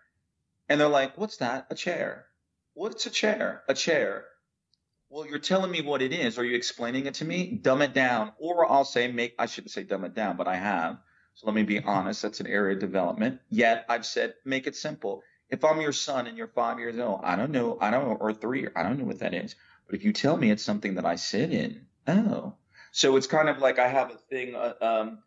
and 0.68 0.80
they're 0.80 0.90
like 0.90 1.18
what's 1.18 1.38
that 1.38 1.68
a 1.70 1.76
chair 1.76 2.26
what's 2.74 3.06
a 3.06 3.10
chair 3.10 3.64
a 3.70 3.74
chair 3.74 4.26
well, 5.10 5.26
you're 5.26 5.40
telling 5.40 5.72
me 5.72 5.82
what 5.82 6.02
it 6.02 6.12
is. 6.12 6.38
Are 6.38 6.44
you 6.44 6.56
explaining 6.56 7.06
it 7.06 7.16
to 7.16 7.26
me? 7.26 7.60
Dumb 7.62 7.82
it 7.82 7.94
down. 7.94 8.34
Or 8.40 8.70
I'll 8.70 8.84
say 8.84 9.10
make, 9.10 9.36
I 9.40 9.46
shouldn't 9.46 9.72
say 9.72 9.84
dumb 9.84 10.04
it 10.04 10.14
down, 10.14 10.36
but 10.36 10.48
I 10.48 10.56
have. 10.56 10.98
So 11.34 11.48
let 11.48 11.56
me 11.56 11.64
be 11.64 11.80
honest. 11.80 12.22
That's 12.22 12.40
an 12.42 12.48
area 12.48 12.76
of 12.76 12.82
development. 12.82 13.40
Yet 13.50 13.86
I've 13.88 14.06
said 14.06 14.34
make 14.44 14.68
it 14.68 14.76
simple. 14.76 15.24
If 15.50 15.64
I'm 15.64 15.82
your 15.82 15.94
son 15.94 16.28
and 16.28 16.38
you're 16.38 16.48
five 16.48 16.80
years 16.80 17.00
old, 17.00 17.22
I 17.24 17.36
don't 17.36 17.52
know, 17.52 17.78
I 17.80 17.90
don't 17.90 18.08
know, 18.08 18.18
or 18.20 18.34
three, 18.34 18.68
I 18.76 18.84
don't 18.84 19.00
know 19.00 19.06
what 19.06 19.20
that 19.20 19.34
is. 19.34 19.56
But 19.86 19.96
if 19.96 20.04
you 20.04 20.12
tell 20.12 20.36
me 20.36 20.52
it's 20.52 20.64
something 20.64 20.96
that 20.96 21.06
I 21.06 21.16
sit 21.16 21.52
in, 21.52 21.86
oh. 22.08 22.56
So 22.92 23.16
it's 23.16 23.28
kind 23.28 23.48
of 23.48 23.60
like 23.60 23.80
I 23.80 23.88
have 23.88 24.12
a 24.12 24.18
thing, 24.18 24.56
uh, 24.56 24.74
um, 24.82 25.20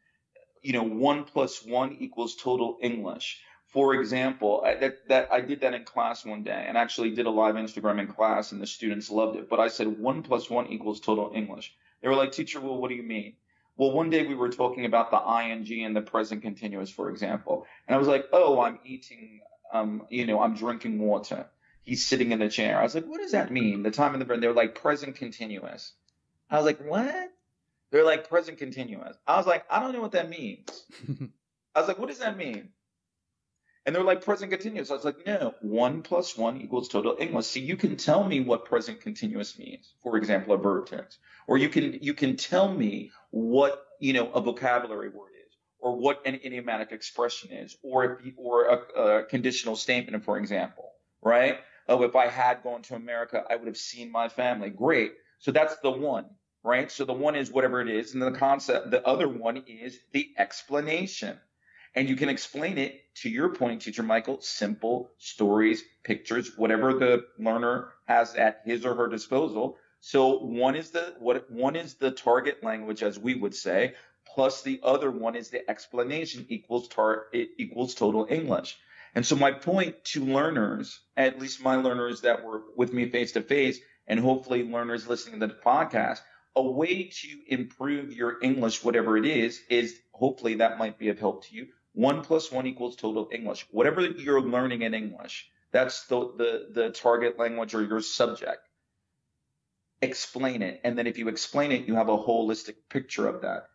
you 0.63 0.73
know, 0.73 0.83
one 0.83 1.25
plus 1.25 1.65
one 1.65 1.97
equals 2.01 2.37
total 2.37 2.79
English 2.83 3.41
for 3.71 3.95
example, 3.95 4.63
I, 4.65 4.75
that, 4.75 5.09
that 5.09 5.33
I 5.33 5.41
did 5.41 5.61
that 5.61 5.75
in 5.75 5.85
class 5.85 6.25
one 6.25 6.43
day 6.43 6.65
and 6.67 6.77
actually 6.77 7.11
did 7.11 7.27
a 7.27 7.31
live 7.31 7.55
Instagram 7.55 8.01
in 8.01 8.09
class 8.09 8.51
and 8.51 8.61
the 8.61 8.67
students 8.67 9.11
loved 9.11 9.37
it. 9.37 9.49
But 9.49 9.61
I 9.61 9.69
said 9.69 9.87
one 9.87 10.23
plus 10.25 10.51
one 10.51 10.67
equals 10.67 11.01
total 11.01 11.31
English. 11.35 11.73
They 12.03 12.09
were 12.09 12.17
like, 12.17 12.33
teacher, 12.33 12.61
well, 12.61 12.79
what 12.79 12.89
do 12.89 12.97
you 12.97 13.05
mean? 13.05 13.35
Well, 13.77 13.93
one 13.93 14.11
day 14.11 14.27
we 14.27 14.35
were 14.35 14.49
talking 14.49 14.87
about 14.87 15.13
the 15.13 15.19
ing 15.19 15.85
and 15.85 15.95
the 15.95 16.03
present 16.03 16.43
continuous, 16.43 16.91
for 16.91 17.11
example. 17.11 17.65
And 17.87 17.95
I 17.95 17.99
was 17.99 18.09
like, 18.09 18.27
oh, 18.33 18.61
I'm 18.61 18.81
eating, 18.85 19.41
um, 19.73 20.07
you 20.11 20.27
know, 20.27 20.41
I'm 20.41 20.55
drinking 20.55 20.99
water. 20.99 21.47
He's 21.83 22.05
sitting 22.05 22.33
in 22.33 22.43
a 22.43 22.51
chair. 22.51 22.79
I 22.79 22.83
was 22.83 22.95
like, 22.95 23.07
what 23.07 23.21
does 23.21 23.33
that 23.33 23.51
mean? 23.51 23.83
The 23.83 23.91
time 23.91 24.15
in 24.15 24.21
the 24.21 24.27
brain, 24.27 24.41
they're 24.41 24.53
like 24.53 24.75
present 24.75 25.17
continuous. 25.17 25.93
I 26.51 26.57
was 26.57 26.67
like, 26.67 26.81
what? 26.81 27.31
They're 27.91 28.05
like 28.05 28.29
present 28.29 28.59
continuous. 28.59 29.17
I 29.27 29.37
was 29.37 29.47
like, 29.47 29.65
I 29.71 29.81
don't 29.81 29.93
know 29.93 30.01
what 30.01 30.13
that 30.13 30.29
means. 30.29 30.85
I 31.75 31.81
was 31.81 31.89
like, 31.89 31.99
what 31.99 32.09
does 32.09 32.19
that 32.19 32.37
mean? 32.37 32.71
And 33.87 33.95
they're 33.95 34.05
like 34.05 34.25
present 34.25 34.51
continuous. 34.51 34.91
I 34.91 34.95
was 34.95 35.05
like, 35.05 35.27
no, 35.27 35.55
one 35.63 36.03
plus 36.03 36.37
one 36.37 36.61
equals 36.61 36.89
total 36.89 37.17
English. 37.19 37.47
See, 37.47 37.61
you 37.61 37.77
can 37.77 37.97
tell 37.97 38.23
me 38.23 38.41
what 38.41 38.67
present 38.67 39.01
continuous 39.01 39.59
means. 39.59 39.95
For 40.03 40.17
example, 40.17 40.55
a 40.55 40.59
verb 40.59 40.87
tense, 40.87 41.19
or 41.47 41.57
you 41.57 41.71
can 41.71 41.99
you 42.03 42.13
can 42.13 42.37
tell 42.37 42.71
me 42.71 43.11
what 43.31 43.83
you 43.99 44.13
know 44.13 44.31
a 44.33 44.41
vocabulary 44.41 45.09
word 45.09 45.30
or 45.83 45.97
what 45.97 46.23
an 46.27 46.35
idiomatic 46.37 46.93
expression 46.93 47.53
is, 47.53 47.77
or 47.83 48.21
or 48.37 48.66
a, 48.66 49.01
a 49.01 49.25
conditional 49.25 49.77
statement, 49.77 50.25
for 50.25 50.38
example, 50.38 50.90
right? 51.23 51.59
Oh, 51.88 52.03
if 52.03 52.14
I 52.16 52.29
had 52.29 52.62
gone 52.62 52.83
to 52.83 52.95
America, 52.95 53.45
I 53.49 53.57
would 53.57 53.66
have 53.66 53.77
seen 53.77 54.12
my 54.12 54.29
family. 54.29 54.71
Great. 54.71 55.12
So 55.38 55.51
that's 55.51 55.77
the 55.79 55.90
one, 55.90 56.27
right? 56.62 56.90
So 56.90 57.05
the 57.05 57.12
one 57.12 57.35
is 57.35 57.51
whatever 57.51 57.81
it 57.81 57.88
is, 57.88 58.14
and 58.14 58.23
the 58.23 58.33
concept. 58.33 58.90
The 58.90 59.07
other 59.07 59.29
one 59.29 59.64
is 59.66 59.99
the 60.12 60.31
explanation 60.38 61.38
and 61.95 62.09
you 62.09 62.16
can 62.16 62.29
explain 62.29 62.79
it 62.79 63.01
to 63.16 63.29
your 63.29 63.55
point, 63.55 63.83
teacher 63.83 64.03
Michael, 64.03 64.40
simple 64.40 65.11
stories, 65.19 65.83
pictures, 66.05 66.57
whatever 66.57 66.95
the 66.95 67.27
learner 67.38 67.88
has 68.07 68.35
at 68.37 68.62
his 68.64 68.87
or 68.87 68.95
her 68.95 69.09
disposal. 69.09 69.77
So 70.01 70.38
one 70.38 70.77
is 70.77 70.90
the 70.90 71.14
what 71.19 71.51
one 71.51 71.77
is 71.77 71.95
the 71.95 72.11
target 72.11 72.62
language, 72.62 73.03
as 73.03 73.19
we 73.19 73.35
would 73.35 73.55
say, 73.55 73.95
plus 74.35 74.62
the 74.62 74.81
other 74.83 75.11
one 75.11 75.37
is 75.37 75.51
the 75.51 75.69
explanation 75.71 76.47
equals 76.49 76.88
tar 76.88 77.27
equals 77.33 77.95
total 77.95 78.27
English. 78.29 78.79
And 79.14 79.27
so 79.27 79.37
my 79.37 79.53
point 79.53 80.05
to 80.12 80.25
learners, 80.25 81.01
at 81.16 81.40
least 81.40 81.62
my 81.62 81.77
learners 81.77 82.21
that 82.21 82.45
were 82.45 82.62
with 82.77 82.93
me 82.93 83.09
face 83.11 83.33
to 83.33 83.43
face, 83.43 83.81
and 84.07 84.21
hopefully 84.21 84.62
learners 84.62 85.09
listening 85.09 85.40
to 85.40 85.47
the 85.49 85.55
podcast, 85.55 86.21
a 86.55 86.62
way 86.62 87.05
to 87.05 87.29
improve 87.49 88.12
your 88.12 88.38
English, 88.43 88.85
whatever 88.85 89.16
it 89.16 89.27
is, 89.27 89.61
is 89.69 89.99
hopefully 90.12 90.55
that 90.57 90.79
might 90.79 90.99
be 90.99 91.09
of 91.09 91.19
help 91.19 91.45
to 91.47 91.55
you 91.55 91.66
one 91.93 92.23
plus 92.23 92.53
one 92.53 92.66
equals 92.66 92.97
total 92.97 93.29
English. 93.33 93.66
Whatever 93.71 94.03
you're 94.03 94.40
learning 94.40 94.83
in 94.83 94.95
English, 94.95 95.51
that's 95.73 96.07
the, 96.07 96.33
the, 96.37 96.69
the 96.73 96.90
target 96.90 97.38
language 97.38 97.75
or 97.75 97.83
your 97.83 98.01
subject. 98.01 98.61
Explain 100.03 100.62
it. 100.62 100.81
And 100.85 100.97
then 100.97 101.07
if 101.07 101.19
you 101.19 101.29
explain 101.29 101.73
it, 101.73 101.87
you 101.87 101.95
have 101.97 102.09
a 102.09 102.16
holistic 102.16 102.77
picture 102.88 103.27
of 103.27 103.43
that. 103.43 103.70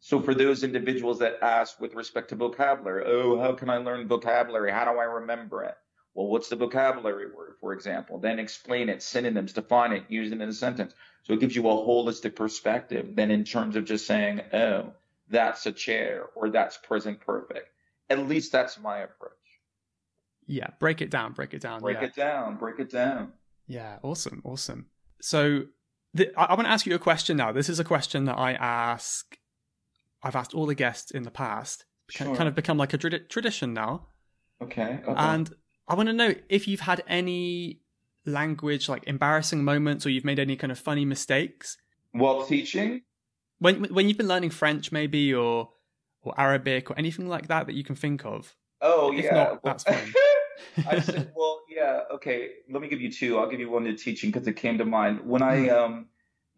So 0.00 0.20
for 0.20 0.34
those 0.34 0.64
individuals 0.64 1.18
that 1.18 1.38
ask 1.42 1.78
with 1.78 1.94
respect 1.94 2.30
to 2.30 2.36
vocabulary, 2.36 3.04
oh, 3.06 3.38
how 3.38 3.52
can 3.52 3.68
I 3.68 3.76
learn 3.76 4.08
vocabulary? 4.08 4.72
How 4.72 4.90
do 4.90 4.98
I 4.98 5.04
remember 5.04 5.62
it? 5.62 5.76
Well, 6.14 6.26
what's 6.26 6.48
the 6.48 6.56
vocabulary 6.56 7.26
word, 7.30 7.54
for 7.60 7.72
example? 7.72 8.18
Then 8.18 8.38
explain 8.38 8.88
it, 8.88 9.02
synonyms, 9.02 9.52
define 9.52 9.92
it, 9.92 10.04
use 10.08 10.32
it 10.32 10.40
in 10.40 10.48
a 10.48 10.52
sentence. 10.52 10.94
So 11.22 11.34
it 11.34 11.40
gives 11.40 11.54
you 11.54 11.68
a 11.68 11.72
holistic 11.72 12.34
perspective 12.34 13.14
than 13.14 13.30
in 13.30 13.44
terms 13.44 13.76
of 13.76 13.84
just 13.84 14.06
saying, 14.06 14.40
oh, 14.52 14.92
that's 15.28 15.66
a 15.66 15.72
chair 15.72 16.26
or 16.34 16.50
that's 16.50 16.78
present 16.78 17.20
perfect. 17.20 17.68
At 18.08 18.26
least 18.26 18.50
that's 18.50 18.80
my 18.80 18.98
approach. 18.98 19.32
Yeah, 20.46 20.68
break 20.80 21.00
it 21.00 21.10
down, 21.10 21.32
break 21.32 21.54
it 21.54 21.60
down. 21.60 21.80
Break 21.80 21.98
yeah. 22.00 22.06
it 22.06 22.14
down, 22.16 22.56
break 22.56 22.80
it 22.80 22.90
down. 22.90 23.32
Yeah, 23.68 23.98
awesome, 24.02 24.42
awesome. 24.44 24.86
So 25.20 25.66
the, 26.12 26.32
I, 26.36 26.46
I 26.46 26.54
want 26.54 26.66
to 26.66 26.72
ask 26.72 26.86
you 26.86 26.94
a 26.96 26.98
question 26.98 27.36
now. 27.36 27.52
This 27.52 27.68
is 27.68 27.78
a 27.78 27.84
question 27.84 28.24
that 28.24 28.36
I 28.36 28.54
ask, 28.54 29.36
I've 30.22 30.36
asked 30.36 30.54
all 30.54 30.66
the 30.66 30.74
guests 30.74 31.10
in 31.10 31.22
the 31.22 31.30
past. 31.30 31.84
Sure. 32.10 32.34
Kind 32.34 32.48
of 32.48 32.54
become 32.54 32.76
like 32.76 32.92
a 32.92 32.98
tradition 32.98 33.72
now. 33.72 34.08
Okay, 34.62 35.00
okay. 35.02 35.14
And 35.16 35.54
I 35.88 35.94
want 35.94 36.08
to 36.08 36.12
know 36.12 36.34
if 36.48 36.68
you've 36.68 36.80
had 36.80 37.02
any 37.06 37.80
language 38.26 38.88
like 38.88 39.04
embarrassing 39.06 39.64
moments 39.64 40.04
or 40.04 40.10
you've 40.10 40.24
made 40.24 40.38
any 40.38 40.54
kind 40.54 40.70
of 40.70 40.78
funny 40.78 41.06
mistakes 41.06 41.78
while 42.12 42.44
teaching 42.44 43.00
when 43.60 43.84
when 43.84 44.08
you've 44.08 44.18
been 44.18 44.28
learning 44.28 44.50
French, 44.50 44.90
maybe 44.90 45.32
or 45.32 45.70
or 46.22 46.34
Arabic 46.38 46.90
or 46.90 46.98
anything 46.98 47.28
like 47.28 47.48
that 47.48 47.66
that 47.66 47.74
you 47.74 47.84
can 47.84 47.94
think 47.94 48.24
of. 48.24 48.56
Oh 48.80 49.12
if 49.12 49.24
yeah, 49.24 49.34
not, 49.34 49.62
that's 49.62 49.84
fine. 49.84 50.12
I 50.88 51.00
said, 51.00 51.32
well, 51.36 51.60
yeah, 51.68 52.00
okay. 52.14 52.48
Let 52.70 52.82
me 52.82 52.88
give 52.88 53.00
you 53.00 53.12
two. 53.12 53.38
I'll 53.38 53.48
give 53.48 53.60
you 53.60 53.70
one 53.70 53.84
to 53.84 53.94
teaching 53.94 54.30
because 54.30 54.48
it 54.48 54.54
came 54.54 54.78
to 54.78 54.84
mind 54.84 55.20
when 55.24 55.42
I 55.42 55.68
hmm. 55.68 55.70
um 55.70 56.06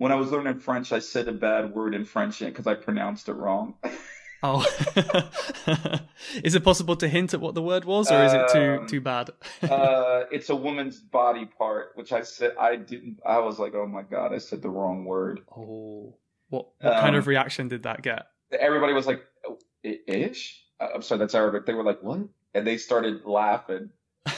when 0.03 0.11
I 0.11 0.17
was 0.17 0.33
learning 0.33 0.59
French. 0.59 0.93
I 0.93 0.99
said 0.99 1.29
a 1.29 1.33
bad 1.33 1.73
word 1.73 1.95
in 1.95 2.05
French 2.05 2.41
because 2.41 2.67
I 2.67 2.75
pronounced 2.75 3.29
it 3.29 3.35
wrong. 3.35 3.75
oh, 4.43 4.67
is 6.43 6.57
it 6.57 6.65
possible 6.65 6.97
to 6.97 7.07
hint 7.07 7.35
at 7.35 7.41
what 7.41 7.55
the 7.55 7.63
word 7.63 7.85
was, 7.85 8.11
or 8.11 8.25
is 8.25 8.33
it 8.33 8.49
too 8.53 8.79
um, 8.81 8.87
too 8.89 9.01
bad? 9.01 9.31
uh, 9.63 10.25
it's 10.33 10.51
a 10.51 10.57
woman's 10.57 10.99
body 10.99 11.47
part, 11.47 11.93
which 11.95 12.13
I 12.13 12.23
said 12.23 12.55
I 12.59 12.75
didn't. 12.75 13.21
I 13.25 13.39
was 13.39 13.61
like, 13.61 13.77
oh 13.77 13.87
my 13.87 14.03
god, 14.03 14.35
I 14.35 14.39
said 14.39 14.61
the 14.61 14.71
wrong 14.71 15.05
word. 15.05 15.43
Oh. 15.57 16.17
What, 16.49 16.67
what 16.81 16.95
um, 16.97 17.01
kind 17.01 17.15
of 17.15 17.23
um, 17.23 17.29
reaction 17.29 17.69
did 17.69 17.85
that 17.85 18.03
get? 18.03 18.27
Everybody 18.59 18.95
was 18.95 19.07
like, 19.07 19.23
oh, 19.47 19.59
"Ish." 19.85 20.65
Uh, 20.81 20.89
I'm 20.97 21.03
sorry, 21.03 21.21
that's 21.21 21.37
Arabic. 21.37 21.65
They 21.65 21.75
were 21.75 21.85
like, 21.85 22.03
"What?" 22.03 22.23
And 22.55 22.67
they 22.67 22.77
started 22.77 23.25
laughing. 23.25 23.91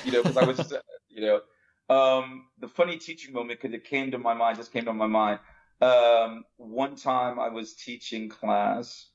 You 0.04 0.12
know, 0.12 0.22
because 0.22 0.36
I 0.36 0.44
was, 0.44 0.74
you 1.08 1.22
know, 1.22 1.40
um, 1.88 2.46
the 2.60 2.68
funny 2.68 2.98
teaching 2.98 3.32
moment 3.32 3.60
because 3.60 3.74
it 3.74 3.84
came 3.84 4.10
to 4.10 4.18
my 4.18 4.34
mind, 4.34 4.58
just 4.58 4.72
came 4.72 4.84
to 4.84 4.92
my 4.92 5.06
mind. 5.06 5.40
Um, 5.84 6.44
one 6.56 6.96
time 6.96 7.38
I 7.38 7.48
was 7.48 7.74
teaching 7.74 8.28
class 8.28 9.06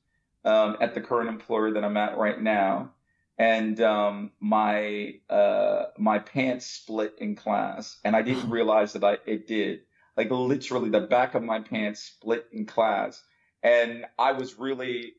um, 0.45 0.77
at 0.81 0.93
the 0.93 1.01
current 1.01 1.29
employer 1.29 1.71
that 1.73 1.83
I'm 1.83 1.97
at 1.97 2.17
right 2.17 2.39
now, 2.39 2.91
and 3.37 3.79
um, 3.81 4.31
my 4.39 5.15
uh, 5.29 5.85
my 5.97 6.19
pants 6.19 6.65
split 6.65 7.15
in 7.19 7.35
class, 7.35 7.97
and 8.03 8.15
I 8.15 8.21
didn't 8.21 8.49
realize 8.57 8.93
that 8.93 9.03
I 9.03 9.17
it 9.25 9.47
did 9.47 9.81
like 10.19 10.31
literally 10.31 10.89
the 10.89 10.99
back 10.99 11.33
of 11.33 11.43
my 11.43 11.61
pants 11.61 12.01
split 12.01 12.45
in 12.51 12.65
class. 12.65 13.23
And 13.63 14.05
I 14.17 14.33
was 14.33 14.59
really, 14.59 15.13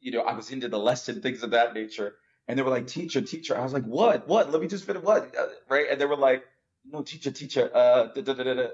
you 0.00 0.10
know, 0.10 0.22
I 0.22 0.34
was 0.34 0.50
into 0.50 0.68
the 0.68 0.78
lesson, 0.78 1.22
things 1.22 1.44
of 1.44 1.52
that 1.52 1.72
nature. 1.72 2.16
And 2.48 2.58
they 2.58 2.62
were 2.62 2.70
like, 2.70 2.88
teacher, 2.88 3.20
teacher. 3.20 3.56
I 3.56 3.62
was 3.62 3.72
like, 3.72 3.84
what? 3.84 4.26
What? 4.26 4.50
Let 4.50 4.60
me 4.60 4.66
just 4.66 4.84
finish 4.84 5.04
what? 5.04 5.36
Uh, 5.38 5.46
right? 5.68 5.86
And 5.88 6.00
they 6.00 6.04
were 6.04 6.16
like, 6.16 6.42
no, 6.84 7.02
teacher, 7.02 7.30
teacher. 7.30 7.70
Uh, 7.72 8.08
da, 8.12 8.22
da, 8.22 8.42
da, 8.42 8.68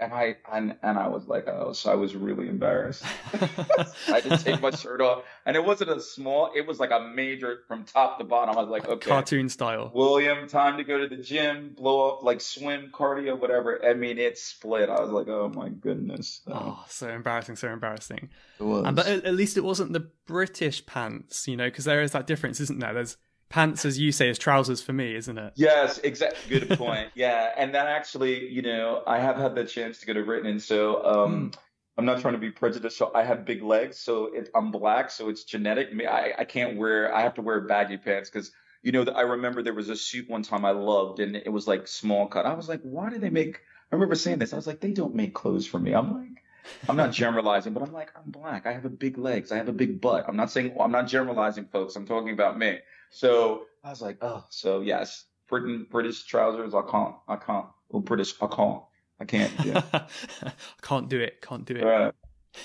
and 0.00 0.12
I 0.12 0.36
and, 0.52 0.76
and 0.82 0.98
I 0.98 1.08
was 1.08 1.26
like, 1.26 1.48
oh, 1.48 1.72
so 1.72 1.90
I 1.90 1.94
was 1.94 2.14
really 2.14 2.48
embarrassed. 2.48 3.02
I 4.08 4.20
didn't 4.20 4.38
take 4.38 4.60
my 4.60 4.70
shirt 4.70 5.00
off, 5.00 5.24
and 5.46 5.56
it 5.56 5.64
wasn't 5.64 5.90
a 5.90 6.00
small; 6.00 6.50
it 6.54 6.66
was 6.66 6.78
like 6.78 6.90
a 6.90 7.00
major 7.00 7.60
from 7.66 7.84
top 7.84 8.18
to 8.18 8.24
bottom. 8.24 8.56
I 8.56 8.60
was 8.60 8.70
like, 8.70 8.88
okay, 8.88 9.10
cartoon 9.10 9.48
style. 9.48 9.90
William, 9.94 10.48
time 10.48 10.76
to 10.76 10.84
go 10.84 10.98
to 10.98 11.08
the 11.08 11.22
gym, 11.22 11.74
blow 11.76 12.10
up, 12.10 12.22
like 12.22 12.40
swim, 12.40 12.90
cardio, 12.92 13.38
whatever. 13.38 13.84
I 13.84 13.94
mean, 13.94 14.18
it 14.18 14.38
split. 14.38 14.88
I 14.88 15.00
was 15.00 15.10
like, 15.10 15.28
oh 15.28 15.50
my 15.54 15.68
goodness. 15.68 16.40
Oh, 16.46 16.84
so 16.88 17.08
embarrassing, 17.08 17.56
so 17.56 17.68
embarrassing. 17.68 18.30
It 18.60 18.62
was. 18.62 18.86
And, 18.86 18.96
but 18.96 19.06
at, 19.06 19.24
at 19.24 19.34
least 19.34 19.56
it 19.56 19.64
wasn't 19.64 19.92
the 19.92 20.08
British 20.26 20.84
pants, 20.86 21.48
you 21.48 21.56
know, 21.56 21.66
because 21.66 21.84
there 21.84 22.02
is 22.02 22.12
that 22.12 22.26
difference, 22.26 22.60
isn't 22.60 22.78
there? 22.78 22.94
There's 22.94 23.16
pants, 23.48 23.84
as 23.84 23.98
you 23.98 24.12
say, 24.12 24.28
is 24.28 24.38
trousers 24.38 24.82
for 24.82 24.92
me, 24.92 25.14
isn't 25.14 25.38
it? 25.38 25.52
Yes, 25.56 25.98
exactly. 25.98 26.60
Good 26.60 26.78
point. 26.78 27.10
yeah, 27.14 27.52
and 27.56 27.74
that 27.74 27.86
actually, 27.86 28.48
you 28.48 28.62
know, 28.62 29.02
I 29.06 29.18
have 29.18 29.36
had 29.36 29.54
the 29.54 29.64
chance 29.64 30.00
to 30.00 30.06
go 30.06 30.14
to 30.14 30.24
Britain, 30.24 30.48
and 30.50 30.62
so 30.62 31.04
um, 31.04 31.50
mm. 31.50 31.58
I'm 31.96 32.04
not 32.04 32.20
trying 32.20 32.34
to 32.34 32.40
be 32.40 32.50
prejudicial. 32.50 33.10
I 33.14 33.24
have 33.24 33.44
big 33.44 33.62
legs, 33.62 33.98
so 33.98 34.26
it, 34.34 34.50
I'm 34.54 34.70
black, 34.70 35.10
so 35.10 35.28
it's 35.28 35.44
genetic. 35.44 35.88
I, 36.08 36.32
I 36.38 36.44
can't 36.44 36.76
wear. 36.76 37.14
I 37.14 37.22
have 37.22 37.34
to 37.34 37.42
wear 37.42 37.60
baggy 37.60 37.96
pants 37.96 38.30
because. 38.30 38.52
You 38.80 38.92
know, 38.92 39.02
I 39.02 39.22
remember 39.22 39.60
there 39.60 39.74
was 39.74 39.88
a 39.88 39.96
suit 39.96 40.30
one 40.30 40.44
time 40.44 40.64
I 40.64 40.70
loved, 40.70 41.18
and 41.18 41.34
it 41.34 41.48
was 41.48 41.66
like 41.66 41.88
small 41.88 42.28
cut. 42.28 42.46
I 42.46 42.54
was 42.54 42.68
like, 42.68 42.80
why 42.82 43.10
do 43.10 43.18
they 43.18 43.28
make? 43.28 43.56
I 43.90 43.96
remember 43.96 44.14
saying 44.14 44.38
this. 44.38 44.52
I 44.52 44.56
was 44.56 44.68
like, 44.68 44.78
they 44.78 44.92
don't 44.92 45.16
make 45.16 45.34
clothes 45.34 45.66
for 45.66 45.80
me. 45.80 45.92
I'm 45.92 46.14
like, 46.14 46.44
I'm 46.88 46.96
not 46.96 47.12
generalizing, 47.12 47.72
but 47.72 47.82
I'm 47.82 47.92
like, 47.92 48.10
I'm 48.16 48.30
black. 48.30 48.66
I 48.66 48.72
have 48.72 48.84
a 48.84 48.90
big 48.90 49.18
legs. 49.18 49.52
I 49.52 49.56
have 49.56 49.68
a 49.68 49.72
big 49.72 50.00
butt. 50.00 50.24
I'm 50.28 50.36
not 50.36 50.50
saying 50.50 50.76
I'm 50.78 50.92
not 50.92 51.06
generalizing, 51.06 51.66
folks. 51.66 51.96
I'm 51.96 52.06
talking 52.06 52.32
about 52.32 52.58
me. 52.58 52.78
So 53.10 53.64
I 53.84 53.90
was 53.90 54.02
like, 54.02 54.18
oh, 54.22 54.44
so 54.48 54.80
yes, 54.80 55.24
Britain, 55.48 55.86
British 55.90 56.24
trousers. 56.24 56.74
I 56.74 56.82
can't, 56.82 57.14
I 57.26 57.36
can't. 57.36 57.66
Well, 57.88 58.02
British, 58.02 58.34
I 58.40 58.46
can't. 58.46 58.82
I 59.20 59.24
can't. 59.24 59.52
Yeah. 59.64 59.82
I 59.92 60.52
can't 60.82 61.08
do 61.08 61.20
it. 61.20 61.40
Can't 61.42 61.64
do 61.64 61.74
it. 61.74 61.84
Right. 61.84 62.14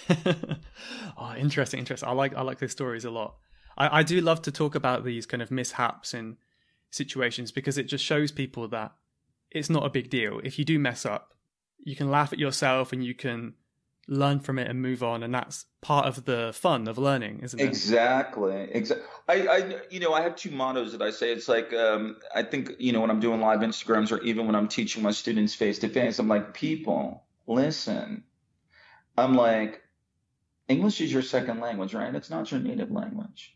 oh, 1.18 1.36
interesting, 1.38 1.80
interesting. 1.80 2.10
I 2.10 2.12
like, 2.14 2.36
I 2.36 2.42
like 2.42 2.60
these 2.60 2.72
stories 2.72 3.06
a 3.06 3.12
lot. 3.12 3.36
I, 3.78 4.00
I 4.00 4.04
do 4.04 4.22
love 4.22 4.42
to 4.44 4.52
talk 4.52 4.76
about 4.76 5.04
these 5.04 5.26
kind 5.26 5.42
of 5.42 5.52
mishaps 5.52 6.14
and 6.14 6.38
situations 6.92 7.52
because 7.52 7.78
it 7.78 7.84
just 7.84 8.04
shows 8.04 8.32
people 8.32 8.68
that 8.70 8.94
it's 9.52 9.70
not 9.70 9.86
a 9.86 9.90
big 9.90 10.10
deal. 10.10 10.40
If 10.44 10.60
you 10.60 10.66
do 10.66 10.78
mess 10.80 11.06
up, 11.06 11.34
you 11.84 11.96
can 11.96 12.10
laugh 12.10 12.34
at 12.34 12.40
yourself 12.40 12.94
and 12.94 13.04
you 13.04 13.14
can 13.14 13.54
learn 14.08 14.40
from 14.40 14.60
it 14.60 14.70
and 14.70 14.82
move 14.82 15.02
on 15.02 15.24
and 15.24 15.34
that's 15.34 15.66
part 15.82 16.06
of 16.06 16.26
the 16.26 16.52
fun 16.54 16.88
of 16.88 16.98
learning 16.98 17.40
isn't 17.42 17.60
it? 17.60 17.64
Exactly 17.64 18.68
exactly 18.72 19.06
I, 19.30 19.48
I 19.48 19.76
you 19.90 20.02
know 20.02 20.14
i 20.14 20.22
have 20.22 20.36
two 20.36 20.52
mottos 20.52 20.92
that 20.92 21.02
i 21.02 21.10
say. 21.12 21.32
It's 21.32 21.48
like 21.48 21.74
um, 21.74 22.18
i 22.36 22.44
think 22.44 22.72
you 22.80 22.92
know 22.92 23.00
when 23.02 23.10
i'm 23.10 23.22
doing 23.22 23.40
live 23.40 23.60
instagrams 23.62 24.12
or 24.12 24.22
even 24.22 24.46
when 24.46 24.56
i'm 24.56 24.68
teaching 24.68 25.04
my 25.04 25.12
students 25.12 25.56
face 25.56 25.80
to 25.80 25.90
face 25.90 26.20
i'm 26.20 26.28
like 26.28 26.54
people 26.54 27.24
listen. 27.48 28.24
I'm 29.18 29.36
like 29.36 29.82
english 30.68 31.00
is 31.00 31.14
your 31.14 31.22
second 31.22 31.62
language 31.62 31.94
right? 31.94 32.14
It's 32.14 32.30
not 32.30 32.52
your 32.52 32.60
native 32.60 32.92
language. 32.92 33.56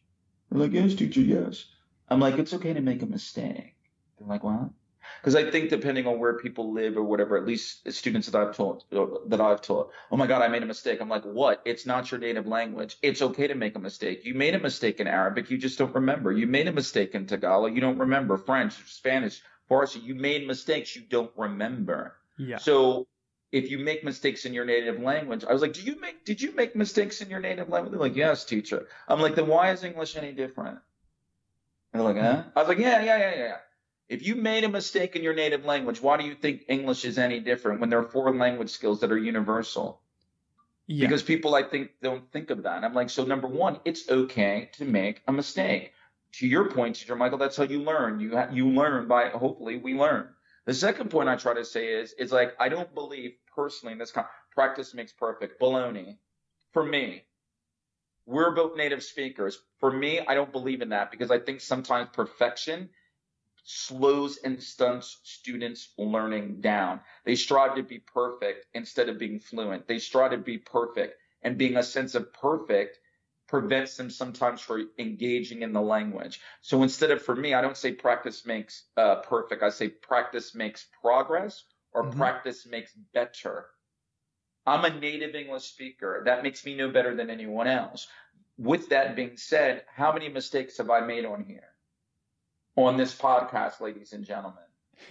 They're 0.49 0.61
like 0.61 0.71
yes 0.71 0.95
teacher 0.95 1.21
yes. 1.21 1.65
I'm 2.09 2.21
like 2.21 2.37
it's 2.37 2.53
okay 2.53 2.73
to 2.73 2.81
make 2.81 3.01
a 3.01 3.05
mistake. 3.05 3.75
They're 4.17 4.27
like 4.27 4.43
what 4.43 4.69
because 5.21 5.35
I 5.35 5.49
think 5.49 5.69
depending 5.69 6.07
on 6.07 6.19
where 6.19 6.33
people 6.33 6.73
live 6.73 6.97
or 6.97 7.03
whatever, 7.03 7.37
at 7.37 7.45
least 7.45 7.91
students 7.91 8.27
that 8.29 8.41
I've 8.41 8.55
taught 8.55 8.83
that 9.29 9.41
I've 9.41 9.61
taught, 9.61 9.91
oh 10.11 10.17
my 10.17 10.27
God, 10.27 10.41
I 10.41 10.47
made 10.47 10.63
a 10.63 10.65
mistake. 10.65 11.01
I'm 11.01 11.09
like, 11.09 11.23
what? 11.23 11.61
It's 11.65 11.85
not 11.85 12.11
your 12.11 12.19
native 12.19 12.47
language. 12.47 12.97
It's 13.01 13.21
okay 13.21 13.47
to 13.47 13.55
make 13.55 13.75
a 13.75 13.79
mistake. 13.79 14.25
You 14.25 14.33
made 14.33 14.55
a 14.55 14.59
mistake 14.59 14.99
in 14.99 15.07
Arabic, 15.07 15.49
you 15.49 15.57
just 15.57 15.77
don't 15.77 15.93
remember. 15.95 16.31
You 16.31 16.47
made 16.47 16.67
a 16.67 16.73
mistake 16.73 17.15
in 17.15 17.25
Tagalog, 17.25 17.75
you 17.75 17.81
don't 17.81 17.97
remember. 17.97 18.37
French, 18.37 18.73
Spanish, 18.91 19.41
Farsi, 19.69 20.01
you 20.03 20.15
made 20.15 20.47
mistakes 20.47 20.95
you 20.95 21.03
don't 21.09 21.31
remember. 21.35 22.15
Yeah. 22.37 22.57
So 22.57 23.07
if 23.51 23.71
you 23.71 23.79
make 23.79 24.03
mistakes 24.03 24.45
in 24.45 24.53
your 24.53 24.65
native 24.65 25.01
language, 25.01 25.43
I 25.47 25.53
was 25.53 25.61
like, 25.61 25.73
do 25.73 25.81
you 25.81 25.99
make 25.99 26.25
did 26.25 26.41
you 26.41 26.53
make 26.53 26.75
mistakes 26.75 27.21
in 27.21 27.29
your 27.29 27.39
native 27.39 27.69
language? 27.69 27.91
They're 27.91 27.99
like, 27.99 28.15
yes, 28.15 28.45
teacher. 28.45 28.87
I'm 29.07 29.21
like, 29.21 29.35
then 29.35 29.47
why 29.47 29.71
is 29.71 29.83
English 29.83 30.15
any 30.15 30.31
different? 30.31 30.79
And 31.93 32.01
they're 32.01 32.13
like, 32.13 32.21
huh? 32.21 32.43
I 32.55 32.59
was 32.59 32.67
like, 32.67 32.79
yeah, 32.79 33.01
yeah, 33.01 33.17
yeah, 33.17 33.35
yeah. 33.35 33.55
If 34.09 34.25
you 34.25 34.35
made 34.35 34.63
a 34.63 34.69
mistake 34.69 35.15
in 35.15 35.23
your 35.23 35.33
native 35.33 35.65
language, 35.65 36.01
why 36.01 36.17
do 36.17 36.25
you 36.25 36.35
think 36.35 36.63
English 36.69 37.03
is 37.03 37.17
any 37.17 37.39
different 37.39 37.81
when 37.81 37.89
there 37.89 37.99
are 37.99 38.09
four 38.09 38.33
language 38.33 38.69
skills 38.69 39.01
that 39.01 39.11
are 39.11 39.17
universal? 39.17 40.01
Yeah. 40.87 41.07
Because 41.07 41.23
people, 41.23 41.55
I 41.55 41.63
think, 41.63 41.91
don't 42.01 42.31
think 42.31 42.49
of 42.49 42.63
that. 42.63 42.85
I'm 42.85 42.93
like, 42.93 43.09
so 43.09 43.25
number 43.25 43.47
one, 43.47 43.79
it's 43.83 44.09
okay 44.09 44.69
to 44.73 44.85
make 44.85 45.21
a 45.27 45.33
mistake. 45.33 45.91
To 46.33 46.47
your 46.47 46.71
point, 46.71 46.95
Teacher 46.95 47.15
Michael, 47.17 47.37
that's 47.37 47.57
how 47.57 47.63
you 47.63 47.81
learn. 47.81 48.21
You 48.21 48.37
ha- 48.37 48.49
you 48.51 48.69
learn 48.69 49.07
by 49.07 49.29
hopefully 49.29 49.77
we 49.77 49.93
learn. 49.95 50.29
The 50.65 50.73
second 50.73 51.09
point 51.09 51.27
I 51.27 51.35
try 51.35 51.53
to 51.53 51.65
say 51.65 51.87
is, 51.93 52.13
is 52.13 52.31
like 52.31 52.55
I 52.59 52.69
don't 52.69 52.93
believe 52.93 53.33
personally 53.53 53.93
in 53.93 53.99
this 53.99 54.11
kind 54.11 54.25
of 54.25 54.31
practice 54.53 54.93
makes 54.93 55.11
perfect 55.11 55.59
baloney. 55.59 56.17
For 56.71 56.83
me, 56.83 57.23
we're 58.25 58.51
both 58.51 58.77
native 58.77 59.03
speakers. 59.03 59.59
For 59.79 59.91
me, 59.91 60.19
I 60.19 60.35
don't 60.35 60.51
believe 60.51 60.81
in 60.81 60.89
that 60.89 61.11
because 61.11 61.31
I 61.31 61.39
think 61.39 61.61
sometimes 61.61 62.09
perfection 62.13 62.89
slows 63.69 64.37
and 64.37 64.63
stunts 64.63 65.19
students' 65.23 65.89
learning 65.97 66.61
down. 66.61 67.01
They 67.25 67.35
strive 67.35 67.75
to 67.75 67.83
be 67.83 67.99
perfect 67.99 68.65
instead 68.73 69.09
of 69.09 69.19
being 69.19 69.39
fluent. 69.39 69.87
They 69.87 69.99
strive 69.99 70.31
to 70.31 70.37
be 70.37 70.57
perfect, 70.57 71.19
and 71.41 71.57
being 71.57 71.75
a 71.75 71.83
sense 71.83 72.15
of 72.15 72.31
perfect 72.31 72.97
prevents 73.45 73.97
them 73.97 74.09
sometimes 74.09 74.61
from 74.61 74.89
engaging 74.97 75.63
in 75.63 75.73
the 75.73 75.81
language. 75.81 76.39
So 76.61 76.81
instead 76.81 77.11
of 77.11 77.21
for 77.21 77.35
me, 77.35 77.53
I 77.53 77.61
don't 77.61 77.75
say 77.75 77.91
practice 77.91 78.45
makes 78.45 78.85
uh, 78.95 79.17
perfect. 79.17 79.63
I 79.63 79.69
say 79.69 79.89
practice 79.89 80.55
makes 80.55 80.87
progress 81.01 81.65
or 81.91 82.03
mm-hmm. 82.03 82.17
practice 82.17 82.65
makes 82.65 82.93
better. 83.13 83.65
I'm 84.65 84.85
a 84.85 84.97
native 84.97 85.35
English 85.35 85.63
speaker. 85.63 86.21
That 86.23 86.41
makes 86.41 86.65
me 86.65 86.73
no 86.75 86.89
better 86.89 87.15
than 87.15 87.29
anyone 87.29 87.67
else. 87.67 88.07
With 88.57 88.89
that 88.89 89.17
being 89.17 89.35
said, 89.35 89.83
how 89.93 90.13
many 90.13 90.29
mistakes 90.29 90.77
have 90.77 90.89
I 90.89 91.01
made 91.01 91.25
on 91.25 91.43
here? 91.43 91.67
On 92.77 92.95
this 92.95 93.13
podcast, 93.13 93.81
ladies 93.81 94.13
and 94.13 94.23
gentlemen. 94.23 94.63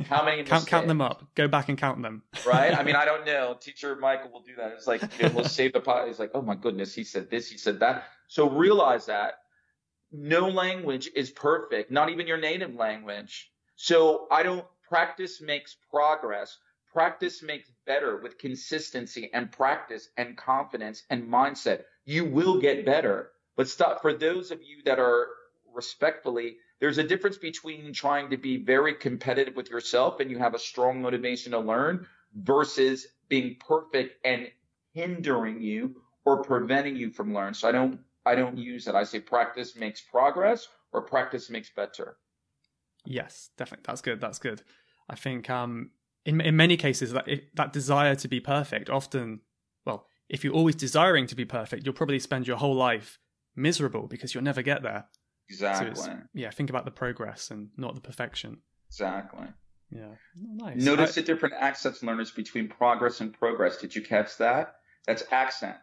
How 0.08 0.24
many? 0.24 0.42
count, 0.44 0.66
count 0.66 0.88
them 0.88 1.00
up. 1.00 1.24
Go 1.34 1.48
back 1.48 1.68
and 1.68 1.76
count 1.76 2.00
them. 2.02 2.22
right? 2.46 2.76
I 2.76 2.82
mean, 2.82 2.96
I 2.96 3.04
don't 3.04 3.26
know. 3.26 3.56
Teacher 3.60 3.96
Michael 3.96 4.30
will 4.32 4.40
do 4.40 4.54
that. 4.56 4.72
It's 4.72 4.86
like 4.86 5.02
it 5.20 5.34
will 5.34 5.44
save 5.44 5.72
the 5.72 5.80
pot. 5.80 6.06
He's 6.06 6.18
like, 6.18 6.30
oh 6.34 6.42
my 6.42 6.54
goodness, 6.54 6.94
he 6.94 7.04
said 7.04 7.30
this, 7.30 7.50
he 7.50 7.58
said 7.58 7.80
that. 7.80 8.04
So 8.28 8.48
realize 8.48 9.06
that 9.06 9.34
no 10.12 10.48
language 10.48 11.10
is 11.14 11.30
perfect, 11.30 11.90
not 11.90 12.10
even 12.10 12.26
your 12.26 12.38
native 12.38 12.74
language. 12.74 13.50
So 13.76 14.26
I 14.30 14.42
don't 14.42 14.64
practice 14.88 15.40
makes 15.40 15.76
progress. 15.90 16.58
Practice 16.92 17.42
makes 17.42 17.70
better 17.84 18.16
with 18.16 18.38
consistency 18.38 19.30
and 19.34 19.52
practice 19.52 20.08
and 20.16 20.36
confidence 20.36 21.02
and 21.10 21.24
mindset. 21.24 21.82
You 22.04 22.24
will 22.24 22.60
get 22.60 22.86
better. 22.86 23.30
But 23.56 23.68
stop 23.68 24.02
for 24.02 24.14
those 24.14 24.50
of 24.50 24.62
you 24.62 24.82
that 24.84 24.98
are 24.98 25.28
respectfully 25.74 26.56
there's 26.80 26.98
a 26.98 27.02
difference 27.02 27.38
between 27.38 27.92
trying 27.92 28.30
to 28.30 28.36
be 28.36 28.58
very 28.58 28.94
competitive 28.94 29.56
with 29.56 29.70
yourself 29.70 30.20
and 30.20 30.30
you 30.30 30.38
have 30.38 30.54
a 30.54 30.58
strong 30.58 31.00
motivation 31.00 31.52
to 31.52 31.58
learn 31.58 32.06
versus 32.34 33.06
being 33.28 33.56
perfect 33.66 34.24
and 34.24 34.48
hindering 34.92 35.60
you 35.60 35.96
or 36.24 36.42
preventing 36.42 36.96
you 36.96 37.10
from 37.10 37.32
learning. 37.32 37.54
So 37.54 37.68
I 37.68 37.72
don't 37.72 38.00
I 38.24 38.34
don't 38.34 38.58
use 38.58 38.88
it. 38.88 38.94
I 38.94 39.04
say 39.04 39.20
practice 39.20 39.76
makes 39.76 40.00
progress 40.00 40.68
or 40.92 41.02
practice 41.02 41.48
makes 41.48 41.70
better. 41.70 42.16
Yes, 43.04 43.50
definitely. 43.56 43.84
That's 43.86 44.00
good. 44.00 44.20
That's 44.20 44.38
good. 44.38 44.62
I 45.08 45.14
think 45.14 45.48
um 45.48 45.90
in 46.24 46.40
in 46.40 46.56
many 46.56 46.76
cases 46.76 47.12
that 47.12 47.28
that 47.54 47.72
desire 47.72 48.16
to 48.16 48.28
be 48.28 48.40
perfect 48.40 48.90
often 48.90 49.40
well, 49.86 50.06
if 50.28 50.42
you're 50.42 50.54
always 50.54 50.74
desiring 50.74 51.26
to 51.28 51.36
be 51.36 51.44
perfect, 51.44 51.86
you'll 51.86 51.94
probably 51.94 52.18
spend 52.18 52.46
your 52.46 52.56
whole 52.56 52.74
life 52.74 53.18
miserable 53.54 54.08
because 54.08 54.34
you'll 54.34 54.44
never 54.44 54.62
get 54.62 54.82
there. 54.82 55.06
Exactly. 55.48 55.94
So 55.94 56.18
yeah, 56.34 56.50
think 56.50 56.70
about 56.70 56.84
the 56.84 56.90
progress 56.90 57.50
and 57.50 57.68
not 57.76 57.94
the 57.94 58.00
perfection. 58.00 58.58
Exactly. 58.88 59.46
Yeah. 59.90 60.08
Oh, 60.10 60.64
nice. 60.66 60.82
Notice 60.82 61.16
I, 61.16 61.20
the 61.20 61.26
different 61.26 61.54
accents 61.58 62.02
learners 62.02 62.30
between 62.32 62.68
progress 62.68 63.20
and 63.20 63.32
progress. 63.32 63.76
Did 63.76 63.94
you 63.94 64.02
catch 64.02 64.36
that? 64.38 64.76
That's 65.06 65.22
accent. 65.30 65.76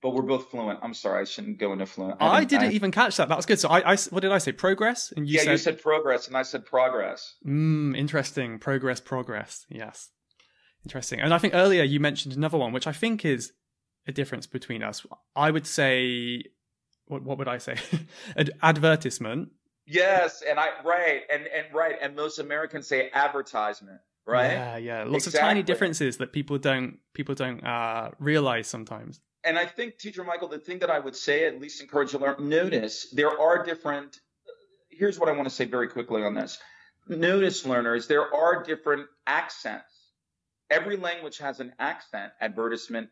But 0.00 0.10
we're 0.10 0.22
both 0.22 0.50
fluent. 0.50 0.78
I'm 0.82 0.94
sorry, 0.94 1.22
I 1.22 1.24
shouldn't 1.24 1.58
go 1.58 1.72
into 1.72 1.86
fluent. 1.86 2.18
I, 2.20 2.28
I 2.28 2.44
didn't 2.44 2.70
I, 2.70 2.72
even 2.72 2.92
catch 2.92 3.16
that. 3.16 3.28
That 3.28 3.36
was 3.36 3.46
good. 3.46 3.58
So 3.58 3.68
I, 3.68 3.94
I, 3.94 3.96
what 4.10 4.20
did 4.20 4.30
I 4.30 4.38
say? 4.38 4.52
Progress, 4.52 5.12
and 5.16 5.26
you 5.28 5.34
yeah, 5.34 5.42
said... 5.42 5.50
you 5.50 5.56
said 5.58 5.82
progress, 5.82 6.28
and 6.28 6.36
I 6.36 6.42
said 6.42 6.64
progress. 6.64 7.34
Mm, 7.44 7.96
interesting. 7.96 8.60
Progress, 8.60 9.00
progress. 9.00 9.66
Yes, 9.68 10.10
interesting. 10.84 11.20
And 11.20 11.34
I 11.34 11.38
think 11.38 11.54
earlier 11.54 11.82
you 11.82 11.98
mentioned 11.98 12.36
another 12.36 12.58
one, 12.58 12.72
which 12.72 12.86
I 12.86 12.92
think 12.92 13.24
is 13.24 13.52
a 14.06 14.12
difference 14.12 14.46
between 14.46 14.84
us. 14.84 15.04
I 15.34 15.50
would 15.50 15.66
say 15.66 16.44
what, 17.08 17.22
what 17.22 17.38
would 17.38 17.48
I 17.48 17.58
say? 17.58 17.76
Ad- 18.36 18.52
advertisement. 18.62 19.50
Yes, 19.86 20.42
and 20.46 20.58
I 20.60 20.68
right 20.84 21.22
and 21.32 21.46
and 21.46 21.74
right 21.74 21.96
and 22.00 22.14
most 22.14 22.38
Americans 22.38 22.86
say 22.86 23.10
advertisement, 23.12 24.00
right? 24.26 24.52
Yeah, 24.52 24.76
yeah. 24.76 25.04
Lots 25.04 25.26
exactly. 25.26 25.38
of 25.38 25.48
tiny 25.48 25.62
differences 25.62 26.18
that 26.18 26.32
people 26.32 26.58
don't 26.58 26.98
people 27.14 27.34
don't 27.34 27.64
uh, 27.64 28.10
realize 28.18 28.66
sometimes. 28.66 29.20
And 29.44 29.58
I 29.58 29.64
think, 29.64 29.98
Teacher 29.98 30.24
Michael, 30.24 30.48
the 30.48 30.58
thing 30.58 30.80
that 30.80 30.90
I 30.90 30.98
would 30.98 31.16
say, 31.16 31.46
at 31.46 31.58
least 31.58 31.80
encourage 31.80 32.12
you 32.12 32.18
to 32.18 32.24
learn, 32.24 32.48
notice 32.48 33.08
there 33.12 33.40
are 33.40 33.64
different. 33.64 34.20
Here's 34.90 35.18
what 35.18 35.30
I 35.30 35.32
want 35.32 35.48
to 35.48 35.54
say 35.54 35.64
very 35.64 35.88
quickly 35.88 36.22
on 36.22 36.34
this. 36.34 36.58
Notice, 37.08 37.64
learners, 37.64 38.08
there 38.08 38.34
are 38.34 38.62
different 38.62 39.06
accents 39.26 39.98
Every 40.70 40.96
language 40.96 41.38
has 41.38 41.60
an 41.60 41.72
accent, 41.78 42.32
advertisement, 42.40 43.08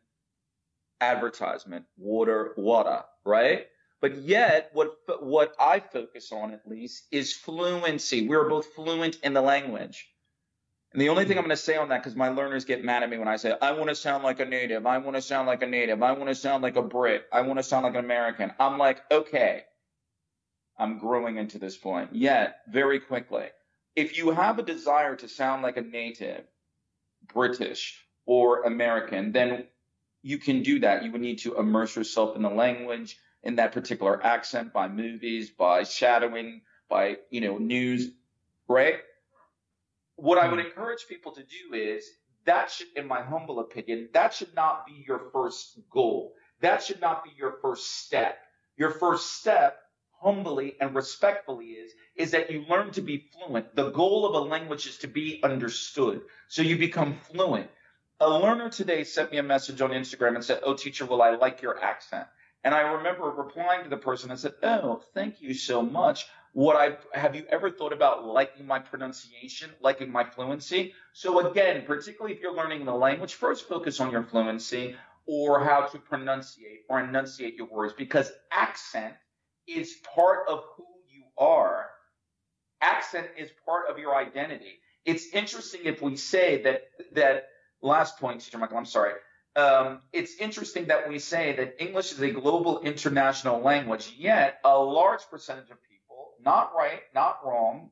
advertisement, 1.01 1.87
water, 1.97 2.53
water, 2.57 3.03
right? 3.25 3.67
But 4.01 4.23
yet, 4.23 4.71
what 4.73 4.99
what 5.21 5.55
I 5.59 5.81
focus 5.81 6.31
on 6.33 6.53
at 6.53 6.69
least 6.69 7.05
is 7.11 7.33
fluency. 7.33 8.29
We're 8.29 8.49
both 8.49 8.67
fluent 8.75 9.19
in 9.23 9.33
the 9.33 9.41
language. 9.41 10.07
And 10.93 11.01
the 11.03 11.09
only 11.09 11.25
thing 11.25 11.37
I'm 11.37 11.45
going 11.45 11.51
to 11.51 11.63
say 11.63 11.77
on 11.77 11.91
that, 11.91 12.03
because 12.03 12.17
my 12.17 12.29
learners 12.29 12.65
get 12.65 12.85
mad 12.85 13.03
at 13.03 13.11
me 13.11 13.19
when 13.19 13.29
I 13.29 13.37
say, 13.37 13.55
I 13.61 13.73
want 13.73 13.91
to 13.91 13.95
sound 13.95 14.25
like 14.25 14.41
a 14.41 14.47
native, 14.47 14.87
I 14.87 14.97
want 14.99 15.17
to 15.17 15.21
sound 15.21 15.47
like 15.47 15.63
a 15.63 15.67
native, 15.67 16.03
I 16.03 16.13
want 16.13 16.29
to 16.29 16.35
sound 16.35 16.63
like 16.63 16.77
a 16.77 16.83
Brit, 16.83 17.27
I 17.31 17.43
want 17.43 17.59
to 17.59 17.63
sound 17.63 17.85
like 17.85 17.95
an 17.95 18.05
American. 18.05 18.53
I'm 18.59 18.79
like, 18.79 19.03
okay, 19.11 19.65
I'm 20.79 20.99
growing 20.99 21.37
into 21.37 21.59
this 21.59 21.77
point. 21.77 22.15
Yet, 22.15 22.61
very 22.69 23.01
quickly, 23.01 23.47
if 23.95 24.17
you 24.17 24.31
have 24.31 24.59
a 24.59 24.63
desire 24.63 25.17
to 25.17 25.29
sound 25.29 25.63
like 25.63 25.77
a 25.77 25.83
native, 25.83 26.45
British, 27.27 28.03
or 28.25 28.63
American, 28.63 29.33
then 29.33 29.65
you 30.23 30.39
can 30.39 30.63
do 30.63 30.81
that. 30.81 31.05
You 31.05 31.13
would 31.13 31.21
need 31.21 31.41
to 31.41 31.59
immerse 31.59 31.95
yourself 31.97 32.37
in 32.37 32.43
the 32.43 32.49
language, 32.51 33.19
in 33.47 33.57
that 33.57 33.73
particular 33.73 34.23
accent, 34.25 34.73
by 34.73 34.89
movies, 34.89 35.51
by 35.51 35.85
shadowing, 35.85 36.63
by, 36.89 37.17
you 37.31 37.41
know, 37.41 37.59
news, 37.59 38.11
right? 38.69 38.97
What 40.17 40.39
I 40.39 40.49
would 40.49 40.59
hmm. 40.59 40.67
encourage 40.67 41.07
people 41.09 41.33
to 41.33 41.43
do 41.43 41.75
is 41.75 42.11
that 42.45 42.71
should, 42.71 42.89
in 42.97 43.07
my 43.07 43.23
humble 43.23 43.61
opinion, 43.61 44.09
that 44.13 44.35
should 44.35 44.55
not 44.55 44.85
be 44.87 45.05
your 45.07 45.31
first 45.33 45.79
goal. 45.91 46.35
That 46.61 46.83
should 46.83 47.01
not 47.01 47.23
be 47.23 47.31
your 47.37 47.59
first 47.63 48.05
step. 48.05 48.39
Your 48.77 48.91
first 48.91 49.39
step, 49.39 49.79
humbly 50.21 50.75
and 50.81 50.95
respectfully, 50.95 51.67
is, 51.67 51.93
is 52.17 52.33
that 52.33 52.51
you 52.51 52.65
learn 52.69 52.91
to 52.93 53.01
be 53.01 53.31
fluent. 53.33 53.77
The 53.77 53.91
goal 53.91 54.27
of 54.27 54.35
a 54.35 54.49
language 54.49 54.87
is 54.87 54.99
to 54.99 55.09
be 55.09 55.41
understood. 55.43 56.23
So 56.49 56.63
you 56.63 56.77
become 56.79 57.19
fluent. 57.31 57.69
A 58.19 58.29
learner 58.29 58.71
today 58.71 59.05
sent 59.05 59.31
me 59.31 59.39
a 59.39 59.43
message 59.43 59.81
on 59.81 59.91
Instagram 59.91 60.35
and 60.35 60.45
said, 60.45 60.61
Oh, 60.65 60.75
teacher, 60.75 61.05
will 61.05 61.23
I 61.23 61.37
like 61.37 61.63
your 61.63 61.83
accent? 61.83 62.27
And 62.67 62.75
I 62.75 62.81
remember 62.81 63.31
replying 63.31 63.85
to 63.85 63.89
the 63.89 63.97
person 63.97 64.33
I 64.33 64.35
said, 64.35 64.55
Oh, 64.61 65.01
thank 65.15 65.41
you 65.41 65.55
so 65.55 65.83
much. 65.83 66.27
What 66.53 66.75
I 66.75 66.97
have 67.17 67.37
you 67.37 67.45
ever 67.49 67.71
thought 67.71 67.93
about 67.93 68.25
liking 68.25 68.67
my 68.67 68.81
pronunciation, 68.81 69.71
liking 69.81 70.11
my 70.11 70.25
fluency? 70.25 70.93
So 71.13 71.49
again, 71.49 71.85
particularly 71.87 72.35
if 72.35 72.41
you're 72.43 72.57
learning 72.57 72.85
the 72.85 72.93
language, 72.93 73.35
first 73.35 73.69
focus 73.69 74.01
on 74.01 74.11
your 74.11 74.25
fluency 74.25 74.97
or 75.27 75.63
how 75.63 75.83
to 75.83 75.99
pronunciate 75.99 76.81
or 76.89 76.99
enunciate 76.99 77.55
your 77.55 77.69
words 77.69 77.95
because 77.97 78.33
accent 78.51 79.15
is 79.69 79.95
part 80.13 80.49
of 80.49 80.65
who 80.77 80.87
you 81.09 81.23
are. 81.39 81.87
Accent 82.81 83.29
is 83.39 83.49
part 83.65 83.89
of 83.89 83.97
your 83.97 84.17
identity. 84.17 84.81
It's 85.05 85.29
interesting 85.33 85.83
if 85.85 86.03
we 86.03 86.17
say 86.17 86.63
that 86.63 86.89
that 87.13 87.47
last 87.81 88.19
point, 88.19 88.41
Teacher 88.41 88.59
Michael, 88.59 88.79
I'm 88.79 88.87
sorry 88.87 89.13
um, 89.57 90.01
it's 90.13 90.37
interesting 90.39 90.87
that 90.89 91.09
we 91.09 91.19
say 91.19 91.57
that 91.57 91.77
English 91.83 92.13
is 92.13 92.21
a 92.21 92.31
global 92.31 92.81
international 92.81 93.61
language, 93.63 94.15
yet 94.19 94.59
a 94.65 94.79
large 94.79 95.23
percentage 95.31 95.71
of 95.71 95.79
people, 95.83 96.33
not 96.45 96.73
right, 96.77 97.01
not 97.15 97.39
wrong, 97.45 97.91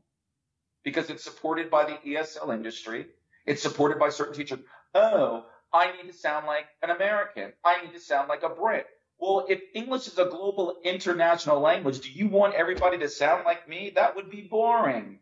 because 0.84 1.08
it's 1.08 1.24
supported 1.24 1.70
by 1.70 1.84
the 1.84 1.96
ESL 2.06 2.52
industry, 2.52 3.06
it's 3.46 3.62
supported 3.62 3.98
by 3.98 4.10
certain 4.10 4.34
teachers. 4.34 4.58
Oh, 4.94 5.46
I 5.72 5.90
need 5.92 6.12
to 6.12 6.16
sound 6.16 6.46
like 6.46 6.66
an 6.82 6.90
American. 6.90 7.52
I 7.64 7.82
need 7.82 7.94
to 7.94 8.00
sound 8.00 8.28
like 8.28 8.42
a 8.42 8.50
Brit. 8.50 8.86
Well, 9.18 9.46
if 9.48 9.62
English 9.74 10.06
is 10.06 10.18
a 10.18 10.26
global 10.26 10.76
international 10.84 11.60
language, 11.60 12.00
do 12.00 12.10
you 12.10 12.28
want 12.28 12.54
everybody 12.54 12.98
to 12.98 13.08
sound 13.08 13.44
like 13.46 13.66
me? 13.68 13.92
That 13.94 14.16
would 14.16 14.30
be 14.30 14.42
boring. 14.42 15.20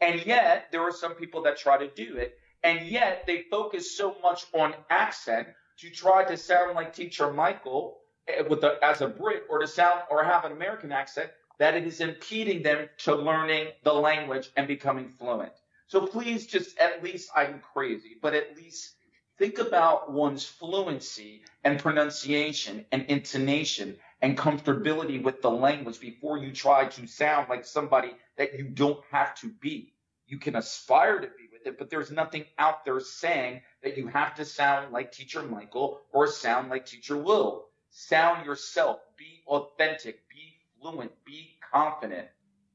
And 0.00 0.24
yet, 0.24 0.68
there 0.72 0.80
are 0.80 0.92
some 0.92 1.14
people 1.14 1.42
that 1.42 1.58
try 1.58 1.76
to 1.76 1.88
do 1.88 2.16
it. 2.16 2.38
And 2.62 2.86
yet, 2.86 3.24
they 3.26 3.42
focus 3.50 3.96
so 3.96 4.16
much 4.22 4.46
on 4.54 4.74
accent 4.88 5.48
to 5.78 5.90
try 5.90 6.24
to 6.24 6.36
sound 6.36 6.74
like 6.74 6.94
Teacher 6.94 7.32
Michael 7.32 7.98
eh, 8.28 8.42
with 8.48 8.60
the, 8.60 8.78
as 8.82 9.00
a 9.00 9.08
Brit 9.08 9.44
or 9.48 9.58
to 9.58 9.66
sound 9.66 10.00
or 10.10 10.24
have 10.24 10.44
an 10.44 10.52
American 10.52 10.92
accent 10.92 11.30
that 11.58 11.74
it 11.74 11.86
is 11.86 12.00
impeding 12.00 12.62
them 12.62 12.88
to 12.98 13.14
learning 13.14 13.68
the 13.82 13.92
language 13.92 14.50
and 14.56 14.66
becoming 14.66 15.08
fluent. 15.08 15.52
So 15.86 16.06
please 16.06 16.46
just 16.46 16.78
at 16.78 17.02
least 17.02 17.30
I'm 17.36 17.60
crazy, 17.60 18.16
but 18.20 18.34
at 18.34 18.56
least 18.56 18.94
think 19.38 19.58
about 19.58 20.12
one's 20.12 20.44
fluency 20.44 21.42
and 21.62 21.78
pronunciation 21.78 22.84
and 22.90 23.04
intonation 23.06 23.96
and 24.22 24.38
comfortability 24.38 25.22
with 25.22 25.42
the 25.42 25.50
language 25.50 26.00
before 26.00 26.38
you 26.38 26.52
try 26.52 26.86
to 26.86 27.06
sound 27.06 27.48
like 27.48 27.64
somebody 27.64 28.12
that 28.38 28.58
you 28.58 28.64
don't 28.64 29.04
have 29.10 29.34
to 29.36 29.48
be. 29.60 29.92
You 30.26 30.38
can 30.38 30.56
aspire 30.56 31.20
to 31.20 31.26
be 31.26 31.48
with 31.52 31.66
it, 31.66 31.78
but 31.78 31.90
there's 31.90 32.10
nothing 32.10 32.44
out 32.58 32.84
there 32.84 33.00
saying 33.00 33.60
that 33.84 33.96
you 33.96 34.08
have 34.08 34.34
to 34.36 34.44
sound 34.44 34.92
like 34.92 35.12
Teacher 35.12 35.42
Michael 35.42 36.00
or 36.12 36.26
sound 36.26 36.70
like 36.70 36.86
Teacher 36.86 37.16
Will. 37.16 37.66
Sound 37.90 38.44
yourself. 38.44 39.00
Be 39.16 39.42
authentic. 39.46 40.28
Be 40.28 40.54
fluent. 40.80 41.12
Be 41.24 41.50
confident. 41.72 42.28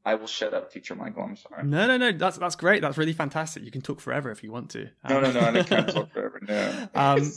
I 0.06 0.16
will 0.16 0.28
shut 0.28 0.54
up, 0.54 0.72
Teacher 0.72 0.96
Michael. 0.96 1.24
I'm 1.24 1.36
sorry. 1.36 1.66
No, 1.66 1.86
no, 1.86 1.98
no. 1.98 2.12
That's 2.14 2.38
that's 2.38 2.56
great. 2.56 2.82
That's 2.82 2.98
really 2.98 3.14
fantastic. 3.14 3.64
You 3.64 3.72
can 3.72 3.82
talk 3.82 4.00
forever 4.00 4.32
if 4.32 4.44
you 4.44 4.52
want 4.52 4.70
to. 4.72 4.84
Um, 5.04 5.10
no, 5.10 5.20
no, 5.20 5.32
no. 5.32 5.60
I 5.60 5.64
can't 5.64 5.90
talk 5.94 6.12
forever. 6.14 6.40
No. 6.48 6.88
um, 6.96 7.32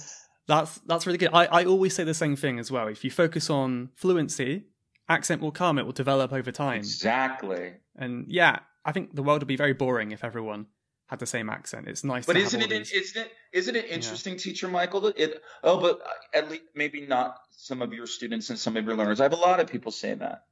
that's 0.47 0.79
that's 0.87 1.07
really 1.07 1.18
good. 1.18 1.31
I, 1.33 1.47
I 1.47 1.64
always 1.64 1.95
say 1.95 2.05
the 2.05 2.14
same 2.14 2.37
thing 2.37 2.59
as 2.59 2.70
well. 2.70 2.87
If 2.87 3.05
you 3.05 3.11
focus 3.11 3.51
on 3.51 3.91
fluency, 3.97 4.64
accent 5.09 5.43
will 5.43 5.53
come. 5.53 5.79
It 5.79 5.85
will 5.85 5.93
develop 5.93 6.33
over 6.33 6.53
time. 6.53 6.79
Exactly. 6.79 7.75
And 7.97 8.27
yeah, 8.29 8.61
I 8.85 8.93
think 8.93 9.14
the 9.14 9.23
world 9.23 9.41
would 9.41 9.49
be 9.49 9.57
very 9.57 9.73
boring 9.73 10.12
if 10.12 10.23
everyone 10.25 10.66
had 11.13 11.19
the 11.19 11.27
same 11.27 11.51
accent. 11.51 11.89
It's 11.89 12.05
nice. 12.05 12.25
But 12.25 12.39
isn't 12.39 12.63
it 12.63 12.71
these... 12.71 12.91
isn't 12.91 13.27
it 13.27 13.33
isn't 13.53 13.77
it 13.77 13.85
interesting, 13.91 14.33
yeah. 14.33 14.39
teacher 14.39 14.67
Michael? 14.67 15.09
It 15.09 15.43
oh, 15.63 15.79
but 15.79 16.01
at 16.33 16.51
least 16.51 16.63
maybe 16.75 17.03
not 17.03 17.39
some 17.51 17.83
of 17.83 17.93
your 17.93 18.07
students 18.07 18.49
and 18.49 18.59
some 18.59 18.79
of 18.79 18.87
your 18.87 18.97
learners. 18.97 19.21
I 19.21 19.25
have 19.25 19.35
a 19.35 19.37
lot 19.37 19.61
of 19.61 19.67
people 19.67 19.93
say 19.93 20.15
that 20.15 20.47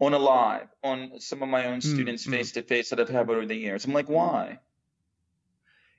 on 0.00 0.14
a 0.14 0.18
live 0.18 0.68
on 0.82 1.20
some 1.20 1.42
of 1.42 1.50
my 1.50 1.66
own 1.66 1.80
hmm, 1.82 1.94
students 1.94 2.24
face 2.24 2.52
to 2.52 2.62
face 2.62 2.88
that 2.88 3.00
I've 3.00 3.10
had 3.10 3.28
over 3.28 3.44
the 3.44 3.54
years. 3.54 3.84
I'm 3.84 3.92
like, 3.92 4.08
why? 4.08 4.60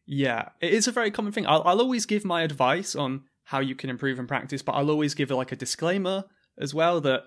Yeah, 0.08 0.50
it 0.60 0.74
is 0.74 0.88
a 0.88 0.92
very 0.92 1.12
common 1.12 1.32
thing. 1.32 1.46
I'll, 1.46 1.62
I'll 1.64 1.80
always 1.80 2.08
give 2.08 2.26
my 2.26 2.42
advice 2.42 2.96
on 2.96 3.26
how 3.44 3.60
you 3.60 3.76
can 3.76 3.92
improve 3.92 4.18
and 4.18 4.28
practice, 4.28 4.64
but 4.64 4.72
I'll 4.72 4.90
always 4.90 5.14
give 5.14 5.30
like 5.30 5.52
a 5.52 5.56
disclaimer 5.56 6.24
as 6.58 6.74
well 6.74 7.00
that 7.02 7.26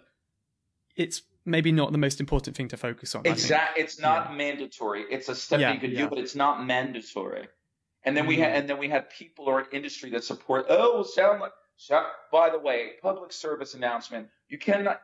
it's 0.97 1.23
maybe 1.45 1.73
not 1.73 1.93
the 1.93 1.99
most 1.99 2.21
important 2.21 2.57
thing 2.57 2.69
to 2.69 2.77
focus 2.77 3.15
on. 3.15 3.27
Exactly. 3.27 3.83
It's 3.83 4.01
not 4.01 4.31
yeah. 4.31 4.37
mandatory. 4.37 5.05
It's 5.11 5.29
a 5.29 5.35
step 5.35 5.61
yeah, 5.61 5.73
you 5.73 5.81
could 5.81 5.93
yeah. 5.93 6.03
do, 6.03 6.09
but 6.09 6.19
it's 6.19 6.35
not 6.35 6.65
mandatory. 6.67 7.49
And 8.05 8.17
then 8.17 8.25
mm-hmm. 8.25 8.29
we 8.29 8.37
had, 8.37 8.53
and 8.53 8.69
then 8.69 8.79
we 8.79 8.89
had 8.89 9.11
people 9.11 9.47
or 9.47 9.61
an 9.61 9.67
industry 9.73 10.11
that 10.11 10.25
support. 10.25 10.67
Oh, 10.69 11.03
sound 11.03 11.41
like. 11.41 11.53
Sound, 11.77 12.07
by 12.31 12.51
the 12.51 12.59
way, 12.59 12.91
public 13.01 13.33
service 13.33 13.73
announcement. 13.73 14.29
You 14.49 14.59
cannot. 14.59 15.01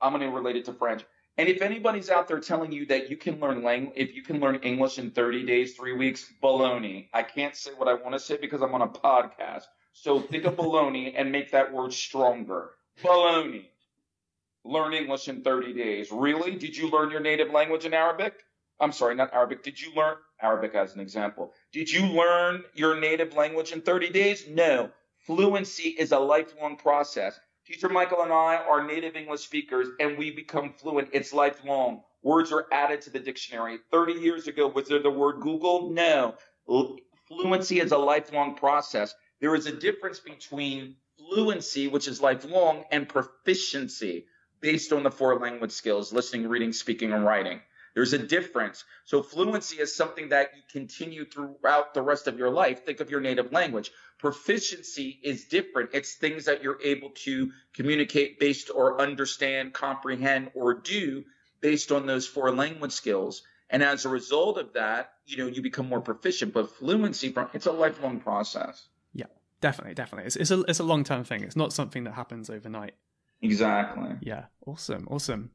I'm 0.00 0.12
going 0.12 0.22
to 0.22 0.34
relate 0.34 0.56
it 0.56 0.64
to 0.66 0.72
French. 0.72 1.04
And 1.36 1.48
if 1.48 1.60
anybody's 1.60 2.10
out 2.10 2.28
there 2.28 2.40
telling 2.40 2.72
you 2.72 2.86
that 2.86 3.10
you 3.10 3.16
can 3.16 3.40
learn 3.40 3.62
language, 3.62 3.94
if 3.96 4.14
you 4.14 4.22
can 4.22 4.40
learn 4.40 4.56
English 4.56 4.98
in 4.98 5.10
30 5.10 5.44
days, 5.44 5.74
three 5.74 5.92
weeks, 5.92 6.32
baloney. 6.42 7.08
I 7.12 7.24
can't 7.24 7.56
say 7.56 7.72
what 7.76 7.88
I 7.88 7.94
want 7.94 8.12
to 8.12 8.18
say 8.18 8.38
because 8.40 8.62
I'm 8.62 8.74
on 8.74 8.82
a 8.82 8.88
podcast. 8.88 9.64
So 9.92 10.20
think 10.20 10.44
of 10.44 10.56
baloney 10.56 11.12
and 11.16 11.30
make 11.30 11.50
that 11.50 11.72
word 11.72 11.92
stronger. 11.92 12.70
Baloney 13.02 13.66
learn 14.64 14.94
English 14.94 15.28
in 15.28 15.42
30 15.42 15.74
days. 15.74 16.10
Really? 16.10 16.56
Did 16.56 16.76
you 16.76 16.90
learn 16.90 17.10
your 17.10 17.20
native 17.20 17.50
language 17.50 17.84
in 17.84 17.94
Arabic? 17.94 18.34
I'm 18.80 18.92
sorry, 18.92 19.14
not 19.14 19.32
Arabic. 19.32 19.62
Did 19.62 19.80
you 19.80 19.94
learn 19.94 20.16
Arabic 20.40 20.74
as 20.74 20.94
an 20.94 21.00
example? 21.00 21.52
Did 21.72 21.90
you 21.90 22.06
learn 22.06 22.64
your 22.74 22.98
native 22.98 23.34
language 23.34 23.72
in 23.72 23.82
30 23.82 24.10
days? 24.10 24.44
No. 24.48 24.90
Fluency 25.26 25.90
is 25.90 26.12
a 26.12 26.18
lifelong 26.18 26.76
process. 26.76 27.38
Teacher 27.66 27.88
Michael 27.88 28.22
and 28.22 28.32
I 28.32 28.56
are 28.56 28.86
native 28.86 29.16
English 29.16 29.42
speakers 29.42 29.88
and 30.00 30.18
we 30.18 30.30
become 30.30 30.72
fluent. 30.72 31.08
It's 31.12 31.32
lifelong. 31.32 32.02
Words 32.22 32.52
are 32.52 32.66
added 32.72 33.02
to 33.02 33.10
the 33.10 33.20
dictionary. 33.20 33.78
30 33.90 34.14
years 34.14 34.48
ago, 34.48 34.66
was 34.66 34.88
there 34.88 35.02
the 35.02 35.10
word 35.10 35.40
Google? 35.40 35.90
No. 35.90 36.34
Fluency 37.28 37.80
is 37.80 37.92
a 37.92 37.98
lifelong 37.98 38.54
process. 38.54 39.14
There 39.40 39.54
is 39.54 39.66
a 39.66 39.72
difference 39.72 40.20
between 40.20 40.96
fluency, 41.16 41.88
which 41.88 42.08
is 42.08 42.20
lifelong, 42.20 42.84
and 42.90 43.08
proficiency 43.08 44.26
based 44.64 44.94
on 44.94 45.02
the 45.02 45.10
four 45.10 45.38
language 45.38 45.72
skills 45.72 46.10
listening, 46.10 46.48
reading, 46.48 46.72
speaking, 46.72 47.12
and 47.12 47.22
writing. 47.22 47.60
There's 47.94 48.14
a 48.14 48.18
difference. 48.18 48.82
So 49.04 49.22
fluency 49.22 49.76
is 49.76 49.94
something 49.94 50.30
that 50.30 50.52
you 50.56 50.62
continue 50.72 51.26
throughout 51.26 51.92
the 51.92 52.00
rest 52.00 52.28
of 52.28 52.38
your 52.38 52.48
life. 52.48 52.86
Think 52.86 53.00
of 53.00 53.10
your 53.10 53.20
native 53.20 53.52
language. 53.52 53.90
Proficiency 54.18 55.20
is 55.22 55.44
different. 55.44 55.90
It's 55.92 56.14
things 56.14 56.46
that 56.46 56.62
you're 56.62 56.80
able 56.82 57.10
to 57.26 57.52
communicate 57.74 58.40
based 58.40 58.70
or 58.74 59.02
understand, 59.02 59.74
comprehend, 59.74 60.50
or 60.54 60.72
do 60.72 61.24
based 61.60 61.92
on 61.92 62.06
those 62.06 62.26
four 62.26 62.50
language 62.50 62.92
skills. 62.92 63.42
And 63.68 63.82
as 63.82 64.06
a 64.06 64.08
result 64.08 64.56
of 64.56 64.72
that, 64.72 65.12
you 65.26 65.36
know, 65.36 65.46
you 65.46 65.60
become 65.60 65.90
more 65.90 66.00
proficient. 66.00 66.54
But 66.54 66.70
fluency, 66.70 67.34
it's 67.52 67.66
a 67.66 67.72
lifelong 67.72 68.18
process. 68.18 68.88
Yeah, 69.12 69.26
definitely, 69.60 69.92
definitely. 69.92 70.28
It's, 70.28 70.36
it's 70.36 70.50
a 70.50 70.62
it's 70.62 70.80
a 70.80 70.84
long 70.84 71.04
term 71.04 71.22
thing. 71.22 71.42
It's 71.42 71.54
not 71.54 71.74
something 71.74 72.04
that 72.04 72.14
happens 72.14 72.48
overnight. 72.48 72.94
Exactly. 73.44 74.10
Yeah. 74.20 74.46
Awesome. 74.66 75.06
Awesome. 75.10 75.50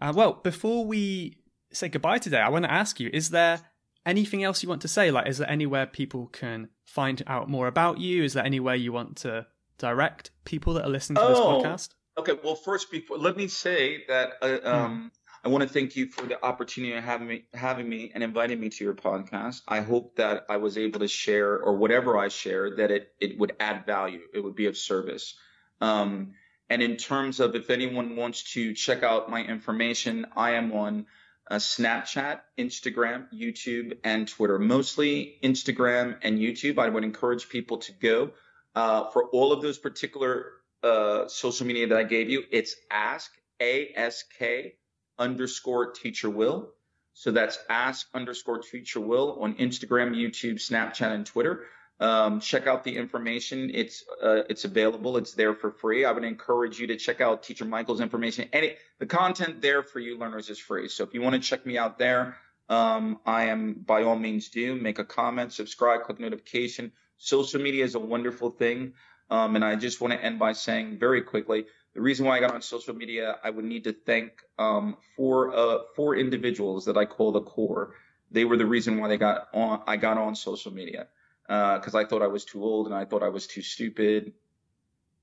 Uh, 0.00 0.12
well, 0.14 0.40
before 0.42 0.84
we 0.84 1.38
say 1.72 1.88
goodbye 1.88 2.18
today, 2.18 2.40
I 2.40 2.48
want 2.48 2.64
to 2.64 2.72
ask 2.72 2.98
you: 2.98 3.10
Is 3.12 3.30
there 3.30 3.60
anything 4.04 4.42
else 4.42 4.62
you 4.62 4.68
want 4.68 4.82
to 4.82 4.88
say? 4.88 5.10
Like, 5.10 5.28
is 5.28 5.38
there 5.38 5.50
anywhere 5.50 5.86
people 5.86 6.28
can 6.28 6.68
find 6.84 7.22
out 7.26 7.48
more 7.48 7.66
about 7.66 7.98
you? 7.98 8.24
Is 8.24 8.32
there 8.32 8.44
anywhere 8.44 8.74
you 8.74 8.92
want 8.92 9.16
to 9.18 9.46
direct 9.78 10.30
people 10.44 10.74
that 10.74 10.84
are 10.84 10.90
listening 10.90 11.16
to 11.16 11.22
oh, 11.22 11.28
this 11.28 11.38
podcast? 11.38 11.88
Okay. 12.18 12.38
Well, 12.42 12.56
first, 12.56 12.90
before 12.90 13.18
let 13.18 13.36
me 13.36 13.48
say 13.48 14.04
that 14.08 14.32
uh, 14.40 14.58
hmm. 14.58 14.66
um, 14.66 15.12
I 15.44 15.48
want 15.48 15.62
to 15.62 15.68
thank 15.68 15.94
you 15.94 16.08
for 16.08 16.26
the 16.26 16.44
opportunity 16.44 16.94
of 16.94 17.04
having 17.04 17.28
me, 17.28 17.44
having 17.54 17.88
me 17.88 18.10
and 18.14 18.24
inviting 18.24 18.58
me 18.58 18.68
to 18.70 18.84
your 18.84 18.94
podcast. 18.94 19.60
I 19.68 19.80
hope 19.80 20.16
that 20.16 20.46
I 20.48 20.56
was 20.56 20.76
able 20.76 21.00
to 21.00 21.08
share, 21.08 21.58
or 21.58 21.76
whatever 21.76 22.18
I 22.18 22.28
share, 22.28 22.76
that 22.76 22.90
it 22.90 23.14
it 23.20 23.38
would 23.38 23.54
add 23.60 23.86
value. 23.86 24.22
It 24.34 24.40
would 24.40 24.56
be 24.56 24.66
of 24.66 24.76
service. 24.76 25.34
Um, 25.80 26.32
and 26.68 26.82
in 26.82 26.96
terms 26.96 27.40
of 27.40 27.54
if 27.54 27.70
anyone 27.70 28.16
wants 28.16 28.52
to 28.54 28.74
check 28.74 29.02
out 29.02 29.30
my 29.30 29.42
information, 29.42 30.26
I 30.36 30.52
am 30.52 30.72
on 30.72 31.06
uh, 31.48 31.56
Snapchat, 31.56 32.40
Instagram, 32.58 33.26
YouTube, 33.32 33.98
and 34.02 34.26
Twitter. 34.26 34.58
Mostly 34.58 35.38
Instagram 35.42 36.16
and 36.22 36.38
YouTube. 36.38 36.78
I 36.78 36.88
would 36.88 37.04
encourage 37.04 37.48
people 37.48 37.78
to 37.78 37.92
go 37.92 38.30
uh, 38.74 39.10
for 39.10 39.24
all 39.30 39.52
of 39.52 39.62
those 39.62 39.78
particular 39.78 40.52
uh, 40.82 41.28
social 41.28 41.66
media 41.66 41.86
that 41.86 41.98
I 41.98 42.04
gave 42.04 42.30
you. 42.30 42.42
It's 42.50 42.74
ask 42.90 43.30
a 43.60 43.92
s 43.94 44.24
k 44.38 44.74
underscore 45.18 45.92
teacher 45.92 46.28
will. 46.28 46.72
So 47.14 47.30
that's 47.30 47.58
ask 47.70 48.06
underscore 48.12 48.58
teacher 48.58 49.00
will 49.00 49.38
on 49.40 49.54
Instagram, 49.54 50.14
YouTube, 50.14 50.56
Snapchat, 50.56 51.12
and 51.12 51.24
Twitter. 51.24 51.64
Um, 51.98 52.40
check 52.40 52.66
out 52.66 52.84
the 52.84 52.94
information. 52.94 53.70
It's 53.72 54.04
uh, 54.22 54.42
it's 54.50 54.64
available. 54.66 55.16
It's 55.16 55.32
there 55.32 55.54
for 55.54 55.70
free. 55.70 56.04
I 56.04 56.12
would 56.12 56.24
encourage 56.24 56.78
you 56.78 56.86
to 56.88 56.96
check 56.96 57.22
out 57.22 57.42
Teacher 57.42 57.64
Michael's 57.64 58.02
information. 58.02 58.48
Any 58.52 58.76
the 58.98 59.06
content 59.06 59.62
there 59.62 59.82
for 59.82 59.98
you 59.98 60.18
learners 60.18 60.50
is 60.50 60.58
free. 60.58 60.88
So 60.88 61.04
if 61.04 61.14
you 61.14 61.22
want 61.22 61.34
to 61.34 61.40
check 61.40 61.64
me 61.64 61.78
out 61.78 61.98
there, 61.98 62.36
um, 62.68 63.18
I 63.24 63.44
am 63.44 63.82
by 63.86 64.02
all 64.02 64.16
means 64.16 64.50
do 64.50 64.74
make 64.74 64.98
a 64.98 65.04
comment, 65.04 65.54
subscribe, 65.54 66.02
click 66.02 66.20
notification. 66.20 66.92
Social 67.16 67.62
media 67.62 67.84
is 67.84 67.94
a 67.94 68.00
wonderful 68.00 68.50
thing. 68.50 68.92
Um, 69.30 69.56
and 69.56 69.64
I 69.64 69.74
just 69.76 70.00
want 70.00 70.12
to 70.12 70.22
end 70.22 70.38
by 70.38 70.52
saying 70.52 70.98
very 70.98 71.22
quickly, 71.22 71.64
the 71.94 72.02
reason 72.02 72.26
why 72.26 72.36
I 72.36 72.40
got 72.40 72.54
on 72.54 72.60
social 72.60 72.94
media, 72.94 73.38
I 73.42 73.48
would 73.48 73.64
need 73.64 73.84
to 73.84 73.94
thank 73.94 74.32
um, 74.58 74.98
four 75.16 75.56
uh, 75.56 75.78
four 75.94 76.14
individuals 76.14 76.84
that 76.84 76.98
I 76.98 77.06
call 77.06 77.32
the 77.32 77.40
core. 77.40 77.94
They 78.30 78.44
were 78.44 78.58
the 78.58 78.66
reason 78.66 78.98
why 78.98 79.08
they 79.08 79.16
got 79.16 79.48
on. 79.54 79.80
I 79.86 79.96
got 79.96 80.18
on 80.18 80.34
social 80.34 80.74
media 80.74 81.06
because 81.46 81.94
uh, 81.94 81.98
I 81.98 82.04
thought 82.04 82.22
I 82.22 82.26
was 82.26 82.44
too 82.44 82.62
old 82.62 82.86
and 82.86 82.94
I 82.94 83.04
thought 83.04 83.22
I 83.22 83.28
was 83.28 83.46
too 83.46 83.62
stupid. 83.62 84.32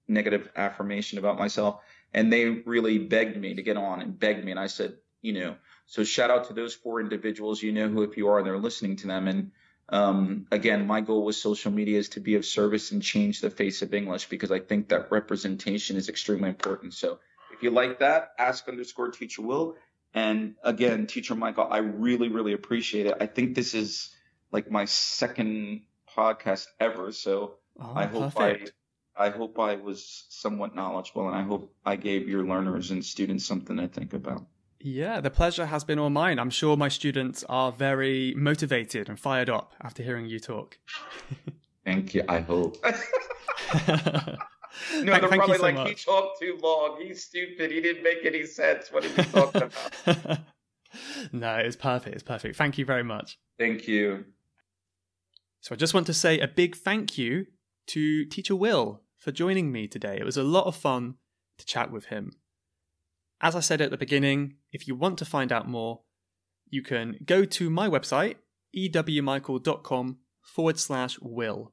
Negative 0.07 0.49
affirmation 0.55 1.17
about 1.17 1.39
myself, 1.39 1.81
and 2.13 2.31
they 2.31 2.45
really 2.45 2.99
begged 2.99 3.37
me 3.37 3.53
to 3.55 3.63
get 3.63 3.77
on 3.77 4.01
and 4.01 4.19
begged 4.19 4.43
me, 4.43 4.51
and 4.51 4.59
I 4.59 4.67
said, 4.67 4.97
you 5.21 5.31
know. 5.31 5.55
So 5.85 6.03
shout 6.03 6.29
out 6.29 6.47
to 6.47 6.53
those 6.53 6.73
four 6.73 6.99
individuals. 6.99 7.63
You 7.63 7.71
know 7.71 7.87
who 7.87 8.03
if 8.03 8.17
you 8.17 8.27
are, 8.27 8.43
they're 8.43 8.57
listening 8.57 8.97
to 8.97 9.07
them, 9.07 9.29
and 9.29 9.51
um, 9.89 10.47
again, 10.51 10.87
my 10.87 11.01
goal 11.01 11.25
with 11.25 11.35
social 11.35 11.71
media 11.71 11.99
is 11.99 12.09
to 12.09 12.19
be 12.19 12.35
of 12.35 12.45
service 12.45 12.91
and 12.91 13.01
change 13.01 13.41
the 13.41 13.49
face 13.49 13.81
of 13.81 13.93
English 13.93 14.27
because 14.27 14.51
I 14.51 14.59
think 14.59 14.89
that 14.89 15.11
representation 15.11 15.97
is 15.97 16.09
extremely 16.09 16.49
important. 16.49 16.93
So 16.93 17.19
if 17.53 17.61
you 17.61 17.69
like 17.69 17.99
that, 17.99 18.31
ask 18.37 18.67
underscore 18.67 19.11
teacher 19.11 19.41
will. 19.41 19.75
And 20.13 20.55
again, 20.63 21.07
teacher 21.07 21.35
Michael, 21.35 21.67
I 21.69 21.79
really, 21.79 22.29
really 22.29 22.53
appreciate 22.53 23.07
it. 23.07 23.17
I 23.19 23.25
think 23.25 23.55
this 23.55 23.73
is 23.73 24.15
like 24.51 24.71
my 24.71 24.85
second 24.85 25.81
podcast 26.15 26.67
ever. 26.79 27.11
So 27.11 27.55
oh, 27.79 27.93
I 27.95 28.05
hope 28.05 28.33
perfect. 28.33 28.73
I, 29.15 29.27
I 29.27 29.29
hope 29.29 29.59
I 29.59 29.75
was 29.75 30.25
somewhat 30.29 30.75
knowledgeable 30.75 31.27
and 31.27 31.35
I 31.35 31.43
hope 31.43 31.73
I 31.85 31.95
gave 31.95 32.27
your 32.27 32.45
learners 32.45 32.91
and 32.91 33.03
students 33.03 33.45
something 33.45 33.77
to 33.77 33.87
think 33.87 34.13
about. 34.13 34.45
Yeah, 34.79 35.21
the 35.21 35.29
pleasure 35.29 35.65
has 35.65 35.85
been 35.85 35.97
all 35.97 36.09
mine. 36.09 36.39
I'm 36.39 36.49
sure 36.49 36.75
my 36.75 36.89
students 36.89 37.45
are 37.47 37.71
very 37.71 38.33
motivated 38.35 39.07
and 39.07 39.17
fired 39.17 39.49
up 39.49 39.73
after 39.81 40.03
hearing 40.03 40.25
you 40.25 40.39
talk. 40.39 40.77
Thank 41.85 42.13
you. 42.13 42.23
I 42.27 42.39
hope. 42.41 42.77
no, 43.87 43.99
they're 45.03 45.19
probably 45.19 45.57
so 45.57 45.63
like, 45.63 45.75
much. 45.75 45.89
he 45.89 45.95
talked 45.95 46.39
too 46.39 46.59
long. 46.61 47.01
He's 47.01 47.23
stupid. 47.23 47.71
He 47.71 47.81
didn't 47.81 48.03
make 48.03 48.25
any 48.25 48.45
sense. 48.45 48.91
What 48.91 49.05
are 49.05 49.07
you 49.07 49.23
talking 49.23 49.63
about? 50.05 50.39
no, 51.31 51.55
it's 51.55 51.75
perfect. 51.75 52.15
It's 52.15 52.23
perfect. 52.23 52.57
Thank 52.57 52.77
you 52.77 52.85
very 52.85 53.03
much. 53.03 53.37
Thank 53.57 53.87
you. 53.87 54.25
So 55.63 55.73
I 55.73 55.77
just 55.77 55.93
want 55.93 56.07
to 56.07 56.13
say 56.13 56.41
a 56.41 56.47
big 56.49 56.75
thank 56.75 57.17
you 57.17 57.45
to 57.87 58.25
Teacher 58.25 58.53
Will 58.53 59.01
for 59.17 59.31
joining 59.31 59.71
me 59.71 59.87
today. 59.87 60.17
It 60.19 60.25
was 60.25 60.35
a 60.35 60.43
lot 60.43 60.65
of 60.65 60.75
fun 60.75 61.15
to 61.57 61.65
chat 61.65 61.89
with 61.89 62.07
him. 62.07 62.33
As 63.39 63.55
I 63.55 63.61
said 63.61 63.79
at 63.79 63.89
the 63.89 63.97
beginning, 63.97 64.55
if 64.73 64.89
you 64.89 64.95
want 64.95 65.17
to 65.19 65.25
find 65.25 65.53
out 65.53 65.69
more, 65.69 66.01
you 66.69 66.81
can 66.81 67.15
go 67.25 67.45
to 67.45 67.69
my 67.69 67.87
website, 67.87 68.35
ewmichael.com 68.75 70.17
forward 70.41 70.79
slash 70.79 71.17
will. 71.21 71.71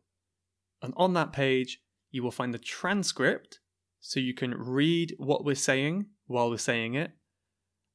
And 0.81 0.95
on 0.97 1.15
that 1.15 1.33
page, 1.33 1.81
you 2.13 2.23
will 2.23 2.31
find 2.31 2.55
the 2.55 2.61
transcript 2.61 3.59
so 3.99 4.21
you 4.21 4.35
can 4.35 4.55
read 4.55 5.17
what 5.19 5.45
we're 5.45 5.57
saying 5.57 6.07
while 6.29 6.49
we're 6.49 6.59
saying 6.59 6.95
it. 6.95 7.11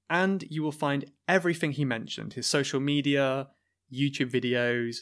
And 0.10 0.44
you 0.50 0.62
will 0.62 0.74
find 0.74 1.10
everything 1.26 1.72
he 1.72 1.86
mentioned 1.86 2.34
his 2.34 2.48
social 2.48 2.82
media, 2.82 3.48
YouTube 3.90 4.30
videos, 4.30 4.98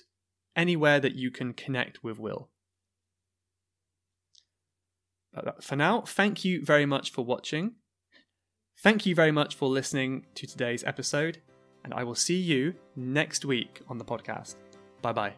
anywhere 0.55 0.99
that 0.99 1.15
you 1.15 1.31
can 1.31 1.53
connect 1.53 2.03
with 2.03 2.19
Will. 2.19 2.49
Uh, 5.35 5.51
for 5.61 5.75
now, 5.75 6.01
thank 6.01 6.45
you 6.45 6.63
very 6.63 6.85
much 6.85 7.11
for 7.11 7.25
watching. 7.25 7.73
Thank 8.81 9.05
you 9.05 9.15
very 9.15 9.31
much 9.31 9.55
for 9.55 9.69
listening 9.69 10.25
to 10.35 10.45
today's 10.45 10.83
episode, 10.83 11.41
and 11.83 11.93
I 11.93 12.03
will 12.03 12.15
see 12.15 12.37
you 12.37 12.75
next 12.95 13.45
week 13.45 13.81
on 13.87 13.97
the 13.97 14.05
podcast. 14.05 14.55
Bye 15.01 15.13
bye. 15.13 15.33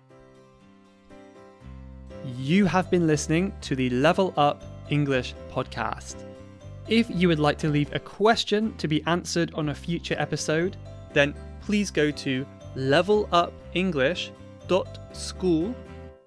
You 2.38 2.66
have 2.66 2.89
been 2.89 3.07
listening 3.07 3.53
to 3.61 3.76
the 3.76 3.89
Level 3.91 4.34
Up 4.36 4.63
English 4.89 5.36
podcast. 5.51 6.26
If 6.88 7.07
you 7.09 7.28
would 7.28 7.39
like 7.39 7.57
to 7.59 7.70
leave 7.70 7.93
a 7.93 7.99
question 7.99 8.76
to 8.78 8.88
be 8.88 9.03
answered 9.05 9.53
on 9.53 9.70
a 9.70 9.76
future 9.76 10.16
episode, 10.18 10.78
then 11.13 11.34
please 11.61 11.89
go 11.89 12.11
to 12.11 12.45
levelupenglish.school 14.68 15.76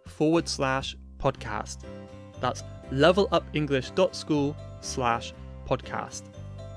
forward 0.06 0.48
slash 0.48 0.96
podcast. 1.18 1.80
That's 2.40 2.62
levelupenglish.school 2.90 4.56
slash 4.80 5.34
podcast 5.66 6.22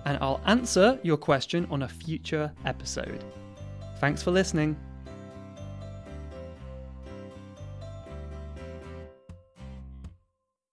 and 0.05 0.17
I'll 0.21 0.41
answer 0.45 0.99
your 1.03 1.17
question 1.17 1.67
on 1.69 1.83
a 1.83 1.87
future 1.87 2.51
episode. 2.65 3.23
Thanks 3.99 4.23
for 4.23 4.31
listening. 4.31 4.75